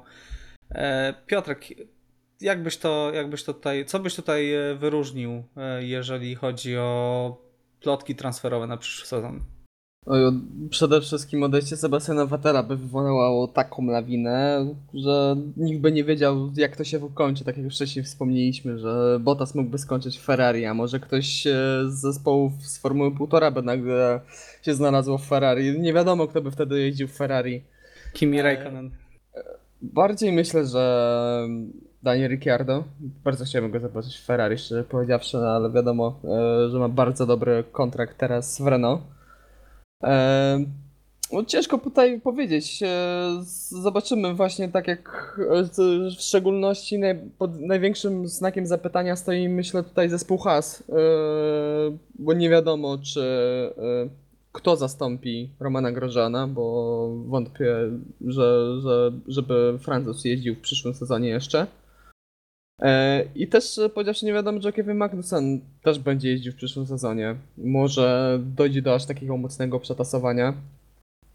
E, 0.71 1.13
Piotrek, 1.25 1.65
jak 2.41 2.63
byś 2.63 2.77
to, 2.77 3.11
jak 3.13 3.29
byś 3.29 3.43
to 3.43 3.53
tutaj, 3.53 3.85
co 3.85 3.99
byś 3.99 4.15
tutaj 4.15 4.53
e, 4.53 4.75
wyróżnił, 4.75 5.43
jeżeli 5.79 6.35
chodzi 6.35 6.77
o 6.77 7.37
plotki 7.79 8.15
transferowe 8.15 8.67
na 8.67 8.77
przyszły 8.77 9.07
sezon? 9.07 9.43
Oj, 10.05 10.21
przede 10.69 11.01
wszystkim 11.01 11.43
odejście 11.43 11.77
Sebastiana 11.77 12.25
Vettela 12.25 12.63
by 12.63 12.77
wywołało 12.77 13.47
taką 13.47 13.85
lawinę, 13.85 14.65
że 14.93 15.35
nikt 15.57 15.81
by 15.81 15.91
nie 15.91 16.03
wiedział 16.03 16.51
jak 16.55 16.75
to 16.75 16.83
się 16.83 16.99
ukończy, 16.99 17.45
tak 17.45 17.57
jak 17.57 17.63
już 17.63 17.75
wcześniej 17.75 18.05
wspomnieliśmy, 18.05 18.79
że 18.79 19.19
Bottas 19.19 19.55
mógłby 19.55 19.77
skończyć 19.77 20.17
w 20.17 20.23
Ferrari, 20.23 20.65
a 20.65 20.73
może 20.73 20.99
ktoś 20.99 21.47
e, 21.47 21.51
z 21.87 21.93
zespołów 21.93 22.53
z 22.61 22.77
Formuły 22.77 23.11
1,5 23.11 23.53
by 23.53 23.61
nagle 23.61 24.19
się 24.61 24.73
znalazło 24.73 25.17
w 25.17 25.25
Ferrari. 25.25 25.79
Nie 25.79 25.93
wiadomo 25.93 26.27
kto 26.27 26.41
by 26.41 26.51
wtedy 26.51 26.79
jeździł 26.79 27.07
w 27.07 27.11
Ferrari. 27.11 27.63
Kimi 28.13 28.39
E, 28.39 28.43
Raikkonen. 28.43 28.91
Bardziej 29.81 30.31
myślę, 30.31 30.65
że 30.65 31.47
Daniel 32.03 32.31
Ricciardo. 32.31 32.83
Bardzo 33.23 33.45
chciałbym 33.45 33.71
go 33.71 33.79
zobaczyć 33.79 34.17
w 34.17 34.25
Ferrari, 34.25 34.57
szczerze 34.57 34.83
powiedziawszy, 34.83 35.37
ale 35.37 35.71
wiadomo, 35.71 36.19
e, 36.23 36.69
że 36.69 36.79
ma 36.79 36.89
bardzo 36.89 37.25
dobry 37.25 37.63
kontrakt 37.71 38.17
teraz 38.17 38.61
w 38.61 38.67
Renault. 38.67 39.01
No, 41.33 41.45
ciężko 41.45 41.77
tutaj 41.77 42.21
powiedzieć. 42.21 42.83
E, 42.83 43.29
Zobaczymy 43.69 44.33
właśnie 44.33 44.69
tak 44.69 44.87
jak 44.87 45.39
e, 45.51 45.63
w 46.17 46.21
szczególności 46.21 46.99
pod 47.37 47.59
największym 47.59 48.27
znakiem 48.27 48.65
zapytania 48.65 49.15
stoi 49.15 49.49
myślę 49.49 49.83
tutaj 49.83 50.09
zespół 50.09 50.37
Haas, 50.37 50.83
e, 50.89 50.93
bo 52.19 52.33
nie 52.33 52.49
wiadomo 52.49 52.97
czy 52.97 53.21
kto 54.51 54.75
zastąpi 54.75 55.49
Romana 55.59 55.91
Grosjeana, 55.91 56.47
bo 56.47 57.07
wątpię, 57.25 57.75
że, 58.27 58.79
że, 58.81 59.11
żeby 59.27 59.79
Francuz 59.81 60.25
jeździł 60.25 60.55
w 60.55 60.59
przyszłym 60.59 60.93
sezonie 60.93 61.29
jeszcze. 61.29 61.67
E, 62.81 63.23
I 63.35 63.47
też 63.47 63.77
e, 63.77 63.89
powiedziawszy 63.89 64.25
nie 64.25 64.33
wiadomo, 64.33 64.61
że 64.61 64.71
Kevin 64.71 64.95
Magnussen 64.95 65.61
też 65.83 65.99
będzie 65.99 66.29
jeździł 66.29 66.51
w 66.51 66.55
przyszłym 66.55 66.85
sezonie. 66.85 67.35
Może 67.57 68.39
dojdzie 68.55 68.81
do 68.81 68.95
aż 68.95 69.05
takiego 69.05 69.37
mocnego 69.37 69.79
przetasowania. 69.79 70.53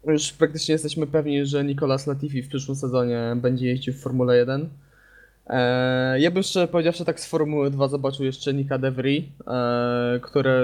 Już 0.07 0.33
praktycznie 0.33 0.73
jesteśmy 0.73 1.07
pewni, 1.07 1.45
że 1.45 1.63
Nicolas 1.63 2.07
Latifi 2.07 2.43
w 2.43 2.47
przyszłym 2.47 2.75
sezonie 2.75 3.35
będzie 3.35 3.67
jeździł 3.67 3.93
w 3.93 3.99
Formule 3.99 4.37
1. 4.37 4.69
E, 5.47 6.19
ja 6.19 6.31
bym 6.31 6.43
szczerze 6.43 6.67
powiedziawszy 6.67 7.05
tak 7.05 7.19
z 7.19 7.27
Formuły 7.27 7.71
2 7.71 7.87
zobaczył 7.87 8.25
jeszcze 8.25 8.53
Nika 8.53 8.77
De 8.77 8.91
Vries, 8.91 9.23
e, 9.47 10.19
które 10.23 10.61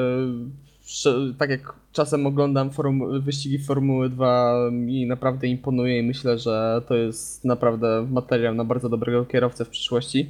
tak 1.38 1.50
jak 1.50 1.74
czasem 1.92 2.28
oglądam 2.28 2.70
wyścigi 3.20 3.60
Formuły 3.60 4.10
2 4.10 4.70
mi 4.72 5.06
naprawdę 5.06 5.48
imponuje 5.48 6.00
i 6.00 6.04
myślę, 6.04 6.40
że 6.40 6.82
to 6.88 6.96
jest 6.96 7.46
naprawdę 7.46 8.08
materiał 8.10 8.56
na 8.56 8.64
bardzo 8.64 8.90
dobrego 8.90 9.26
kierowcę 9.26 9.66
w 9.66 9.70
przyszłości. 9.70 10.30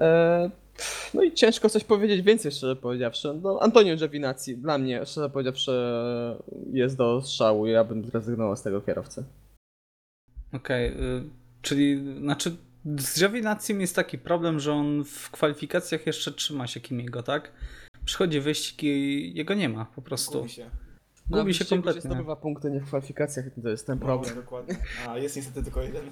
E, 0.00 0.50
no 1.14 1.22
i 1.22 1.32
ciężko 1.32 1.68
coś 1.68 1.84
powiedzieć 1.84 2.22
więcej, 2.22 2.52
szczerze 2.52 2.76
powiedziawszy. 2.76 3.34
No, 3.42 3.58
Antonio 3.62 3.96
Giovinazzi 3.96 4.56
dla 4.56 4.78
mnie, 4.78 5.06
szczerze 5.06 5.30
powiedziawszy, 5.30 5.72
jest 6.72 6.96
do 6.96 7.22
strzału 7.22 7.66
i 7.66 7.70
ja 7.70 7.84
bym 7.84 8.04
zrezygnował 8.04 8.56
z 8.56 8.62
tego 8.62 8.80
kierowcy. 8.80 9.24
Okej, 10.52 10.88
y, 10.88 11.22
czyli 11.62 12.14
znaczy 12.18 12.56
z 12.84 13.18
Giovinazzi'm 13.20 13.80
jest 13.80 13.96
taki 13.96 14.18
problem, 14.18 14.60
że 14.60 14.72
on 14.72 15.04
w 15.04 15.30
kwalifikacjach 15.30 16.06
jeszcze 16.06 16.32
trzyma 16.32 16.66
się 16.66 16.80
Kimiego, 16.80 17.22
tak? 17.22 17.52
Przychodzi 18.04 18.40
wyścig 18.40 18.82
i 18.82 19.32
jego 19.34 19.54
nie 19.54 19.68
ma 19.68 19.84
po 19.84 20.02
prostu. 20.02 20.38
Gubi 20.38 20.50
się. 20.50 20.70
Gubi 21.30 21.54
się 21.54 21.58
wyścigu 21.58 21.82
kompletnie. 21.82 22.00
zdobywa 22.10 22.36
punkty 22.36 22.70
nie 22.70 22.80
w 22.80 22.86
kwalifikacjach, 22.86 23.46
to 23.62 23.68
jest 23.68 23.86
ten 23.86 23.98
problem. 23.98 24.34
No, 24.36 24.42
dokładnie. 24.42 24.76
A 25.08 25.18
jest 25.18 25.36
niestety 25.36 25.62
tylko 25.62 25.82
jeden. 25.82 26.02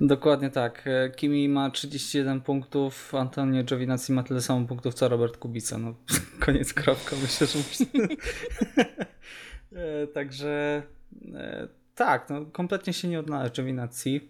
Dokładnie 0.00 0.50
tak. 0.50 0.82
E, 0.86 1.10
Kimi 1.10 1.48
ma 1.48 1.70
31 1.70 2.40
punktów, 2.40 3.14
Antonio 3.14 3.62
Giovinazzi 3.64 4.12
ma 4.12 4.22
tyle 4.22 4.40
samo 4.40 4.66
punktów 4.66 4.94
co 4.94 5.08
Robert 5.08 5.36
Kubica. 5.36 5.78
No, 5.78 5.94
koniec 6.44 6.74
kropka, 6.74 7.16
myślę, 7.22 7.46
że. 7.46 7.58
E, 9.72 10.06
Także 10.06 10.82
e, 11.34 11.68
tak, 11.94 12.30
no, 12.30 12.46
kompletnie 12.52 12.92
się 12.92 13.08
nie 13.08 13.20
odnalazł 13.20 13.52
Giovinazzi. 13.52 14.28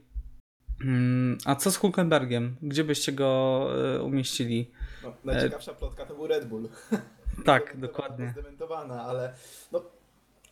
Mm, 0.84 1.38
A 1.44 1.54
co 1.54 1.70
z 1.70 1.76
Hulkenbergiem? 1.76 2.56
Gdzie 2.62 2.84
byście 2.84 3.12
go 3.12 3.70
umieścili? 4.04 4.70
No, 5.02 5.14
najciekawsza 5.24 5.74
plotka 5.74 6.06
to 6.06 6.14
był 6.14 6.26
Red 6.26 6.48
Bull. 6.48 6.68
Tak, 7.44 7.76
dokładnie. 7.76 8.30
Zdementowana, 8.32 9.02
ale 9.02 9.32
no, 9.72 9.82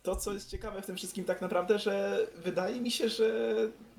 to, 0.03 0.15
co 0.15 0.33
jest 0.33 0.49
ciekawe 0.49 0.81
w 0.81 0.85
tym 0.85 0.95
wszystkim 0.95 1.25
tak 1.25 1.41
naprawdę, 1.41 1.79
że 1.79 2.19
wydaje 2.35 2.81
mi 2.81 2.91
się, 2.91 3.09
że 3.09 3.55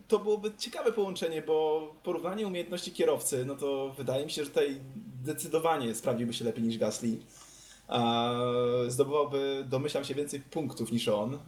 to 0.08 0.18
byłoby 0.18 0.52
ciekawe 0.58 0.92
połączenie, 0.92 1.42
bo 1.42 1.88
porównanie 2.02 2.46
umiejętności 2.46 2.92
kierowcy, 2.92 3.44
no 3.44 3.56
to 3.56 3.94
wydaje 3.96 4.24
mi 4.24 4.30
się, 4.30 4.44
że 4.44 4.50
tutaj 4.50 4.80
zdecydowanie 5.22 5.94
sprawdziłby 5.94 6.32
się 6.32 6.44
lepiej 6.44 6.64
niż 6.64 6.78
Gasly. 6.78 7.18
Zdobywałby, 8.88 9.64
domyślam 9.68 10.04
się, 10.04 10.14
więcej 10.14 10.40
punktów 10.40 10.92
niż 10.92 11.08
on. 11.08 11.38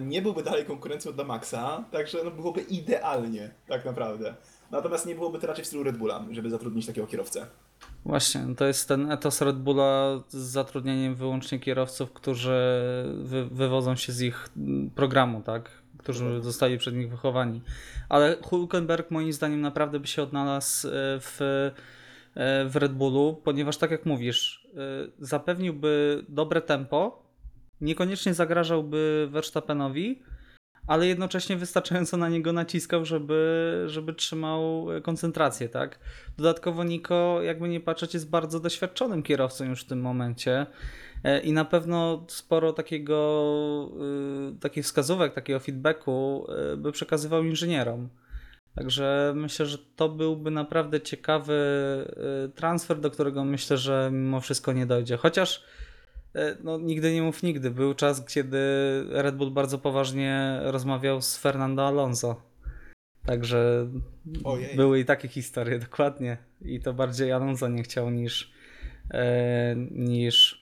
Nie 0.00 0.22
byłby 0.22 0.42
dalej 0.42 0.64
konkurencją 0.64 1.12
dla 1.12 1.24
Maxa, 1.24 1.84
także 1.90 2.18
no, 2.24 2.30
byłoby 2.30 2.60
idealnie, 2.60 3.50
tak 3.66 3.84
naprawdę. 3.84 4.34
Natomiast 4.70 5.06
nie 5.06 5.14
byłoby 5.14 5.38
to 5.38 5.46
raczej 5.46 5.64
w 5.64 5.66
stylu 5.66 5.82
Red 5.82 5.96
Bulla, 5.96 6.24
żeby 6.30 6.50
zatrudnić 6.50 6.86
takiego 6.86 7.06
kierowcę. 7.06 7.46
Właśnie, 8.04 8.46
to 8.56 8.66
jest 8.66 8.88
ten 8.88 9.12
etos 9.12 9.40
Red 9.40 9.56
Bulla 9.56 10.22
z 10.28 10.36
zatrudnieniem 10.36 11.14
wyłącznie 11.14 11.58
kierowców, 11.58 12.12
którzy 12.12 12.58
wy, 13.16 13.48
wywodzą 13.50 13.96
się 13.96 14.12
z 14.12 14.22
ich 14.22 14.48
programu, 14.94 15.42
tak? 15.42 15.70
Którzy 16.08 16.42
zostali 16.42 16.78
przed 16.78 16.94
nich 16.94 17.10
wychowani. 17.10 17.62
Ale 18.08 18.36
Hulkenberg 18.42 19.10
moim 19.10 19.32
zdaniem 19.32 19.60
naprawdę 19.60 20.00
by 20.00 20.06
się 20.06 20.22
odnalazł 20.22 20.88
e, 20.88 20.90
w, 21.20 21.40
e, 22.34 22.68
w 22.68 22.76
Red 22.76 22.92
Bullu, 22.92 23.40
ponieważ 23.44 23.76
tak 23.76 23.90
jak 23.90 24.06
mówisz, 24.06 24.68
e, 24.74 24.78
zapewniłby 25.18 26.24
dobre 26.28 26.60
tempo, 26.60 27.22
niekoniecznie 27.80 28.34
zagrażałby 28.34 29.28
Verstappenowi, 29.30 30.22
ale 30.86 31.06
jednocześnie 31.06 31.56
wystarczająco 31.56 32.16
na 32.16 32.28
niego 32.28 32.52
naciskał, 32.52 33.04
żeby, 33.04 33.84
żeby 33.86 34.14
trzymał 34.14 34.86
koncentrację, 35.02 35.68
tak? 35.68 35.98
Dodatkowo 36.36 36.84
Niko, 36.84 37.42
jakby 37.42 37.68
nie 37.68 37.80
patrzeć, 37.80 38.14
jest 38.14 38.30
bardzo 38.30 38.60
doświadczonym 38.60 39.22
kierowcą 39.22 39.64
już 39.64 39.82
w 39.82 39.86
tym 39.86 40.00
momencie 40.00 40.66
i 41.44 41.52
na 41.52 41.64
pewno 41.64 42.24
sporo 42.28 42.72
takiego, 42.72 43.90
y, 44.56 44.60
takich 44.60 44.84
wskazówek, 44.84 45.34
takiego 45.34 45.60
feedbacku 45.60 46.46
y, 46.72 46.76
by 46.76 46.92
przekazywał 46.92 47.44
inżynierom. 47.44 48.08
Także 48.74 49.32
myślę, 49.36 49.66
że 49.66 49.78
to 49.96 50.08
byłby 50.08 50.50
naprawdę 50.50 51.00
ciekawy 51.00 51.54
y, 52.46 52.48
transfer, 52.48 53.00
do 53.00 53.10
którego 53.10 53.44
myślę, 53.44 53.76
że 53.76 54.10
mimo 54.12 54.40
wszystko 54.40 54.72
nie 54.72 54.86
dojdzie. 54.86 55.16
Chociaż 55.16 55.64
e, 56.34 56.56
no, 56.64 56.78
nigdy 56.78 57.14
nie 57.14 57.22
mów 57.22 57.42
nigdy. 57.42 57.70
Był 57.70 57.94
czas, 57.94 58.24
kiedy 58.24 58.58
Red 59.08 59.36
Bull 59.36 59.50
bardzo 59.50 59.78
poważnie 59.78 60.60
rozmawiał 60.62 61.22
z 61.22 61.36
Fernando 61.36 61.86
Alonso. 61.86 62.42
Także 63.26 63.88
Ojej. 64.44 64.76
były 64.76 65.00
i 65.00 65.04
takie 65.04 65.28
historie, 65.28 65.78
dokładnie. 65.78 66.36
I 66.62 66.80
to 66.80 66.94
bardziej 66.94 67.32
Alonso 67.32 67.68
nie 67.68 67.82
chciał 67.82 68.10
niż, 68.10 68.52
e, 69.10 69.74
niż, 69.90 70.57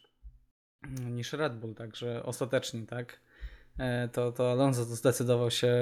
niż 1.11 1.33
Red 1.33 1.57
Bull, 1.57 1.75
także 1.75 2.23
ostatecznie, 2.23 2.87
tak. 2.87 3.21
E, 3.79 4.09
to, 4.09 4.33
to 4.33 4.51
Alonso 4.51 4.87
to 4.87 4.95
zdecydował 4.95 5.51
się 5.51 5.73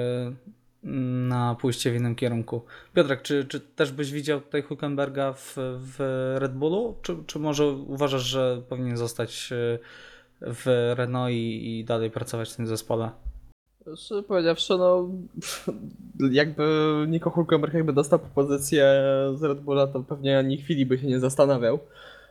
na 1.27 1.55
pójście 1.55 1.91
w 1.91 1.95
innym 1.95 2.15
kierunku. 2.15 2.61
Piotrek, 2.93 3.21
czy, 3.21 3.45
czy 3.45 3.59
też 3.59 3.91
byś 3.91 4.11
widział 4.11 4.41
tutaj 4.41 4.61
Hulkenberga 4.61 5.33
w, 5.33 5.53
w 5.57 6.35
Red 6.39 6.53
Bullu? 6.53 6.95
Czy, 7.01 7.15
czy 7.27 7.39
może 7.39 7.67
uważasz, 7.67 8.21
że 8.21 8.61
powinien 8.69 8.97
zostać 8.97 9.51
e, 9.51 9.79
w 10.41 10.93
Renault 10.97 11.31
i, 11.31 11.79
i 11.79 11.85
dalej 11.85 12.11
pracować 12.11 12.53
w 12.53 12.55
tym 12.55 12.67
zespole? 12.67 13.11
Szczerze 13.95 14.23
powiedziawszy, 14.23 14.73
no 14.77 15.09
jakby 16.31 16.95
Nico 17.07 17.29
Hulkenberg 17.29 17.73
jakby 17.73 17.93
dostał 17.93 18.19
propozycję 18.19 19.03
z 19.35 19.43
Red 19.43 19.61
Bulla, 19.61 19.87
to 19.87 19.99
pewnie 20.03 20.37
ani 20.37 20.57
chwili 20.57 20.85
by 20.85 20.97
się 20.97 21.07
nie 21.07 21.19
zastanawiał. 21.19 21.79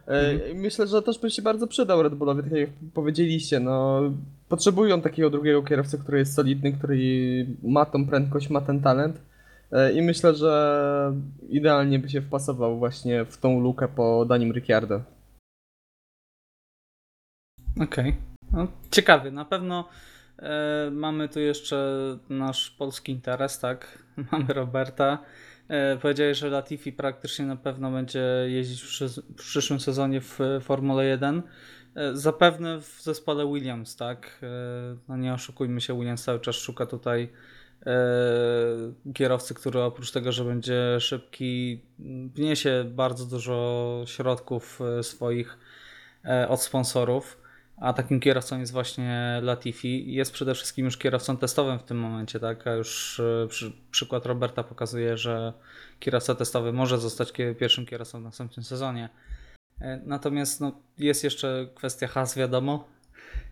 E, 0.07 0.51
i 0.51 0.55
Myślę, 0.55 0.87
że 0.87 1.03
też 1.03 1.19
by 1.19 1.31
się 1.31 1.43
bardzo 1.43 1.67
przydał 1.67 2.03
Red 2.03 2.15
Bullowi, 2.15 2.43
tak 2.43 2.53
jak 2.53 2.71
powiedzieliście, 2.95 3.61
no 3.61 4.03
potrzebują 4.49 5.01
takiego 5.01 5.31
drugiego 5.31 5.63
kierowcy, 5.63 5.99
który 5.99 6.19
jest 6.19 6.35
solidny, 6.35 6.73
który 6.73 6.97
ma 7.63 7.85
tą 7.85 8.07
prędkość, 8.07 8.51
ma 8.51 8.61
ten 8.61 8.81
talent 8.81 9.21
E, 9.75 9.93
i 9.93 10.03
myślę, 10.03 10.35
że 10.35 11.13
idealnie 11.49 11.99
by 11.99 12.09
się 12.09 12.21
wpasował 12.21 12.79
właśnie 12.79 13.25
w 13.25 13.37
tą 13.37 13.61
lukę 13.61 13.89
po 13.89 14.25
Danim 14.25 14.53
Ricciardo. 14.53 15.01
Okej. 17.81 18.17
No, 18.53 18.67
ciekawie, 18.91 19.31
na 19.31 19.45
pewno 19.45 19.89
e, 20.39 20.91
mamy 20.93 21.29
tu 21.29 21.41
jeszcze 21.41 21.79
nasz 22.29 22.71
polski 22.71 23.13
interes, 23.13 23.59
tak? 23.59 24.05
Mamy 24.33 24.55
Roberta. 24.55 25.19
E, 25.69 25.97
powiedziałeś, 25.97 26.39
że 26.39 26.49
Latifi 26.49 26.93
praktycznie 26.93 27.47
na 27.47 27.57
pewno 27.57 27.91
będzie 27.91 28.23
jeździć 28.47 28.83
w, 28.83 28.87
przysz- 28.87 29.23
w 29.23 29.35
przyszłym 29.35 29.81
sezonie 29.81 30.21
w 30.21 30.41
e, 30.41 30.61
Formule 30.61 31.05
1. 31.05 31.43
E, 31.95 32.17
zapewne 32.17 32.81
w 32.81 33.03
zespole 33.03 33.47
Williams, 33.47 33.97
tak? 33.97 34.41
No 35.09 35.17
nie 35.17 35.35
oszukujmy 35.35 35.81
się, 35.81 35.99
Williams 35.99 36.25
cały 36.25 36.41
czas 36.41 36.57
szuka 36.57 36.87
tutaj 36.87 37.33
kierowcy, 39.15 39.55
który 39.55 39.81
oprócz 39.81 40.11
tego, 40.13 40.33
że 40.33 40.45
będzie 40.45 41.01
szybki, 41.01 41.81
wniesie 42.35 42.85
bardzo 42.89 43.27
dużo 43.27 44.03
środków 44.07 44.81
swoich 45.03 45.59
od 46.49 46.63
sponsorów. 46.63 47.44
A 47.77 47.93
takim 47.93 48.21
kierowcą 48.21 48.61
jest 48.61 48.73
właśnie 48.73 49.41
Latifi. 49.43 50.15
Jest 50.15 50.33
przede 50.33 50.55
wszystkim 50.55 50.85
już 50.85 50.97
kierowcą 50.97 51.37
testowym 51.37 51.79
w 51.79 51.83
tym 51.83 51.99
momencie, 51.99 52.41
tak? 52.41 52.67
A 52.67 52.73
już 52.73 53.21
e, 53.21 53.47
przy, 53.49 53.73
przykład 53.91 54.27
Roberta 54.27 54.65
pokazuje, 54.65 55.17
że 55.17 55.53
kierowca 56.01 56.35
testowy 56.35 56.73
może 56.73 56.99
zostać 56.99 57.33
pierwszym 57.59 57.87
kierowcą 57.87 58.21
w 58.21 58.23
następnym 58.23 58.65
sezonie. 58.65 59.09
E, 59.81 60.01
Natomiast 60.05 60.61
no, 60.61 60.81
jest 60.99 61.25
jeszcze 61.25 61.69
kwestia 61.75 62.07
has, 62.07 62.37
wiadomo. 62.37 62.89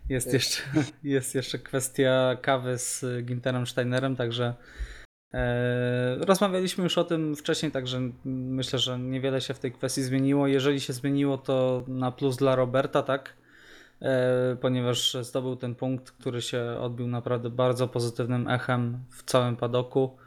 Jest 0.09 0.33
jeszcze, 0.33 0.61
jest 1.03 1.35
jeszcze 1.35 1.59
kwestia 1.59 2.37
kawy 2.41 2.77
z 2.77 3.05
Ginterem 3.25 3.67
Steinerem, 3.67 4.15
także 4.15 4.53
e, 5.33 6.15
rozmawialiśmy 6.15 6.83
już 6.83 6.97
o 6.97 7.03
tym 7.03 7.35
wcześniej, 7.35 7.71
także 7.71 8.01
myślę, 8.25 8.79
że 8.79 8.99
niewiele 8.99 9.41
się 9.41 9.53
w 9.53 9.59
tej 9.59 9.71
kwestii 9.71 10.03
zmieniło. 10.03 10.47
Jeżeli 10.47 10.79
się 10.79 10.93
zmieniło, 10.93 11.37
to 11.37 11.83
na 11.87 12.11
plus 12.11 12.37
dla 12.37 12.55
Roberta, 12.55 13.03
tak? 13.03 13.42
E, 14.03 14.55
ponieważ 14.61 15.17
zdobył 15.21 15.55
ten 15.55 15.75
punkt, 15.75 16.11
który 16.11 16.41
się 16.41 16.77
odbił 16.79 17.07
naprawdę 17.07 17.49
bardzo 17.49 17.87
pozytywnym 17.87 18.47
echem 18.47 19.03
w 19.09 19.23
całym 19.23 19.55
padoku. 19.55 20.17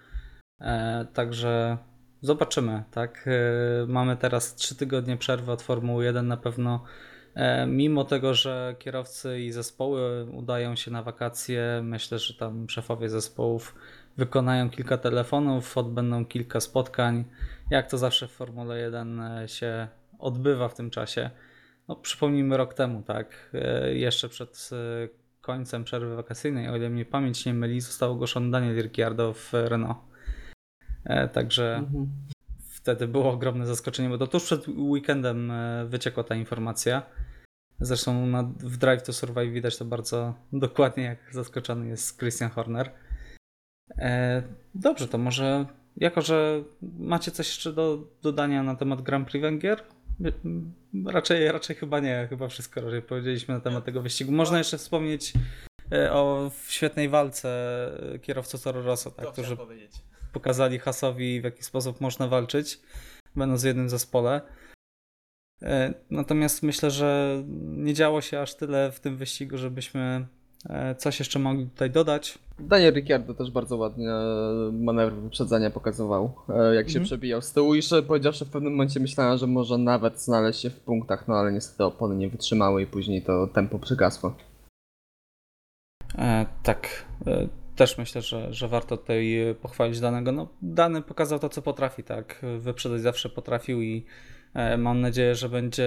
E, 0.60 1.06
Także 1.12 1.78
zobaczymy, 2.20 2.84
tak? 2.90 3.28
E, 3.28 3.86
Mamy 3.86 4.16
teraz 4.16 4.54
3 4.54 4.76
tygodnie 4.76 5.16
przerwy 5.16 5.52
od 5.52 5.62
Formuły 5.62 6.04
1 6.04 6.28
na 6.28 6.36
pewno. 6.36 6.84
Mimo 7.66 8.04
tego, 8.04 8.34
że 8.34 8.74
kierowcy 8.78 9.40
i 9.40 9.52
zespoły 9.52 10.24
udają 10.32 10.76
się 10.76 10.90
na 10.90 11.02
wakacje, 11.02 11.80
myślę, 11.82 12.18
że 12.18 12.34
tam 12.34 12.68
szefowie 12.68 13.08
zespołów 13.08 13.74
wykonają 14.16 14.70
kilka 14.70 14.98
telefonów, 14.98 15.78
odbędą 15.78 16.26
kilka 16.26 16.60
spotkań, 16.60 17.24
jak 17.70 17.90
to 17.90 17.98
zawsze 17.98 18.28
w 18.28 18.30
Formule 18.30 18.78
1 18.80 19.20
e, 19.20 19.48
się 19.48 19.88
odbywa 20.18 20.68
w 20.68 20.74
tym 20.74 20.90
czasie. 20.90 21.30
No, 21.88 21.96
przypomnijmy 21.96 22.56
rok 22.56 22.74
temu, 22.74 23.02
tak? 23.02 23.50
E, 23.54 23.94
Jeszcze 23.94 24.28
przed 24.28 24.70
e, 24.72 25.08
końcem 25.40 25.84
przerwy 25.84 26.16
wakacyjnej, 26.16 26.68
o 26.68 26.76
ile 26.76 26.90
mnie 26.90 27.04
pamięć 27.04 27.46
nie 27.46 27.54
myli, 27.54 27.80
został 27.80 28.12
ogłoszony 28.12 28.50
Daniel 28.50 28.82
Ricciardo 28.82 29.32
w 29.32 29.52
Renault. 29.52 29.98
E, 31.04 31.28
Także 31.28 31.74
Mhm. 31.76 32.06
wtedy 32.70 33.08
było 33.08 33.32
ogromne 33.32 33.66
zaskoczenie, 33.66 34.08
bo 34.08 34.18
to 34.18 34.26
tuż 34.26 34.44
przed 34.44 34.68
weekendem 34.68 35.52
wyciekła 35.86 36.24
ta 36.24 36.34
informacja. 36.34 37.02
Zresztą 37.80 38.26
na, 38.26 38.42
w 38.42 38.76
Drive 38.76 39.02
to 39.02 39.12
Survive 39.12 39.52
widać 39.52 39.78
to 39.78 39.84
bardzo 39.84 40.34
dokładnie, 40.52 41.04
jak 41.04 41.18
zaskoczony 41.34 41.86
jest 41.88 42.18
Christian 42.18 42.50
Horner. 42.50 42.90
E, 43.98 44.42
dobrze, 44.74 45.08
to 45.08 45.18
może 45.18 45.66
jako, 45.96 46.22
że 46.22 46.62
macie 46.98 47.30
coś 47.30 47.46
jeszcze 47.48 47.72
do 47.72 47.98
dodania 48.22 48.62
na 48.62 48.74
temat 48.74 49.02
Grand 49.02 49.28
Prix 49.28 49.42
Węgier? 49.42 49.82
Raczej, 51.06 51.52
raczej 51.52 51.76
chyba 51.76 52.00
nie, 52.00 52.26
chyba 52.30 52.48
wszystko 52.48 52.80
raczej 52.80 53.02
powiedzieliśmy 53.02 53.54
na 53.54 53.60
temat 53.60 53.84
tego 53.84 54.02
wyścigu. 54.02 54.32
Można 54.32 54.58
jeszcze 54.58 54.78
wspomnieć 54.78 55.32
e, 55.92 56.12
o 56.12 56.50
świetnej 56.68 57.08
walce 57.08 57.48
e, 58.14 58.18
kierowców 58.18 58.62
Toro 58.62 58.82
Rosso, 58.82 59.10
tak, 59.10 59.26
to 59.26 59.32
którzy 59.32 59.56
pokazali 60.32 60.78
Hasowi 60.78 61.40
w 61.40 61.44
jaki 61.44 61.62
sposób 61.62 62.00
można 62.00 62.28
walczyć, 62.28 62.80
będąc 63.36 63.62
w 63.62 63.66
jednym 63.66 63.88
zespole. 63.88 64.40
E, 65.62 65.94
Natomiast 66.10 66.62
myślę, 66.62 66.90
że 66.90 67.42
nie 67.60 67.94
działo 67.94 68.20
się 68.20 68.40
aż 68.40 68.54
tyle 68.54 68.92
w 68.92 69.00
tym 69.00 69.16
wyścigu, 69.16 69.58
żebyśmy 69.58 70.26
coś 70.98 71.18
jeszcze 71.18 71.38
mogli 71.38 71.66
tutaj 71.66 71.90
dodać. 71.90 72.38
Daniel 72.58 72.94
Ricciardo 72.94 73.34
też 73.34 73.50
bardzo 73.50 73.76
ładnie 73.76 74.08
manewr 74.72 75.12
wyprzedzania 75.16 75.70
pokazywał, 75.70 76.32
e, 76.48 76.74
jak 76.74 76.86
się 76.86 76.98
Mhm. 76.98 77.04
przebijał 77.04 77.42
z 77.42 77.52
tyłu 77.52 77.74
i 77.74 77.82
szczerze 77.82 78.02
powiedziawszy 78.02 78.44
w 78.44 78.50
pewnym 78.50 78.72
momencie 78.72 79.00
myślałem, 79.00 79.38
że 79.38 79.46
może 79.46 79.78
nawet 79.78 80.20
znaleźć 80.20 80.60
się 80.60 80.70
w 80.70 80.80
punktach, 80.80 81.28
no 81.28 81.34
ale 81.34 81.52
niestety 81.52 81.84
opony 81.84 82.16
nie 82.16 82.28
wytrzymały 82.28 82.82
i 82.82 82.86
później 82.86 83.22
to 83.22 83.46
tempo 83.46 83.78
przygasło. 83.78 84.34
E, 86.18 86.46
tak, 86.62 87.04
e, 87.26 87.48
też 87.76 87.98
myślę, 87.98 88.22
że, 88.22 88.52
że 88.52 88.68
warto 88.68 88.96
tutaj 88.96 89.38
e, 89.38 89.54
pochwalić 89.54 90.00
danego. 90.00 90.32
No, 90.32 90.48
dany 90.62 91.02
pokazał 91.02 91.38
to, 91.38 91.48
co 91.48 91.62
potrafi, 91.62 92.02
tak. 92.02 92.44
Wyprzedać 92.58 93.00
zawsze 93.00 93.28
potrafił 93.28 93.82
i 93.82 94.04
e, 94.54 94.76
mam 94.76 95.00
nadzieję, 95.00 95.34
że 95.34 95.48
będzie 95.48 95.86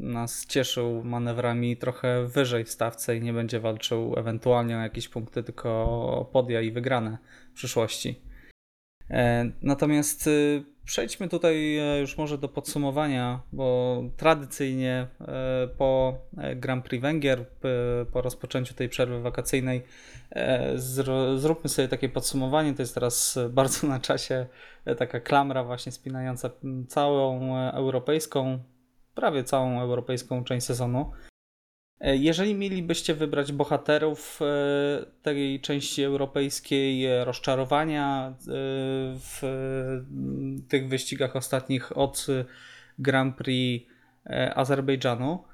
nas 0.00 0.46
cieszył 0.46 1.04
manewrami 1.04 1.76
trochę 1.76 2.26
wyżej 2.26 2.64
w 2.64 2.70
stawce 2.70 3.16
i 3.16 3.20
nie 3.20 3.32
będzie 3.32 3.60
walczył 3.60 4.14
ewentualnie 4.16 4.76
o 4.76 4.80
jakieś 4.80 5.08
punkty, 5.08 5.42
tylko 5.42 5.70
o 5.70 6.24
podia 6.32 6.60
i 6.60 6.70
wygrane 6.70 7.18
w 7.52 7.54
przyszłości. 7.54 8.28
E, 9.10 9.50
Natomiast 9.62 10.26
y, 10.26 10.64
przejdźmy 10.84 11.28
tutaj 11.28 11.78
e, 11.78 12.00
już 12.00 12.18
może 12.18 12.38
do 12.38 12.48
podsumowania, 12.48 13.40
bo 13.52 14.02
tradycyjnie 14.16 15.06
e, 15.20 15.68
po 15.78 16.18
Grand 16.56 16.84
Prix 16.84 17.02
Węgier, 17.02 17.46
po 18.12 18.22
rozpoczęciu 18.22 18.74
tej 18.74 18.88
przerwy 18.88 19.20
wakacyjnej, 19.20 19.82
zróbmy 21.36 21.70
sobie 21.70 21.88
takie 21.88 22.08
podsumowanie. 22.08 22.74
To 22.74 22.82
jest 22.82 22.94
teraz 22.94 23.38
bardzo 23.50 23.86
na 23.86 24.00
czasie 24.00 24.46
taka 24.98 25.20
klamra 25.20 25.64
właśnie 25.64 25.92
spinająca 25.92 26.50
całą 26.88 27.56
europejską, 27.56 28.58
prawie 29.18 29.44
całą 29.44 29.80
europejską 29.80 30.44
część 30.44 30.66
sezonu. 30.66 31.10
E, 32.00 32.16
Jeżeli 32.16 32.54
mielibyście 32.54 33.14
wybrać 33.14 33.52
bohaterów 33.52 34.40
e, 34.42 35.06
tej 35.22 35.60
części 35.60 36.02
europejskiej 36.02 37.06
e, 37.06 37.24
rozczarowania 37.24 38.34
w 39.14 39.40
tych 40.68 40.88
wyścigach 40.88 41.36
ostatnich 41.36 41.98
od 41.98 42.26
Grand 42.98 43.36
Prix 43.36 43.90
Azerbejdżanu 44.54 45.44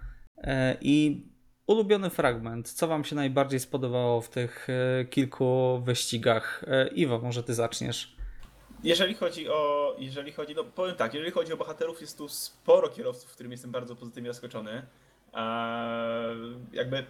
i 0.80 1.26
ulubiony 1.66 2.10
fragment, 2.10 2.70
co 2.70 2.88
Wam 2.88 3.04
się 3.04 3.16
najbardziej 3.16 3.60
spodobało 3.60 4.20
w 4.20 4.30
tych 4.30 4.68
kilku 5.10 5.80
wyścigach? 5.84 6.64
Iwo, 6.94 7.18
może 7.18 7.42
Ty 7.42 7.54
zaczniesz. 7.54 8.13
Jeżeli 8.84 9.14
chodzi 9.14 9.48
o, 9.48 9.94
jeżeli 9.98 10.32
chodzi, 10.32 10.54
no 10.54 10.64
powiem 10.64 10.96
tak, 10.96 11.14
jeżeli 11.14 11.32
chodzi 11.32 11.52
o 11.52 11.56
bohaterów, 11.56 12.00
jest 12.00 12.18
tu 12.18 12.28
sporo 12.28 12.88
kierowców, 12.88 13.32
którym 13.32 13.52
jestem 13.52 13.70
bardzo 13.70 13.96
pozytywnie 13.96 14.32
zaskoczony. 14.32 14.86
Eee, 15.34 16.36
jakby, 16.72 17.04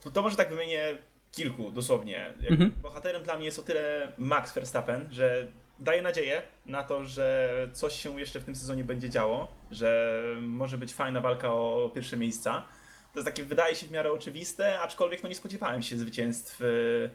to, 0.00 0.10
to 0.10 0.22
może 0.22 0.36
tak 0.36 0.50
wymienię 0.50 0.98
kilku 1.32 1.70
dosłownie. 1.70 2.34
Mhm. 2.50 2.72
Bohaterem 2.82 3.22
dla 3.22 3.36
mnie 3.36 3.44
jest 3.44 3.58
o 3.58 3.62
tyle 3.62 4.12
Max 4.18 4.54
Verstappen, 4.54 5.08
że 5.10 5.46
daje 5.78 6.02
nadzieję 6.02 6.42
na 6.66 6.82
to, 6.82 7.04
że 7.04 7.68
coś 7.72 7.92
się 7.92 8.20
jeszcze 8.20 8.40
w 8.40 8.44
tym 8.44 8.56
sezonie 8.56 8.84
będzie 8.84 9.10
działo, 9.10 9.48
że 9.70 10.20
może 10.40 10.78
być 10.78 10.94
fajna 10.94 11.20
walka 11.20 11.52
o 11.52 11.90
pierwsze 11.94 12.16
miejsca. 12.16 12.64
To 13.12 13.20
jest 13.20 13.26
takie, 13.26 13.44
wydaje 13.44 13.74
się 13.74 13.86
w 13.86 13.90
miarę 13.90 14.12
oczywiste, 14.12 14.80
aczkolwiek 14.80 15.22
no 15.22 15.28
nie 15.28 15.34
spodziewałem 15.34 15.82
się 15.82 15.96
zwycięstw 15.96 16.60
yy, 16.60 17.10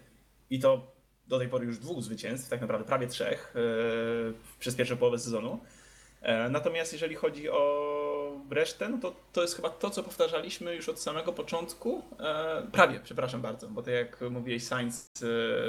i 0.49 0.59
to 0.59 0.92
do 1.27 1.39
tej 1.39 1.49
pory 1.49 1.65
już 1.65 1.77
dwóch 1.77 2.03
zwycięstw, 2.03 2.49
tak 2.49 2.61
naprawdę 2.61 2.85
prawie 2.85 3.07
trzech 3.07 3.53
yy, 3.55 4.33
przez 4.59 4.75
pierwszą 4.75 4.97
połowę 4.97 5.19
sezonu. 5.19 5.59
E, 6.21 6.49
Natomiast 6.49 6.93
jeżeli 6.93 7.15
chodzi 7.15 7.49
o 7.49 7.93
resztę, 8.49 8.89
no 8.89 8.97
to, 8.97 9.15
to 9.33 9.41
jest 9.41 9.55
chyba 9.55 9.69
to, 9.69 9.89
co 9.89 10.03
powtarzaliśmy 10.03 10.75
już 10.75 10.89
od 10.89 10.99
samego 10.99 11.33
początku. 11.33 12.03
E, 12.19 12.67
prawie, 12.71 12.99
przepraszam 13.03 13.41
bardzo, 13.41 13.67
bo 13.67 13.81
tak 13.81 13.93
jak 13.93 14.21
mówiłeś, 14.29 14.63
Sainz 14.63 15.11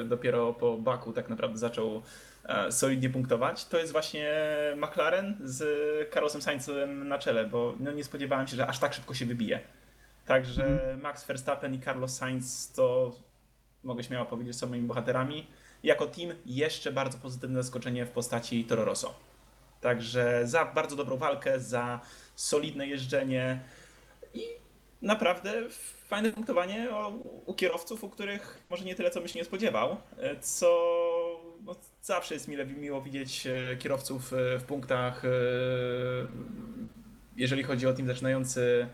e, 0.01 0.05
dopiero 0.05 0.53
po 0.53 0.77
Baku 0.77 1.13
tak 1.13 1.29
naprawdę 1.29 1.59
zaczął 1.59 2.03
e, 2.45 2.73
solidnie 2.73 3.11
punktować. 3.11 3.65
To 3.65 3.79
jest 3.79 3.93
właśnie 3.93 4.33
McLaren 4.77 5.37
z 5.45 5.65
Carlosem 6.15 6.43
Sainzem 6.43 7.09
na 7.09 7.19
czele, 7.19 7.47
bo 7.47 7.75
no, 7.81 7.93
nie 7.93 8.05
spodziewałem 8.05 8.47
się, 8.47 8.57
że 8.57 8.67
aż 8.67 8.79
tak 8.79 8.95
szybko 8.95 9.15
się 9.15 9.27
wybije. 9.27 9.61
Także 10.27 10.97
Max 11.03 11.27
Verstappen 11.27 11.75
i 11.75 11.81
Carlos 11.81 12.17
Sainz 12.17 12.73
to 12.73 13.13
mogę 13.85 14.05
śmiało 14.05 14.27
powiedzieć, 14.27 14.57
są 14.57 14.67
moimi 14.67 14.87
bohaterami. 14.87 15.47
Jako 15.83 16.07
team 16.07 16.31
jeszcze 16.47 16.93
bardzo 16.93 17.19
pozytywne 17.19 17.63
zaskoczenie 17.63 18.07
w 18.07 18.11
postaci 18.11 18.65
Toro 18.65 18.85
Rosso. 18.85 19.15
Także 19.81 20.43
za 20.45 20.65
bardzo 20.65 20.97
dobrą 20.97 21.17
walkę, 21.17 21.61
za 21.61 22.01
solidne 22.37 22.87
jeżdżenie 22.87 23.61
i 24.35 24.45
naprawdę 25.03 25.53
fajne 26.09 26.33
punktowanie 26.33 26.89
u 27.47 27.55
kierowców, 27.55 28.05
u 28.05 28.09
których 28.09 28.63
może 28.71 28.85
nie 28.85 28.95
tyle 28.95 29.11
co 29.11 29.21
bym 29.21 29.29
się 29.29 29.39
nie 29.39 29.45
spodziewał, 29.45 29.97
co 30.41 30.69
no, 31.65 31.77
zawsze 32.03 32.35
jest 32.35 32.49
mile, 32.49 32.67
miło 32.67 33.03
widzieć 33.03 33.47
e, 33.47 33.77
kierowców 33.77 34.33
e, 34.33 34.59
w 34.59 34.65
punktach, 34.65 35.25
e, 35.25 35.29
jeżeli 37.37 37.63
chodzi 37.63 37.87
o 37.87 37.93
team 37.93 38.09
zaczynający 38.09 38.87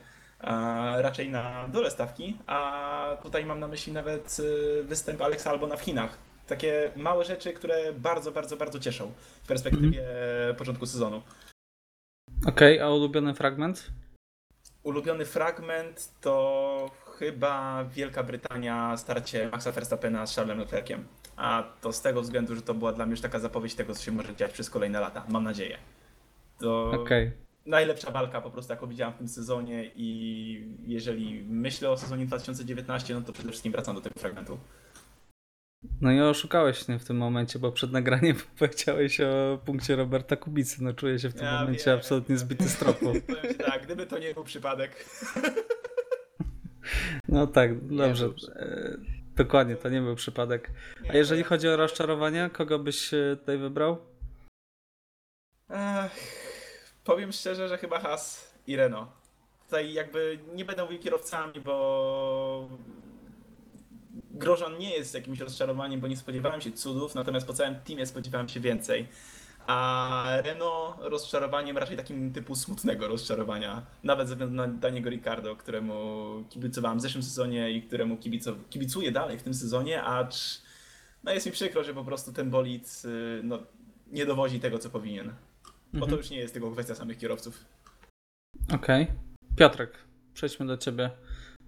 raczej 1.02 1.30
na 1.30 1.68
dole 1.68 1.90
stawki, 1.90 2.36
a 2.46 3.16
tutaj 3.22 3.44
mam 3.44 3.60
na 3.60 3.68
myśli 3.68 3.92
nawet 3.92 4.36
e, 4.40 4.82
występ 4.82 5.22
Alexa 5.22 5.50
Albona 5.50 5.76
w 5.76 5.82
Chinach. 5.82 6.18
Takie 6.46 6.90
małe 6.96 7.24
rzeczy, 7.24 7.52
które 7.52 7.92
bardzo, 7.92 8.32
bardzo, 8.32 8.56
bardzo 8.56 8.78
cieszą 8.80 9.12
w 9.42 9.46
perspektywie 9.46 10.04
początku 10.58 10.86
sezonu. 10.86 11.22
Okej, 12.46 12.80
a 12.80 12.90
ulubiony 12.90 13.34
fragment? 13.34 13.90
Ulubiony 14.82 15.24
fragment 15.24 16.10
to 16.20 16.90
chyba 17.18 17.84
Wielka 17.84 18.22
Brytania, 18.22 18.96
starcie 18.96 19.48
Maxa 19.52 19.72
Verstappena 19.72 20.26
z 20.26 20.36
Charlesem 20.36 20.58
Leclerciem. 20.58 21.06
A 21.36 21.64
to 21.80 21.92
z 21.92 22.02
tego 22.02 22.22
względu, 22.22 22.54
że 22.54 22.62
to 22.62 22.74
była 22.74 22.92
dla 22.92 23.06
mnie 23.06 23.10
już 23.10 23.20
taka 23.20 23.38
zapowiedź 23.38 23.74
tego, 23.74 23.94
co 23.94 24.02
się 24.02 24.12
może 24.12 24.36
dziać 24.36 24.52
przez 24.52 24.70
kolejne 24.70 25.00
lata. 25.00 25.24
Mam 25.28 25.44
nadzieję. 25.44 25.78
To 26.58 26.90
Okej. 26.90 27.32
Najlepsza 27.66 28.10
walka 28.10 28.40
po 28.40 28.50
prostu, 28.50 28.72
jaką 28.72 28.86
widziałam 28.86 29.14
w 29.14 29.18
tym 29.18 29.28
sezonie 29.28 29.90
i 29.96 30.74
jeżeli 30.86 31.44
myślę 31.48 31.90
o 31.90 31.96
sezonie 31.96 32.26
2019, 32.26 33.14
no 33.14 33.20
to 33.20 33.32
przede 33.32 33.48
wszystkim 33.48 33.72
wracam 33.72 33.94
do 33.94 34.00
tego 34.00 34.20
fragmentu. 34.20 34.58
No 36.00 36.12
i 36.12 36.20
oszukałeś 36.20 36.88
mnie 36.88 36.98
w 36.98 37.04
tym 37.04 37.16
momencie, 37.16 37.58
bo 37.58 37.72
przed 37.72 37.92
nagraniem 37.92 38.36
powiedziałeś 38.58 39.20
o 39.20 39.58
punkcie 39.64 39.96
Roberta 39.96 40.36
Kubicy. 40.36 40.82
No 40.84 40.92
czuję 40.94 41.18
się 41.18 41.28
w 41.28 41.34
tym 41.34 41.44
Ja 41.44 41.60
momencie 41.60 41.84
wiem. 41.86 41.98
absolutnie 41.98 42.38
zbyty 42.38 42.68
z 42.68 42.76
tropu. 42.76 43.12
Tak, 43.66 43.84
gdyby 43.84 44.06
to 44.06 44.18
nie 44.18 44.34
był 44.34 44.44
przypadek. 44.44 44.90
No 47.28 47.46
tak, 47.46 47.86
dobrze. 47.96 48.26
E, 48.56 48.96
dokładnie, 49.36 49.76
to 49.76 49.88
nie 49.88 50.00
był 50.00 50.14
przypadek. 50.16 50.70
A 51.10 51.16
jeżeli 51.16 51.42
chodzi 51.44 51.68
o 51.68 51.76
rozczarowania, 51.76 52.50
kogo 52.50 52.78
byś 52.78 53.14
e, 53.14 53.36
tutaj 53.40 53.58
wybrał? 53.58 53.98
Ech, 55.70 56.39
powiem 57.04 57.32
szczerze, 57.32 57.68
że 57.68 57.78
chyba 57.78 57.98
Has 57.98 58.54
i 58.66 58.76
Renault. 58.76 59.08
Tutaj 59.64 59.92
jakby 59.92 60.38
nie 60.54 60.64
będę 60.64 60.84
mówił 60.84 60.98
kierowcami, 60.98 61.60
bo 61.60 62.68
Grożan 64.30 64.78
nie 64.78 64.90
jest 64.90 65.14
jakimś 65.14 65.40
rozczarowaniem, 65.40 66.00
bo 66.00 66.08
nie 66.08 66.16
spodziewałem 66.16 66.60
się 66.60 66.72
cudów, 66.72 67.14
natomiast 67.14 67.46
po 67.46 67.52
całym 67.52 67.74
teamie 67.74 68.06
spodziewałem 68.06 68.48
się 68.48 68.60
więcej. 68.60 69.08
A 69.66 70.24
Renault 70.44 70.96
rozczarowaniem 71.00 71.78
raczej 71.78 71.96
takim 71.96 72.32
typu 72.32 72.54
smutnego 72.54 73.08
rozczarowania, 73.08 73.86
nawet 74.04 74.28
ze 74.28 74.34
względu 74.34 74.56
na 74.56 74.66
Daniego 74.66 75.10
Ricardo, 75.10 75.56
któremu 75.56 75.94
kibicowałem 76.50 76.98
w 76.98 77.02
zeszłym 77.02 77.22
sezonie 77.22 77.70
i 77.70 77.82
któremu 77.82 78.16
kibico, 78.16 78.52
kibicuję 78.70 79.12
dalej 79.12 79.38
w 79.38 79.42
tym 79.42 79.54
sezonie, 79.54 80.02
acz 80.02 80.62
no 81.24 81.32
jest 81.32 81.46
mi 81.46 81.52
przykro, 81.52 81.84
że 81.84 81.94
po 81.94 82.04
prostu 82.04 82.32
ten 82.32 82.50
bolid 82.50 83.02
y, 83.04 83.40
no, 83.42 83.58
nie 84.12 84.26
dowozi 84.26 84.60
tego, 84.60 84.78
co 84.78 84.90
powinien. 84.90 85.34
Bo 85.92 85.98
to 86.00 86.04
Mhm. 86.04 86.18
już 86.18 86.30
nie 86.30 86.36
jest 86.38 86.52
tylko 86.54 86.70
kwestia 86.70 86.94
samych 86.94 87.18
kierowców. 87.18 87.64
Okej. 88.74 89.06
Piotrek, 89.56 89.90
przejdźmy 90.34 90.66
do 90.66 90.76
ciebie. 90.76 91.10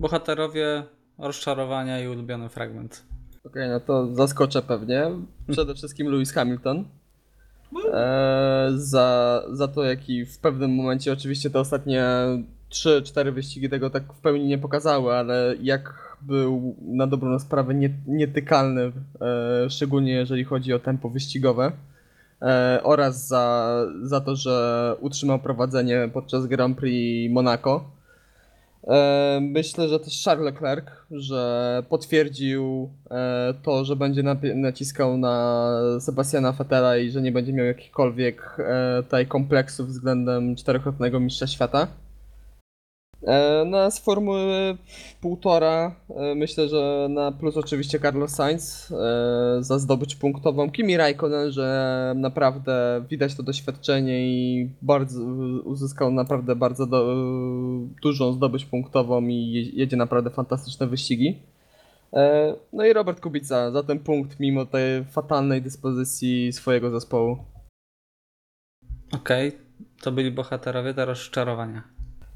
Bohaterowie, 0.01 0.83
rozczarowania 1.18 2.01
i 2.01 2.09
ulubiony 2.09 2.49
fragment. 2.49 3.03
Okej, 3.45 3.68
no 3.68 3.81
to 3.81 4.14
zaskoczę 4.14 4.62
pewnie. 4.62 5.11
Przede 5.51 5.75
wszystkim 5.75 6.07
Lewis 6.09 6.33
Hamilton. 6.33 6.85
E, 7.95 8.68
za, 8.75 9.43
za 9.53 9.68
to, 9.68 9.85
jaki 9.85 10.27
w 10.27 10.39
pewnym 10.39 10.75
momencie, 10.75 11.12
oczywiście 11.12 11.51
te 11.51 11.61
ostatnie 11.61 12.05
3-4 12.70 13.33
wyścigi 13.33 13.68
tego 13.68 13.91
tak 13.91 14.12
w 14.12 14.20
pełni 14.20 14.45
nie 14.45 14.59
pokazały, 14.59 15.14
ale 15.14 15.55
jak 15.61 16.16
był 16.23 16.77
na 16.83 17.07
dobrą 17.07 17.39
sprawę 17.39 17.75
nie, 17.75 17.91
nietykalny, 18.07 18.93
e, 19.20 19.70
szczególnie 19.70 20.12
jeżeli 20.12 20.45
chodzi 20.45 20.73
o 20.73 20.79
tempo 20.79 21.11
wyścigowe. 21.11 21.73
E, 22.43 22.80
oraz 22.82 23.26
za, 23.26 23.76
za 24.03 24.20
to, 24.20 24.36
że 24.36 24.97
utrzymał 25.01 25.38
prowadzenie 25.38 26.11
podczas 26.12 26.47
Grand 26.47 26.78
Prix 26.78 27.34
Monaco. 27.34 27.84
E, 28.84 29.38
Myślę, 29.43 29.88
że 29.88 30.01
też 30.01 30.24
Charles 30.24 30.45
Leclerc, 30.45 30.86
że 31.11 31.82
potwierdził 31.88 32.90
e, 33.11 33.55
to, 33.62 33.84
że 33.84 33.97
będzie 33.97 34.22
naciskał 34.55 35.18
na 35.18 35.68
Sebastiana 36.01 36.53
Vettela 36.53 36.97
i 36.97 37.11
że 37.11 37.22
nie 37.22 37.32
będzie 37.32 37.53
miał 37.53 37.66
jakichkolwiek 37.66 38.57
tutaj 39.05 39.26
kompleksów 39.26 39.88
względem 39.88 40.57
czterokrotnego 40.57 41.20
mistrza 41.20 41.47
świata. 41.47 41.88
No 43.66 43.91
z 43.91 43.99
formuły 43.99 44.77
półtora 45.20 45.97
e, 46.16 46.35
myślę, 46.35 46.68
że 46.68 47.07
na 47.11 47.33
plus 47.33 47.57
oczywiście 47.57 48.01
Carlos 48.01 48.31
Sainz 48.31 48.91
e, 48.93 49.57
za 49.61 49.79
zdobycz 49.79 50.16
punktową. 50.16 50.70
Kimi 50.70 50.97
Raikkonen, 50.97 51.53
że 51.53 52.12
naprawdę 52.16 53.05
widać 53.11 53.35
to 53.35 53.43
doświadczenie 53.43 54.27
i 54.27 54.68
bardzo 54.83 55.23
uzyskał 55.64 56.11
naprawdę 56.11 56.57
bardzo 56.57 56.87
do, 56.87 57.14
dużą 58.03 58.33
zdobycz 58.33 58.66
punktową 58.66 59.23
i 59.27 59.53
je- 59.53 59.70
jedzie 59.70 59.97
naprawdę 59.97 60.31
fantastyczne 60.31 60.87
wyścigi. 60.87 61.39
No 62.73 62.85
i 62.87 62.93
Robert 62.93 63.20
Kubica 63.20 63.70
za 63.70 63.83
ten 63.83 63.99
punkt 63.99 64.41
mimo 64.41 64.66
tej 64.66 65.05
fatalnej 65.05 65.62
dyspozycji 65.62 66.53
swojego 66.53 66.91
zespołu. 66.91 67.37
Okej, 69.14 69.53
to 70.03 70.12
byli 70.12 70.31
bohaterowie, 70.31 70.95
te 70.95 71.05
rozczarowania. 71.05 71.83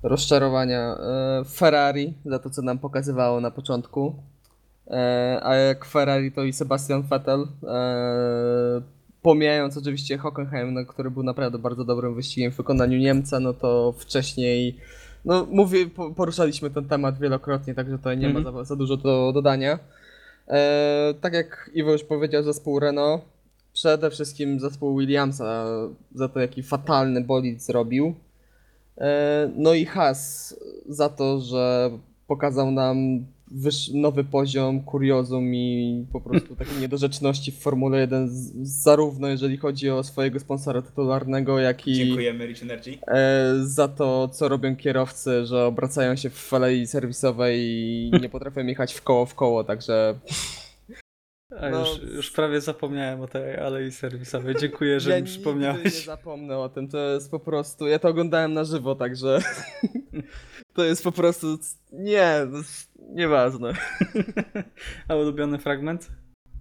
Rozczarowania 0.08 0.96
e, 0.98 1.44
Ferrari 1.44 2.14
za 2.24 2.38
to, 2.38 2.50
co 2.50 2.62
nam 2.62 2.78
pokazywało 2.78 3.40
na 3.40 3.50
początku. 3.50 4.14
E, 4.90 5.40
A 5.42 5.54
jak 5.54 5.84
Ferrari 5.84 6.32
to 6.32 6.42
i 6.44 6.52
Sebastian 6.52 7.02
Vettel. 7.02 7.46
e, 7.68 8.96
Pomijając 9.22 9.76
oczywiście 9.76 10.18
Hockenheim, 10.18 10.74
no, 10.74 10.84
który 10.86 11.10
był 11.10 11.22
naprawdę 11.22 11.58
bardzo 11.58 11.84
dobrym 11.84 12.14
wyścigiem 12.14 12.52
w 12.52 12.56
wykonaniu 12.56 12.98
Niemca, 12.98 13.40
no 13.40 13.52
to 13.52 13.94
wcześniej, 13.98 14.76
no 15.24 15.46
mówię, 15.50 15.86
po- 15.86 16.10
poruszaliśmy 16.10 16.70
ten 16.70 16.88
temat 16.88 17.18
wielokrotnie, 17.18 17.74
także 17.74 17.98
tutaj 17.98 18.18
nie 18.18 18.26
Mhm. 18.26 18.44
ma 18.44 18.52
za, 18.52 18.64
za 18.64 18.76
dużo 18.76 18.96
do 18.96 19.32
dodania. 19.34 19.78
E, 20.48 21.14
tak 21.20 21.32
jak 21.32 21.70
Iwo 21.74 21.92
już 21.92 22.04
powiedział, 22.04 22.42
zespół 22.42 22.80
Renault, 22.80 23.22
przede 23.72 24.10
wszystkim 24.10 24.60
zespół 24.60 24.98
Williamsa 24.98 25.64
za 26.14 26.28
to, 26.28 26.40
jaki 26.40 26.62
fatalny 26.62 27.20
bolid 27.20 27.62
zrobił. 27.62 28.14
E, 28.98 29.50
No 29.56 29.74
i 29.74 29.84
Has 29.84 30.56
za 30.88 31.08
to, 31.08 31.40
że 31.40 31.90
pokazał 32.26 32.70
nam 32.70 33.26
nowy 33.94 34.24
poziom 34.24 34.80
kuriozum 34.82 35.54
i 35.54 36.04
po 36.12 36.20
prostu 36.20 36.56
takiej 36.56 36.76
niedorzeczności 36.82 37.52
w 37.52 37.58
Formule 37.58 38.00
1, 38.00 38.28
z, 38.28 38.52
zarówno 38.82 39.28
jeżeli 39.28 39.56
chodzi 39.56 39.90
o 39.90 40.02
swojego 40.02 40.40
sponsora 40.40 40.82
tytularnego, 40.82 41.58
jak 41.58 41.86
i 41.86 41.94
Dziękujemy 41.94 42.46
Rich 42.46 42.62
Energy. 42.62 42.98
e, 43.06 43.54
za 43.62 43.88
to, 43.88 44.28
co 44.28 44.48
robią 44.48 44.76
kierowcy, 44.76 45.46
że 45.46 45.64
obracają 45.66 46.16
się 46.16 46.30
w 46.30 46.54
alei 46.54 46.86
serwisowej 46.86 47.60
i 47.60 48.10
nie 48.22 48.28
potrafią 48.28 48.66
jechać 48.66 48.94
w 48.94 49.02
koło 49.02 49.26
w 49.26 49.34
koło, 49.34 49.64
także 49.64 50.14
A 51.60 51.70
No, 51.70 51.80
już, 51.80 52.02
już 52.14 52.30
prawie 52.30 52.60
zapomniałem 52.60 53.20
o 53.20 53.28
tej 53.28 53.56
alei 53.56 53.92
serwisowej. 53.92 54.54
Dziękuję, 54.60 55.00
że 55.00 55.10
ja 55.10 55.16
mi 55.16 55.22
nigdy 55.22 55.32
nie 55.32 55.38
przypomniałeś. 55.38 56.04
zapomnę 56.04 56.58
o 56.58 56.68
tym, 56.68 56.88
to 56.88 56.98
jest 56.98 57.30
po 57.30 57.40
prostu, 57.40 57.86
ja 57.86 57.98
to 57.98 58.08
oglądałem 58.08 58.52
na 58.52 58.64
żywo, 58.64 58.94
także 58.94 59.38
to 60.74 60.84
jest 60.84 61.04
po 61.04 61.12
prostu, 61.12 61.58
nie, 61.92 62.46
nieważne. 62.98 63.72
A 65.08 65.14
ulubiony 65.14 65.58
fragment? 65.58 66.10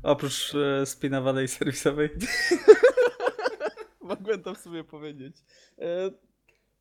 Oprócz 0.03 0.55
e, 0.55 0.85
spina 0.85 1.21
w 1.21 1.27
alei 1.27 1.47
serwisowej. 1.47 2.09
Mogłem 4.01 4.43
to 4.43 4.53
w 4.53 4.57
sumie 4.57 4.83
powiedzieć. 4.83 5.37
E, 5.79 6.11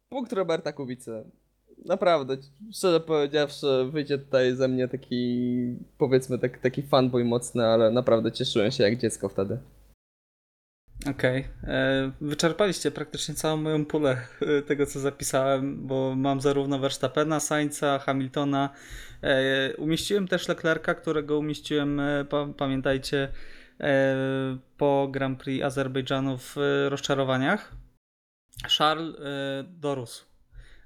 Punkt 0.09 0.33
Roberta 0.33 0.73
Kubicy. 0.73 1.31
Naprawdę, 1.85 2.37
szczerze 2.73 3.01
powiedziawszy, 3.01 3.67
wyjdzie 3.91 4.19
tutaj 4.19 4.57
ze 4.57 4.69
mnie 4.69 4.89
taki, 4.89 5.77
powiedzmy, 5.99 6.39
tak, 6.39 6.59
taki 6.59 6.83
fanboy 6.83 7.25
mocny, 7.25 7.67
ale 7.67 7.91
naprawdę 7.91 8.33
cieszyłem 8.33 8.71
się 8.71 8.85
jak 8.85 8.99
dziecko 8.99 9.29
wtedy. 9.29 9.59
Okej. 11.11 11.49
E, 11.65 12.13
Wyczerpaliście 12.21 12.91
praktycznie 12.91 13.35
całą 13.35 13.57
moją 13.57 13.85
pulę 13.87 14.17
e, 14.41 14.63
tego, 14.63 14.87
co 14.87 15.01
zapisałem, 15.01 15.87
bo 15.87 16.15
mam 16.17 16.41
zarówno 16.41 16.79
Verstappena, 16.79 17.41
Sainza, 17.41 17.99
Hamiltona. 17.99 18.71
E, 19.23 19.77
Umieściłem 19.77 20.29
też 20.29 20.49
Leclerca, 20.49 20.95
którego 20.95 21.39
umieściłem, 21.39 22.01
pa- 22.31 22.47
pamiętajcie, 22.57 23.29
po 24.77 25.09
Grand 25.11 25.43
Prix 25.43 25.65
Azerbejdżanu 25.65 26.39
w 26.39 26.57
rozczarowaniach. 26.89 27.73
Charles 28.79 29.17
dorósł. 29.65 30.34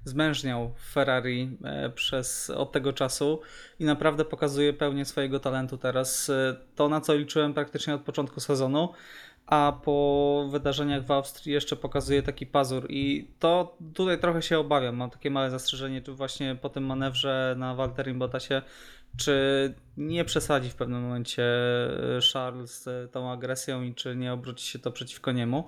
Zmężniał 0.03 0.73
w 0.75 0.93
Ferrari 0.93 1.57
e, 1.63 1.89
przez, 1.89 2.49
od 2.49 2.71
tego 2.71 2.93
czasu 2.93 3.41
i 3.79 3.85
naprawdę 3.85 4.25
pokazuje 4.25 4.73
pełnię 4.73 5.05
swojego 5.05 5.39
talentu 5.39 5.77
teraz. 5.77 6.29
E, 6.29 6.55
to, 6.75 6.89
na 6.89 7.01
co 7.01 7.15
liczyłem 7.15 7.53
praktycznie 7.53 7.95
od 7.95 8.01
początku 8.01 8.39
sezonu, 8.39 8.93
a 9.45 9.79
po 9.83 10.47
wydarzeniach 10.51 11.05
w 11.05 11.11
Austrii 11.11 11.53
jeszcze 11.53 11.75
pokazuje 11.75 12.23
taki 12.23 12.45
pazur 12.45 12.85
i 12.89 13.27
to 13.39 13.77
tutaj 13.93 14.19
trochę 14.19 14.41
się 14.41 14.59
obawiam. 14.59 14.95
Mam 14.95 15.09
takie 15.09 15.31
małe 15.31 15.49
zastrzeżenie, 15.49 16.01
czy 16.01 16.13
właśnie 16.13 16.55
po 16.55 16.69
tym 16.69 16.85
manewrze 16.85 17.55
na 17.57 17.75
Walterim 17.75 18.19
Bottasie, 18.19 18.61
czy 19.17 19.33
nie 19.97 20.25
przesadzi 20.25 20.69
w 20.69 20.75
pewnym 20.75 21.01
momencie 21.01 21.43
e, 21.43 22.19
Charles 22.33 22.89
tą 23.11 23.31
agresją 23.31 23.83
i 23.83 23.95
czy 23.95 24.15
nie 24.15 24.33
obróci 24.33 24.67
się 24.67 24.79
to 24.79 24.91
przeciwko 24.91 25.31
niemu. 25.31 25.67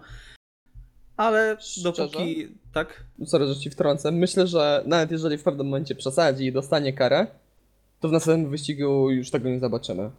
Ale 1.22 1.58
dopóki. 1.84 2.48
Tak? 2.74 3.04
Sorry, 3.26 3.48
że 3.48 3.56
ci 3.56 3.70
wtrącę. 3.70 4.12
Myślę, 4.12 4.48
że 4.48 4.84
nawet 4.86 5.12
jeżeli 5.12 5.38
w 5.38 5.44
pewnym 5.44 5.68
momencie 5.68 5.96
przesadzi 5.96 6.46
i 6.46 6.52
dostanie 6.52 6.94
karę, 6.94 7.28
to 8.00 8.10
w 8.10 8.12
następnym 8.12 8.52
wyścigu 8.52 9.10
już 9.10 9.32
tego 9.32 9.50
nie 9.50 9.60
zobaczymy. 9.60 10.10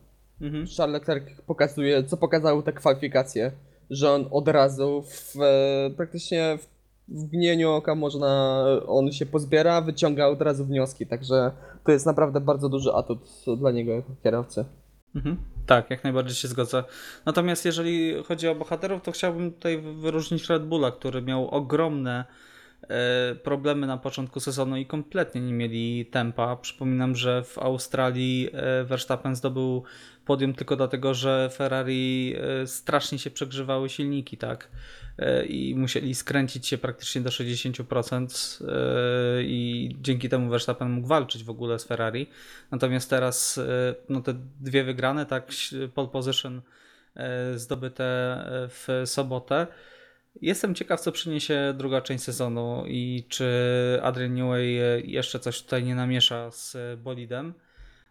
Mhm. 0.41 0.67
Charles 0.77 0.93
Leclerc 0.93 1.41
pokazuje, 1.47 2.05
co 2.05 2.17
pokazały 2.17 2.63
te 2.63 2.73
kwalifikacje, 2.73 3.53
że 3.91 4.13
on 4.13 4.29
od 4.31 4.49
razu 4.49 5.05
w, 5.09 5.41
e, 5.41 5.91
praktycznie 5.97 6.59
w, 6.59 6.67
w 7.09 7.25
gnieniu 7.25 7.71
oka 7.71 7.95
można, 7.95 8.65
on 8.87 9.13
się 9.13 9.27
pozbiera, 9.27 9.81
wyciąga 9.81 10.27
od 10.27 10.43
razu 10.43 10.65
wnioski, 10.65 11.07
także 11.07 11.51
to 11.85 11.93
jest 11.93 12.07
naprawdę 12.07 12.41
bardzo 12.41 12.69
duży 12.69 12.93
atut 12.93 13.21
dla 13.59 13.71
niego 13.71 13.93
jako 13.93 14.11
kierowcy. 14.23 14.65
Mhm. 15.15 15.37
Tak, 15.67 15.91
jak 15.91 16.05
najbardziej 16.05 16.35
się 16.37 16.49
zgodzę. 16.49 16.85
Natomiast 17.27 17.65
jeżeli 17.65 18.25
chodzi 18.25 18.49
o 18.49 18.55
bohaterów, 18.55 19.03
to 19.03 19.13
chciałbym 19.13 19.53
tutaj 19.53 19.83
wyróżnić 19.97 20.49
Red 20.49 20.67
Bulla, 20.67 20.91
który 20.91 21.23
miał 21.23 21.49
ogromne 21.49 22.25
problemy 23.43 23.87
na 23.87 23.99
początku 23.99 24.41
sezonu 24.41 24.77
i 24.77 24.87
kompletnie 24.87 25.41
nie 25.41 25.53
mieli 25.53 26.07
tempa. 26.07 26.57
Przypominam, 26.57 27.17
że 27.17 27.43
w 27.45 27.59
Australii 27.59 28.51
e, 28.53 28.85
Verstappen 28.85 29.37
zdobył 29.37 29.85
podium 30.25 30.55
tylko 30.55 30.77
dlatego, 30.77 31.15
że 31.15 31.51
Ferrari 31.53 32.35
e, 32.37 32.67
strasznie 32.67 33.19
się 33.19 33.31
przegrzewały 33.31 33.89
silniki, 33.89 34.37
tak? 34.37 34.69
E, 35.19 35.47
I 35.47 35.75
musieli 35.75 36.15
skręcić 36.15 36.67
się 36.67 36.79
praktycznie 36.79 37.21
do 37.21 37.31
60% 37.31 38.65
e, 38.69 39.43
i 39.43 39.91
dzięki 40.01 40.29
temu 40.29 40.51
Verstappen 40.51 40.91
mógł 40.91 41.09
walczyć 41.09 41.45
w 41.45 41.51
ogóle 41.51 41.79
z 41.79 41.85
Ferrari. 41.85 42.27
Natomiast 42.71 43.11
teraz 43.11 43.61
no 44.09 44.21
te 44.21 44.35
dwie 44.61 44.85
wygrane, 44.85 45.27
tak, 45.27 45.51
pole 45.95 46.09
position 46.09 46.63
zdobyte 47.57 48.05
w 48.69 49.03
sobotę. 49.05 49.67
Jestem 50.41 50.75
ciekaw, 50.75 51.01
co 51.01 51.13
przyniesie 51.13 51.75
druga 51.77 52.01
część 52.01 52.25
sezonu 52.25 52.85
i 52.87 53.25
czy 53.29 53.47
Adrian 54.03 54.35
Newey 54.35 54.81
jeszcze 55.05 55.39
coś 55.39 55.63
tutaj 55.63 55.85
nie 55.85 55.95
namiesza 55.95 56.51
z 56.51 56.77
bolidem. 57.01 57.55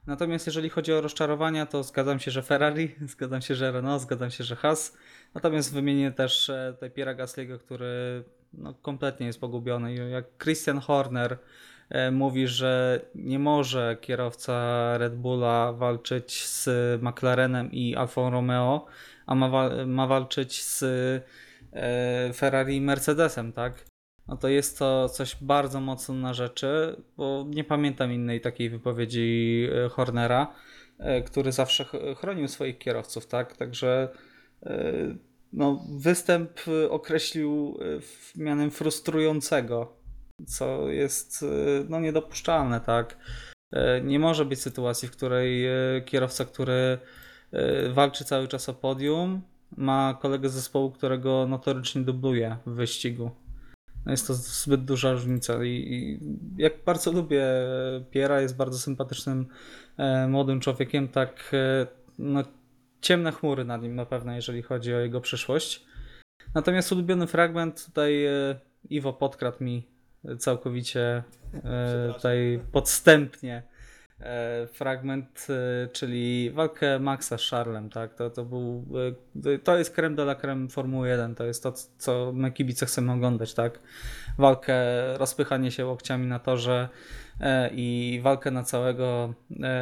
Natomiast 0.08 0.46
jeżeli 0.48 0.70
chodzi 0.70 0.94
o 0.94 1.02
rozczarowania, 1.02 1.66
to 1.66 1.84
zgadzam 1.84 2.20
się, 2.20 2.32
że 2.32 2.42
Ferrari, 2.42 2.96
zgadzam 3.14 3.42
się, 3.42 3.56
że 3.56 3.72
Renault, 3.72 4.02
zgadzam 4.02 4.32
się, 4.32 4.44
że 4.44 4.56
Haas. 4.56 4.98
Natomiast 5.36 5.74
wymienię 5.74 6.12
też 6.12 6.50
e, 6.50 6.72
tutaj 6.74 6.92
Piera 6.92 7.16
Gasly'ego, 7.16 7.60
który 7.60 8.24
no, 8.54 8.74
kompletnie 8.74 9.28
jest 9.28 9.40
pogubiony. 9.40 9.96
Jak 9.96 10.26
Christian 10.44 10.80
Horner 10.80 11.38
e, 11.90 12.12
mówi, 12.12 12.48
że 12.48 13.02
nie 13.16 13.40
może 13.40 13.98
kierowca 14.02 14.98
Red 14.98 15.16
Bulla 15.16 15.74
walczyć 15.74 16.48
z 16.48 16.70
McLarenem 17.02 17.72
i 17.72 17.96
Alfa 17.96 18.30
Romeo, 18.30 18.86
a 19.26 19.36
ma, 19.36 19.50
wa 19.50 19.86
ma 19.86 20.08
walczyć 20.08 20.64
z 20.64 20.84
Ferrari 22.34 22.76
i 22.76 22.82
Mercedesem, 22.82 23.54
tak? 23.54 23.86
no 24.32 24.38
to 24.38 24.48
jest 24.48 24.80
to 24.80 25.10
coś 25.10 25.38
bardzo 25.42 25.82
mocno 25.82 26.16
na 26.16 26.34
rzeczy, 26.34 27.04
bo 27.18 27.46
nie 27.50 27.64
pamiętam 27.64 28.14
innej 28.14 28.42
takiej 28.42 28.70
wypowiedzi 28.70 29.68
e, 29.86 29.90
Hornera, 29.90 30.54
e, 31.00 31.22
który 31.22 31.52
zawsze 31.52 31.86
chronił 32.18 32.48
swoich 32.48 32.78
kierowców, 32.78 33.28
tak? 33.28 33.58
Także 33.58 34.10
e, 34.64 34.94
no, 35.54 35.86
występ 36.00 36.52
określił 36.90 37.80
mianem 38.36 38.72
frustrującego, 38.72 39.98
co 40.48 40.90
jest 40.90 41.46
no, 41.90 42.00
niedopuszczalne, 42.00 42.82
tak? 42.82 43.18
Nie 44.04 44.20
może 44.20 44.46
być 44.46 44.62
sytuacji, 44.62 45.08
w 45.08 45.12
której 45.12 45.66
kierowca, 46.06 46.46
który 46.46 46.98
walczy 47.90 48.26
cały 48.26 48.48
czas 48.48 48.70
o 48.70 48.74
podium, 48.74 49.42
ma 49.78 50.18
kolegę 50.22 50.50
zespołu, 50.50 50.92
którego 50.92 51.48
notorycznie 51.48 52.02
dubluje 52.02 52.58
w 52.66 52.72
wyścigu. 52.72 53.32
No 54.06 54.12
jest 54.12 54.28
to 54.28 54.34
zbyt 54.34 54.86
duża 54.86 55.12
różnica 55.12 55.64
i, 55.64 55.70
i 55.70 56.20
jak 56.58 56.74
bardzo 56.86 57.12
lubię 57.12 57.46
Piera, 58.12 58.42
jest 58.42 58.56
bardzo 58.56 58.80
sympatycznym 58.80 59.48
e, 59.98 60.28
młodym 60.28 60.60
człowiekiem, 60.60 61.08
tak 61.08 61.52
e, 61.54 61.88
no, 62.20 62.44
ciemne 63.02 63.32
chmury 63.32 63.66
nad 63.66 63.82
nim 63.82 63.96
na 63.96 64.06
pewno, 64.06 64.36
jeżeli 64.36 64.62
chodzi 64.62 64.94
o 64.94 65.00
jego 65.00 65.22
przyszłość. 65.22 65.86
Natomiast 66.56 66.92
ulubiony 66.92 67.28
fragment 67.28 67.86
tutaj 67.86 68.26
e, 68.26 68.32
Iwo 68.90 69.14
podkradł 69.14 69.64
mi 69.64 69.88
całkowicie 70.40 71.24
e, 71.64 72.14
tutaj 72.14 72.60
podstępnie 72.72 73.64
fragment, 74.74 75.48
e, 75.50 75.88
czyli 75.88 76.52
walkę 76.52 77.00
Maxa 77.00 77.38
z 77.38 77.50
Charlem, 77.50 77.90
tak? 77.90 78.14
To, 78.14 78.30
to 78.30 78.46
był, 78.46 78.86
e, 79.46 79.58
to 79.58 79.78
jest 79.78 79.96
creme 79.96 80.16
de 80.16 80.24
la 80.24 80.36
creme 80.36 80.70
Formuły 80.70 81.10
1, 81.10 81.36
to 81.36 81.46
jest 81.46 81.64
to, 81.64 81.74
co 81.98 82.32
my 82.36 82.52
kibice 82.52 82.86
chcemy 82.86 83.12
oglądać, 83.12 83.54
tak? 83.54 83.80
Walkę, 84.38 84.74
rozpychanie 85.18 85.72
się 85.72 85.86
łokciami 85.86 86.28
na 86.28 86.40
torze 86.40 86.90
i 87.72 88.20
walkę 88.24 88.52
na 88.52 88.64
całego, 88.64 89.34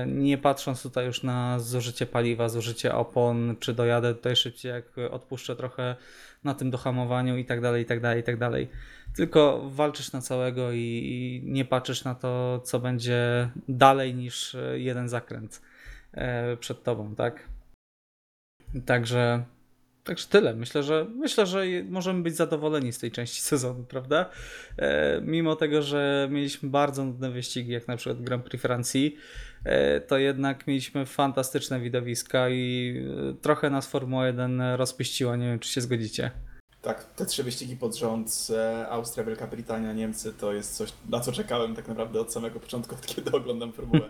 nie 0.07 0.37
patrząc 0.37 0.83
tutaj 0.83 1.05
już 1.05 1.23
na 1.23 1.59
zużycie 1.59 2.05
paliwa, 2.05 2.49
zużycie 2.49 2.95
opon, 2.95 3.55
czy 3.59 3.73
dojadę 3.73 4.15
tutaj 4.15 4.35
szybciej, 4.35 4.71
jak 4.71 5.11
odpuszczę 5.11 5.55
trochę 5.55 5.95
na 6.43 6.53
tym 6.53 6.71
dohamowaniu 6.71 7.37
i 7.37 7.45
tak 7.45 7.61
dalej, 7.61 7.83
i 7.83 7.85
tak 7.85 7.99
dalej, 7.99 8.19
i 8.19 8.23
tak 8.23 8.37
dalej 8.37 8.69
tylko 9.15 9.69
walczysz 9.69 10.11
na 10.11 10.21
całego 10.21 10.71
i, 10.71 10.77
i 10.77 11.41
nie 11.51 11.65
patrzysz 11.65 12.03
na 12.03 12.15
to, 12.15 12.61
co 12.65 12.79
będzie 12.79 13.49
dalej 13.67 14.15
niż 14.15 14.55
e, 14.55 14.79
jeden 14.79 15.09
zakręt 15.09 15.61
e, 16.11 16.57
przed 16.57 16.83
tobą, 16.83 17.15
tak? 17.15 17.49
Także, 18.85 19.43
także 20.03 20.27
tyle. 20.27 20.55
Myślę, 20.55 20.83
że 20.83 21.05
myślę, 21.15 21.45
że 21.45 21.63
możemy 21.89 22.23
być 22.23 22.35
zadowoleni 22.35 22.93
z 22.93 22.99
tej 22.99 23.11
części 23.11 23.41
sezonu, 23.51 23.83
prawda? 23.83 24.29
E, 24.77 25.21
mimo 25.21 25.55
tego, 25.55 25.81
że 25.81 26.27
mieliśmy 26.31 26.69
bardzo 26.69 27.05
nudne 27.05 27.31
wyścigi, 27.31 27.71
jak 27.71 27.87
na 27.87 27.97
przykład 27.97 28.23
Grand 28.23 28.45
Prix 28.45 28.61
Francji, 28.61 29.17
to 30.07 30.17
jednak 30.17 30.67
mieliśmy 30.67 31.05
fantastyczne 31.05 31.79
widowiska 31.79 32.49
i 32.49 32.95
trochę 33.41 33.69
nas 33.69 33.87
Formuła 33.87 34.27
1 34.27 34.61
rozpiściła. 34.61 35.35
Nie 35.35 35.45
wiem, 35.45 35.59
czy 35.59 35.69
się 35.69 35.81
zgodzicie. 35.81 36.31
Tak, 36.81 37.03
te 37.03 37.25
trzy 37.25 37.43
wyścigi 37.43 37.75
pod 37.75 37.95
rząd, 37.95 38.47
e, 38.49 38.87
Austria, 38.89 39.23
Wielka 39.23 39.47
Brytania, 39.47 39.93
Niemcy, 39.93 40.33
to 40.33 40.53
jest 40.53 40.77
coś, 40.77 40.93
na 41.09 41.19
co 41.19 41.31
czekałem 41.31 41.75
tak 41.75 41.87
naprawdę 41.87 42.21
od 42.21 42.33
samego 42.33 42.59
początku, 42.59 42.95
od 42.95 43.05
kiedy 43.05 43.31
oglądam 43.31 43.73
formułę. 43.73 44.09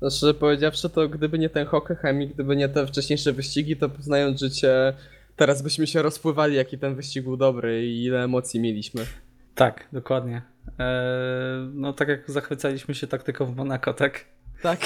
No 0.00 0.10
szczerze 0.10 0.34
powiedziawszy, 0.34 0.90
to 0.90 1.08
gdyby 1.08 1.38
nie 1.38 1.48
ten 1.48 1.66
Hockenheim 1.66 2.28
gdyby 2.28 2.56
nie 2.56 2.68
te 2.68 2.86
wcześniejsze 2.86 3.32
wyścigi, 3.32 3.76
to 3.76 3.88
poznając 3.88 4.40
życie, 4.40 4.94
teraz 5.36 5.62
byśmy 5.62 5.86
się 5.86 6.02
rozpływali, 6.02 6.56
jaki 6.56 6.78
ten 6.78 6.94
wyścig 6.94 7.24
był 7.24 7.36
dobry 7.36 7.86
i 7.86 8.04
ile 8.04 8.24
emocji 8.24 8.60
mieliśmy. 8.60 9.06
Tak, 9.54 9.88
dokładnie. 9.92 10.42
Eee, 10.78 11.70
no 11.74 11.92
tak 11.92 12.08
jak 12.08 12.30
zachwycaliśmy 12.30 12.94
się 12.94 13.06
taktyką 13.06 13.46
w 13.46 13.56
Monaco, 13.56 13.94
tak? 13.94 14.24
Tak. 14.62 14.80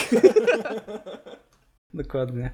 dokładnie. 1.95 2.51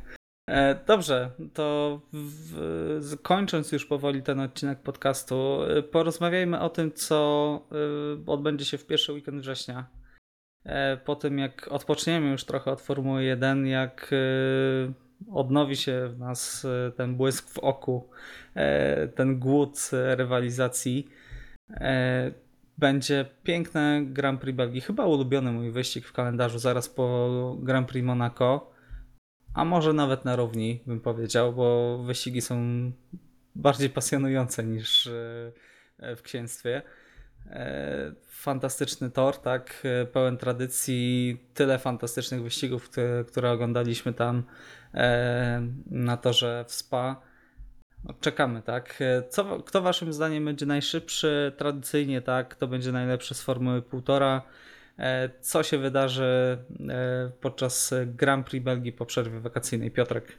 E, 0.50 0.74
dobrze, 0.86 1.30
to 1.54 2.00
w, 2.12 3.22
kończąc 3.22 3.72
już 3.72 3.86
powoli 3.86 4.22
ten 4.22 4.40
odcinek 4.40 4.82
podcastu, 4.82 5.62
e, 5.62 5.82
porozmawiajmy 5.82 6.60
o 6.60 6.68
tym, 6.68 6.92
co 6.92 7.60
e, 7.72 8.30
odbędzie 8.30 8.64
się 8.64 8.78
w 8.78 8.86
pierwszy 8.86 9.12
weekend 9.12 9.40
września. 9.40 9.86
Po 11.04 11.16
tym, 11.16 11.38
jak 11.38 11.68
odpoczniemy 11.70 12.30
już 12.30 12.44
trochę 12.44 12.70
od 12.70 12.80
Formuły 12.80 13.24
1, 13.24 13.66
jak 13.66 14.14
odnowi 15.32 15.76
się 15.76 16.08
w 16.08 16.18
nas 16.18 16.66
ten 16.96 17.16
błysk 17.16 17.48
w 17.48 17.58
oku, 17.58 18.10
ten 19.14 19.38
głód 19.38 19.90
rywalizacji, 19.92 21.08
będzie 22.78 23.26
piękne 23.42 24.02
Grand 24.04 24.40
Prix 24.40 24.56
Belgii. 24.56 24.80
Chyba 24.80 25.06
ulubiony 25.06 25.52
mój 25.52 25.70
wyścig 25.70 26.06
w 26.06 26.12
kalendarzu 26.12 26.58
zaraz 26.58 26.88
po 26.88 27.56
Grand 27.60 27.88
Prix 27.88 28.06
Monaco 28.06 28.75
a 29.56 29.64
może 29.64 29.92
nawet 29.92 30.24
na 30.24 30.36
równi, 30.36 30.80
bym 30.86 31.00
powiedział, 31.00 31.52
bo 31.52 31.98
wyścigi 31.98 32.40
są 32.40 32.56
bardziej 33.54 33.90
pasjonujące 33.90 34.64
niż 34.64 35.06
e, 35.06 35.12
w 36.16 36.22
księstwie. 36.22 36.82
E, 37.46 38.12
fantastyczny 38.28 39.10
tor, 39.10 39.38
tak, 39.38 39.82
e, 39.84 40.06
pełen 40.06 40.36
tradycji, 40.36 41.36
tyle 41.54 41.78
fantastycznych 41.78 42.42
wyścigów, 42.42 42.90
które, 43.26 43.50
oglądaliśmy 43.50 44.12
tam 44.12 44.42
na 45.90 46.16
torze 46.16 46.64
w 46.68 46.72
Spa. 46.72 47.22
czekamy, 48.20 48.62
tak? 48.62 49.02
Co, 49.28 49.62
kto 49.62 49.82
waszym 49.82 50.12
zdaniem 50.12 50.44
będzie 50.44 50.66
najszybszy 50.66 51.52
tradycyjnie, 51.56 52.22
tak? 52.22 52.48
Kto 52.48 52.66
będzie 52.66 52.92
najlepszy 52.92 53.34
z 53.34 53.42
Formuły 53.42 53.82
1,5? 53.82 54.40
E, 54.98 55.30
Co 55.40 55.62
się 55.62 55.78
wydarzy 55.78 56.58
e, 56.88 57.30
podczas 57.40 57.94
Grand 58.06 58.46
Prix 58.46 58.64
Belgii 58.64 58.92
po 58.92 59.06
przerwie 59.06 59.40
wakacyjnej? 59.40 59.90
Piotrek. 59.90 60.38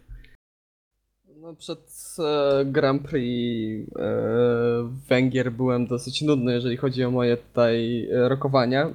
No, 1.41 1.53
przed 1.53 1.79
e, 2.19 2.65
Grand 2.65 3.07
Prix 3.07 3.91
Węgier 5.09 5.51
byłem 5.51 5.87
dosyć 5.87 6.21
nudny, 6.21 6.53
jeżeli 6.53 6.77
chodzi 6.77 7.03
o 7.03 7.11
moje 7.11 7.37
tutaj 7.37 8.07
rokowania. 8.11 8.93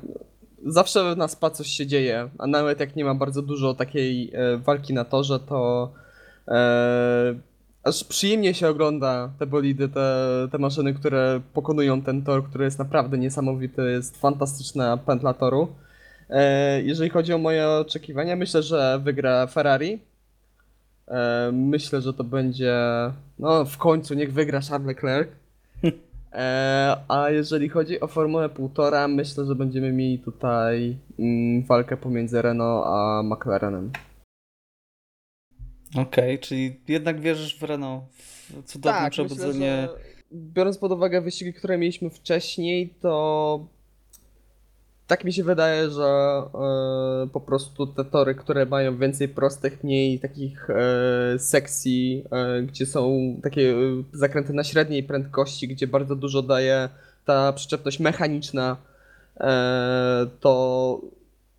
Zawsze 0.66 1.16
na 1.16 1.28
SPA 1.28 1.50
coś 1.50 1.66
się 1.66 1.86
dzieje, 1.86 2.28
a 2.38 2.46
nawet 2.46 2.80
jak 2.80 2.96
nie 2.96 3.04
ma 3.04 3.14
bardzo 3.14 3.42
dużo 3.42 3.74
takiej 3.74 4.32
walki 4.64 4.94
na 4.94 5.04
torze, 5.04 5.40
to 5.40 5.92
aż 7.84 8.04
przyjemnie 8.04 8.54
się 8.54 8.68
ogląda 8.68 9.30
te 9.38 9.46
bolidy, 9.46 9.88
te, 9.88 10.48
te 10.52 10.58
maszyny, 10.58 10.94
które 10.94 11.40
pokonują 11.52 12.02
ten 12.02 12.22
tor, 12.22 12.44
który 12.44 12.64
jest 12.64 12.78
naprawdę 12.78 13.18
niesamowity, 13.18 13.90
jest 13.90 14.20
fantastyczna 14.20 14.96
pętla 14.96 15.34
toru. 15.34 15.68
E, 16.30 16.82
jeżeli 16.82 17.10
chodzi 17.10 17.32
o 17.32 17.38
moje 17.38 17.68
oczekiwania, 17.68 18.36
myślę, 18.36 18.62
że 18.62 19.00
wygra 19.04 19.46
Ferrari. 19.46 19.98
E, 21.08 21.50
Myślę, 21.52 22.00
że 22.00 22.14
to 22.14 22.24
będzie. 22.24 22.74
No, 23.38 23.64
w 23.64 23.76
końcu 23.76 24.14
niech 24.14 24.32
wygra 24.32 24.60
Charles 24.60 24.86
Leclerc. 24.86 25.28
E, 26.34 26.96
a 27.08 27.30
jeżeli 27.30 27.68
chodzi 27.68 28.00
o 28.00 28.06
Formułę 28.06 28.48
1,5, 28.48 29.08
myślę, 29.08 29.44
że 29.44 29.54
będziemy 29.54 29.92
mieli 29.92 30.18
tutaj 30.18 30.96
mm, 31.18 31.62
walkę 31.62 31.96
pomiędzy 31.96 32.42
Renault 32.42 32.86
a 32.86 33.22
McLarenem. 33.24 33.90
Okej, 35.96 36.38
czyli 36.38 36.80
jednak 36.88 37.20
wierzysz 37.20 37.58
w 37.58 37.62
Renault, 37.62 38.04
w 38.50 38.62
cudowne 38.64 39.10
przebudzenie. 39.10 39.88
Tak, 39.88 39.90
myślę, 39.90 40.04
że 40.08 40.12
biorąc 40.32 40.78
pod 40.78 40.92
uwagę 40.92 41.20
wyścigi, 41.20 41.52
które 41.52 41.78
mieliśmy 41.78 42.10
wcześniej, 42.10 42.94
to 43.00 43.66
tak 45.06 45.24
mi 45.24 45.32
się 45.32 45.44
wydaje, 45.44 45.90
że 45.90 46.02
e, 46.04 47.28
po 47.32 47.40
prostu 47.40 47.86
te 47.86 48.04
tory, 48.04 48.34
które 48.34 48.66
mają 48.66 48.98
więcej 48.98 49.28
prostych, 49.28 49.84
mniej 49.84 50.18
takich 50.18 50.70
e, 50.70 51.38
sekcji, 51.38 52.24
e, 52.30 52.62
gdzie 52.62 52.86
są 52.86 53.36
takie 53.42 53.74
zakręty 54.12 54.52
na 54.52 54.64
średniej 54.64 55.02
prędkości, 55.02 55.68
gdzie 55.68 55.86
bardzo 55.86 56.16
dużo 56.16 56.42
daje 56.42 56.88
ta 57.24 57.52
przyczepność 57.52 58.00
mechaniczna, 58.00 58.76
to 60.40 61.00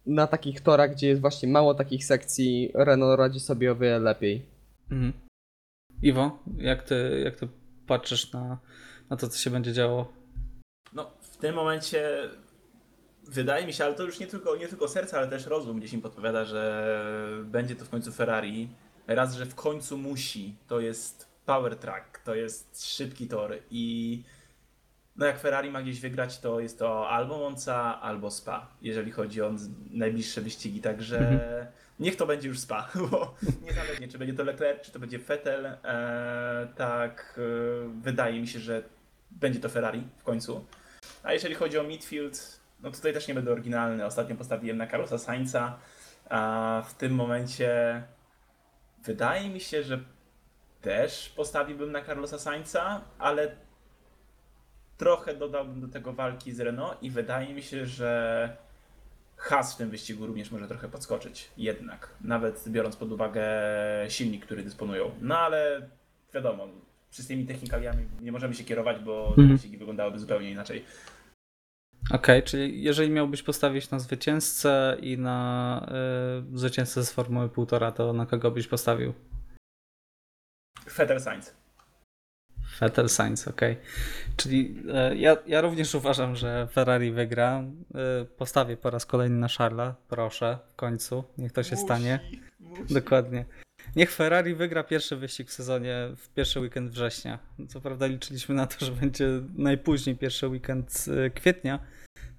na 0.05 0.27
takich 0.27 0.61
torach, 0.61 0.91
gdzie 0.91 1.07
jest 1.07 1.21
właśnie 1.21 1.49
mało 1.49 1.73
takich 1.73 2.05
sekcji, 2.05 2.71
Renault 2.73 3.19
radzi 3.19 3.39
sobie 3.39 3.71
o 3.71 3.75
wiele 3.75 3.99
lepiej. 3.99 4.45
Mhm. 4.91 5.13
Iwo, 6.01 6.39
jak 6.57 6.83
ty, 6.83 7.21
jak 7.25 7.35
ty 7.35 7.47
patrzysz 7.87 8.31
na, 8.31 8.57
na 9.09 9.17
to, 9.17 9.27
co 9.27 9.39
się 9.39 9.49
będzie 9.49 9.73
działo? 9.73 10.13
No, 10.93 11.11
w 11.21 11.37
tym 11.37 11.55
momencie 11.55 12.29
wydaje 13.27 13.65
mi 13.65 13.73
się, 13.73 13.85
ale 13.85 13.93
to 13.93 14.03
już 14.03 14.19
nie 14.19 14.27
tylko, 14.27 14.55
nie 14.55 14.67
tylko 14.67 14.87
serce, 14.87 15.17
ale 15.17 15.27
też 15.27 15.45
rozum 15.45 15.79
gdzieś 15.79 15.93
mi 15.93 16.01
podpowiada, 16.01 16.45
że 16.45 16.95
będzie 17.45 17.75
to 17.75 17.85
w 17.85 17.89
końcu 17.89 18.11
Ferrari. 18.11 18.69
Raz, 19.07 19.35
że 19.35 19.45
w 19.45 19.55
końcu 19.55 19.97
musi. 19.97 20.55
To 20.67 20.79
jest 20.79 21.27
power 21.45 21.75
track, 21.75 22.19
to 22.23 22.35
jest 22.35 22.85
szybki 22.95 23.27
tor 23.27 23.57
i 23.71 24.23
no 25.15 25.25
jak 25.25 25.39
Ferrari 25.39 25.71
ma 25.71 25.81
gdzieś 25.81 25.99
wygrać, 25.99 26.39
to 26.39 26.59
jest 26.59 26.79
to 26.79 27.09
albo 27.09 27.37
Monza, 27.37 28.01
albo 28.01 28.31
Spa, 28.31 28.67
jeżeli 28.81 29.11
chodzi 29.11 29.41
o 29.41 29.51
najbliższe 29.89 30.41
wyścigi. 30.41 30.81
Także 30.81 31.17
Mhm. 31.19 31.65
niech 31.99 32.15
to 32.15 32.25
będzie 32.25 32.47
już 32.47 32.59
Spa, 32.59 32.89
bo 33.11 33.35
niezależnie 33.61 34.07
czy 34.07 34.17
będzie 34.17 34.33
to 34.33 34.43
Leclerc, 34.43 34.85
czy 34.85 34.91
to 34.91 34.99
będzie 34.99 35.19
Vettel, 35.19 35.65
e, 35.65 35.77
tak 36.75 37.39
e, 37.39 37.41
wydaje 38.01 38.41
mi 38.41 38.47
się, 38.47 38.59
że 38.59 38.83
będzie 39.31 39.59
to 39.59 39.69
Ferrari 39.69 40.07
w 40.17 40.23
końcu. 40.23 40.65
A 41.23 41.33
jeżeli 41.33 41.55
chodzi 41.55 41.77
o 41.79 41.83
midfield, 41.83 42.59
no 42.79 42.91
tutaj 42.91 43.13
też 43.13 43.27
nie 43.27 43.33
będę 43.33 43.51
oryginalny. 43.51 44.05
Ostatnio 44.05 44.35
postawiłem 44.35 44.77
na 44.77 44.87
Carlosa 44.87 45.17
Sainza, 45.17 45.79
a 46.29 46.83
w 46.87 46.93
tym 46.93 47.15
momencie 47.15 48.03
wydaje 49.03 49.49
mi 49.49 49.59
się, 49.59 49.83
że 49.83 49.99
też 50.81 51.29
postawiłbym 51.29 51.91
na 51.91 52.01
Carlosa 52.01 52.39
Sainza, 52.39 53.01
ale 53.19 53.55
trochę 55.03 55.33
dodałbym 55.33 55.81
do 55.81 55.87
tego 55.87 56.13
walki 56.13 56.51
z 56.51 56.59
Renault 56.59 57.03
i 57.03 57.09
wydaje 57.09 57.53
mi 57.53 57.61
się, 57.61 57.85
że 57.85 58.57
Haas 59.37 59.73
w 59.73 59.77
tym 59.77 59.89
wyścigu 59.89 60.25
również 60.25 60.51
może 60.51 60.67
trochę 60.67 60.89
podskoczyć. 60.89 61.49
Jednak, 61.57 62.09
nawet 62.21 62.69
biorąc 62.69 62.95
pod 62.95 63.11
uwagę 63.11 63.43
silnik, 64.07 64.45
który 64.45 64.63
dysponują. 64.63 65.11
No 65.21 65.37
ale 65.37 65.89
wiadomo, 66.33 66.67
tymi 67.27 67.45
technikaliami 67.45 68.05
nie 68.21 68.31
możemy 68.31 68.53
się 68.53 68.63
kierować, 68.63 68.99
bo 68.99 69.27
Mhm. 69.27 69.47
wyścigi 69.47 69.77
wyglądałyby 69.77 70.19
zupełnie 70.19 70.51
inaczej. 70.51 70.85
Okej, 72.11 72.43
czyli 72.43 72.83
jeżeli 72.83 73.09
miałbyś 73.09 73.43
postawić 73.43 73.91
na 73.91 73.99
zwycięzcę 73.99 74.97
i 75.01 75.17
na 75.17 75.87
y, 76.53 76.57
zwycięzcę 76.57 77.03
z 77.03 77.11
Formuły 77.11 77.47
1,5, 77.47 77.91
to 77.91 78.13
na 78.13 78.25
kogo 78.25 78.51
byś 78.51 78.67
postawił? 78.67 79.13
Vettel 80.97 81.21
Sainz. 81.21 81.62
Vettel 82.79 83.09
Sainz, 83.09 83.47
okej. 83.47 83.77
Czyli 84.37 84.75
e, 84.93 85.15
ja, 85.15 85.37
ja 85.47 85.61
również 85.61 85.95
uważam, 85.95 86.35
że 86.35 86.67
Ferrari 86.71 87.11
wygra. 87.11 87.63
E, 87.95 88.25
Postawię 88.25 88.77
po 88.77 88.89
raz 88.89 89.05
kolejny 89.05 89.37
na 89.39 89.47
Charlesa, 89.47 89.95
proszę, 90.09 90.57
w 90.73 90.75
końcu, 90.75 91.23
niech 91.37 91.51
to 91.51 91.63
się 91.63 91.75
stanie. 91.75 92.19
Musi. 92.59 92.93
Dokładnie. 92.93 93.45
Niech 93.95 94.11
Ferrari 94.11 94.55
wygra 94.55 94.83
pierwszy 94.83 95.15
wyścig 95.15 95.49
w 95.49 95.53
sezonie 95.53 96.09
w 96.17 96.29
pierwszy 96.29 96.59
weekend 96.59 96.91
września. 96.91 97.39
Co 97.69 97.81
prawda 97.81 98.05
liczyliśmy 98.07 98.55
na 98.55 98.67
to, 98.67 98.85
że 98.85 98.91
będzie 98.91 99.27
najpóźniej 99.55 100.15
pierwszy 100.17 100.47
weekend 100.47 101.05
e, 101.25 101.29
kwietnia. 101.29 101.79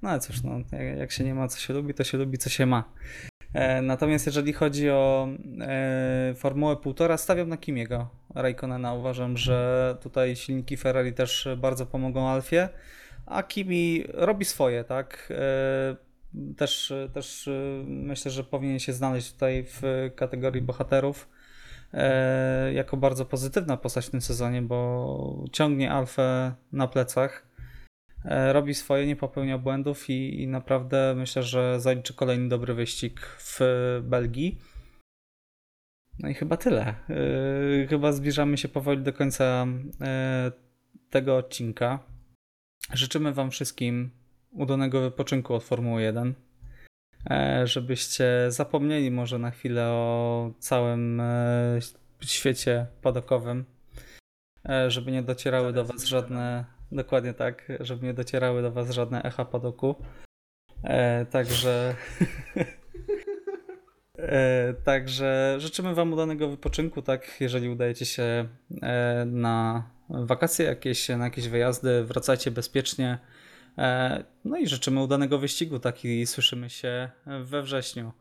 No 0.03 0.11
ale 0.11 0.20
cóż, 0.20 0.43
no, 0.43 0.59
jak- 0.72 0.99
jak 0.99 1.12
się 1.12 1.24
nie 1.24 1.35
ma 1.35 1.49
co 1.49 1.59
się 1.59 1.74
lubi, 1.74 1.95
to 1.95 2.05
się 2.05 2.18
lubi 2.18 2.39
co 2.39 2.51
się 2.51 2.66
ma. 2.66 2.85
E, 3.55 3.82
Natomiast 3.82 4.26
jeżeli 4.26 4.52
chodzi 4.52 4.90
o 4.90 5.28
e, 5.61 6.34
Formułę 6.36 6.74
1,5, 6.74 7.16
stawiam 7.16 7.48
na 7.48 7.57
Kimiego 7.57 8.09
Raikkonena. 8.34 8.94
Uważam, 8.94 9.36
że 9.36 9.96
tutaj 10.02 10.36
silniki 10.36 10.76
Ferrari 10.76 11.12
też 11.12 11.48
bardzo 11.57 11.86
pomogą 11.86 12.28
Alfie, 12.28 12.68
a 13.26 13.42
Kimi 13.42 14.05
robi 14.14 14.44
swoje, 14.44 14.84
tak? 14.84 15.28
E, 15.30 16.05
Też, 16.57 16.92
też 17.12 17.48
myślę, 17.86 18.30
że 18.30 18.44
powinien 18.44 18.78
się 18.78 18.92
znaleźć 18.92 19.32
tutaj 19.32 19.64
w 19.66 19.82
kategorii 20.16 20.62
bohaterów 20.62 21.28
jako 22.72 22.96
bardzo 22.96 23.24
pozytywna 23.24 23.76
postać 23.76 24.07
w 24.07 24.11
tym 24.11 24.20
sezonie, 24.20 24.62
bo 24.62 25.44
ciągnie 25.52 25.92
Alfę 25.92 26.52
na 26.72 26.88
plecach, 26.88 27.46
robi 28.24 28.74
swoje, 28.74 29.06
nie 29.06 29.16
popełnia 29.16 29.58
błędów 29.58 30.10
i, 30.10 30.42
i 30.42 30.48
naprawdę 30.48 31.14
myślę, 31.16 31.42
że 31.42 31.80
zaliczy 31.80 32.14
kolejny 32.14 32.48
dobry 32.48 32.74
wyścig 32.74 33.20
w 33.20 33.60
Belgii. 34.02 34.58
No 36.18 36.28
i 36.28 36.34
chyba 36.34 36.56
tyle. 36.56 36.94
E, 37.10 37.86
Chyba 37.88 38.12
zbliżamy 38.12 38.58
się 38.58 38.68
powoli 38.68 39.02
do 39.02 39.12
końca 39.12 39.66
e, 40.00 40.52
tego 41.10 41.36
odcinka. 41.36 41.98
Życzymy 42.92 43.32
Wam 43.32 43.50
wszystkim 43.50 44.10
udanego 44.50 45.00
wypoczynku 45.00 45.54
od 45.54 45.64
Formuły 45.64 46.02
1. 46.02 46.34
E, 47.30 47.66
Żebyście 47.66 48.46
zapomnieli 48.48 49.10
może 49.10 49.38
na 49.38 49.50
chwilę 49.50 49.86
o 49.86 50.50
całym 50.58 51.20
e, 51.20 51.78
świecie 52.22 52.86
padokowym. 53.02 53.64
E, 54.68 54.90
Żeby 54.90 55.12
nie 55.12 55.22
docierały 55.22 55.72
do 55.72 55.84
Was 55.84 56.04
żadne. 56.04 56.64
Dokładnie 56.93 57.35
tak, 57.35 57.72
żeby 57.80 58.07
nie 58.07 58.14
docierały 58.14 58.62
do 58.62 58.72
Was 58.72 58.91
żadne 58.91 59.22
echa 59.22 59.45
padoku. 59.45 59.95
E, 60.85 61.26
Także. 61.26 61.95
E, 64.18 64.74
Także 64.85 65.57
życzymy 65.59 65.95
Wam 65.95 66.12
udanego 66.12 66.49
wypoczynku, 66.49 67.03
tak, 67.03 67.41
jeżeli 67.41 67.68
udajecie 67.68 68.07
się 68.07 68.49
e, 68.82 69.24
na 69.26 69.91
wakacje 70.09 70.66
jakieś, 70.66 71.09
na 71.09 71.24
jakieś 71.24 71.49
wyjazdy, 71.49 72.05
wracajcie 72.05 72.51
bezpiecznie. 72.51 73.18
E, 73.78 74.24
No 74.45 74.57
i 74.57 74.68
życzymy 74.68 75.03
udanego 75.03 75.39
wyścigu, 75.39 75.78
tak, 75.78 76.05
i 76.05 76.26
słyszymy 76.26 76.70
się 76.70 77.11
we 77.45 77.62
wrześniu. 77.62 78.12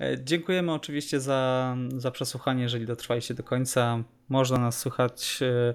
E, 0.00 0.24
Dziękujemy 0.24 0.72
oczywiście 0.72 1.20
za, 1.20 1.76
za 1.96 2.10
przesłuchanie, 2.10 2.62
jeżeli 2.62 2.86
dotrwaliście 2.86 3.34
do 3.34 3.42
końca. 3.42 4.04
Można 4.28 4.58
nas 4.58 4.78
słuchać 4.78 5.38
e, 5.42 5.74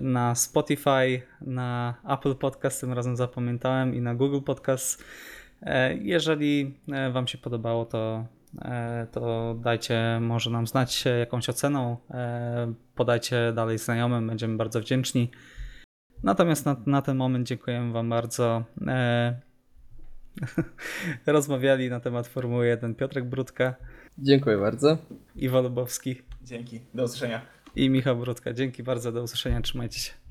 na 0.00 0.34
Spotify, 0.34 1.22
na 1.40 1.94
Apple 2.08 2.34
Podcast, 2.34 2.80
tym 2.80 2.92
razem 2.92 3.16
zapamiętałem, 3.16 3.94
i 3.94 4.00
na 4.00 4.14
Google 4.14 4.40
Podcast. 4.40 5.04
E, 5.62 5.94
Jeżeli 5.96 6.74
e, 6.92 7.10
Wam 7.10 7.26
się 7.26 7.38
podobało, 7.38 7.84
to, 7.84 8.26
e, 8.62 9.06
to 9.12 9.54
dajcie 9.54 10.18
może 10.20 10.50
nam 10.50 10.66
znać 10.66 11.06
e, 11.06 11.18
jakąś 11.18 11.48
oceną, 11.48 11.96
e, 12.10 12.72
podajcie 12.94 13.52
dalej 13.52 13.78
znajomym, 13.78 14.26
będziemy 14.26 14.56
bardzo 14.56 14.80
wdzięczni. 14.80 15.30
Natomiast 16.22 16.66
na, 16.66 16.76
na 16.86 17.02
ten 17.02 17.16
moment 17.16 17.48
dziękujemy 17.48 17.92
Wam 17.92 18.10
bardzo. 18.10 18.64
E, 18.86 19.40
Rozmawiali 21.26 21.90
na 21.90 22.00
temat 22.00 22.26
Formuły 22.26 22.66
1 22.66 22.94
Piotrek 22.94 23.24
Brudka, 23.24 23.74
Dziękuję 24.18 24.58
bardzo. 24.58 24.98
Iwo 25.36 25.62
Lubowski. 25.62 26.22
Dzięki. 26.42 26.80
Do 26.94 27.04
usłyszenia. 27.04 27.55
I 27.76 27.90
Michał 27.90 28.16
Brudka. 28.16 28.52
Dzięki 28.52 28.82
bardzo, 28.82 29.12
do 29.12 29.22
usłyszenia, 29.22 29.60
trzymajcie 29.60 30.00
się. 30.00 30.25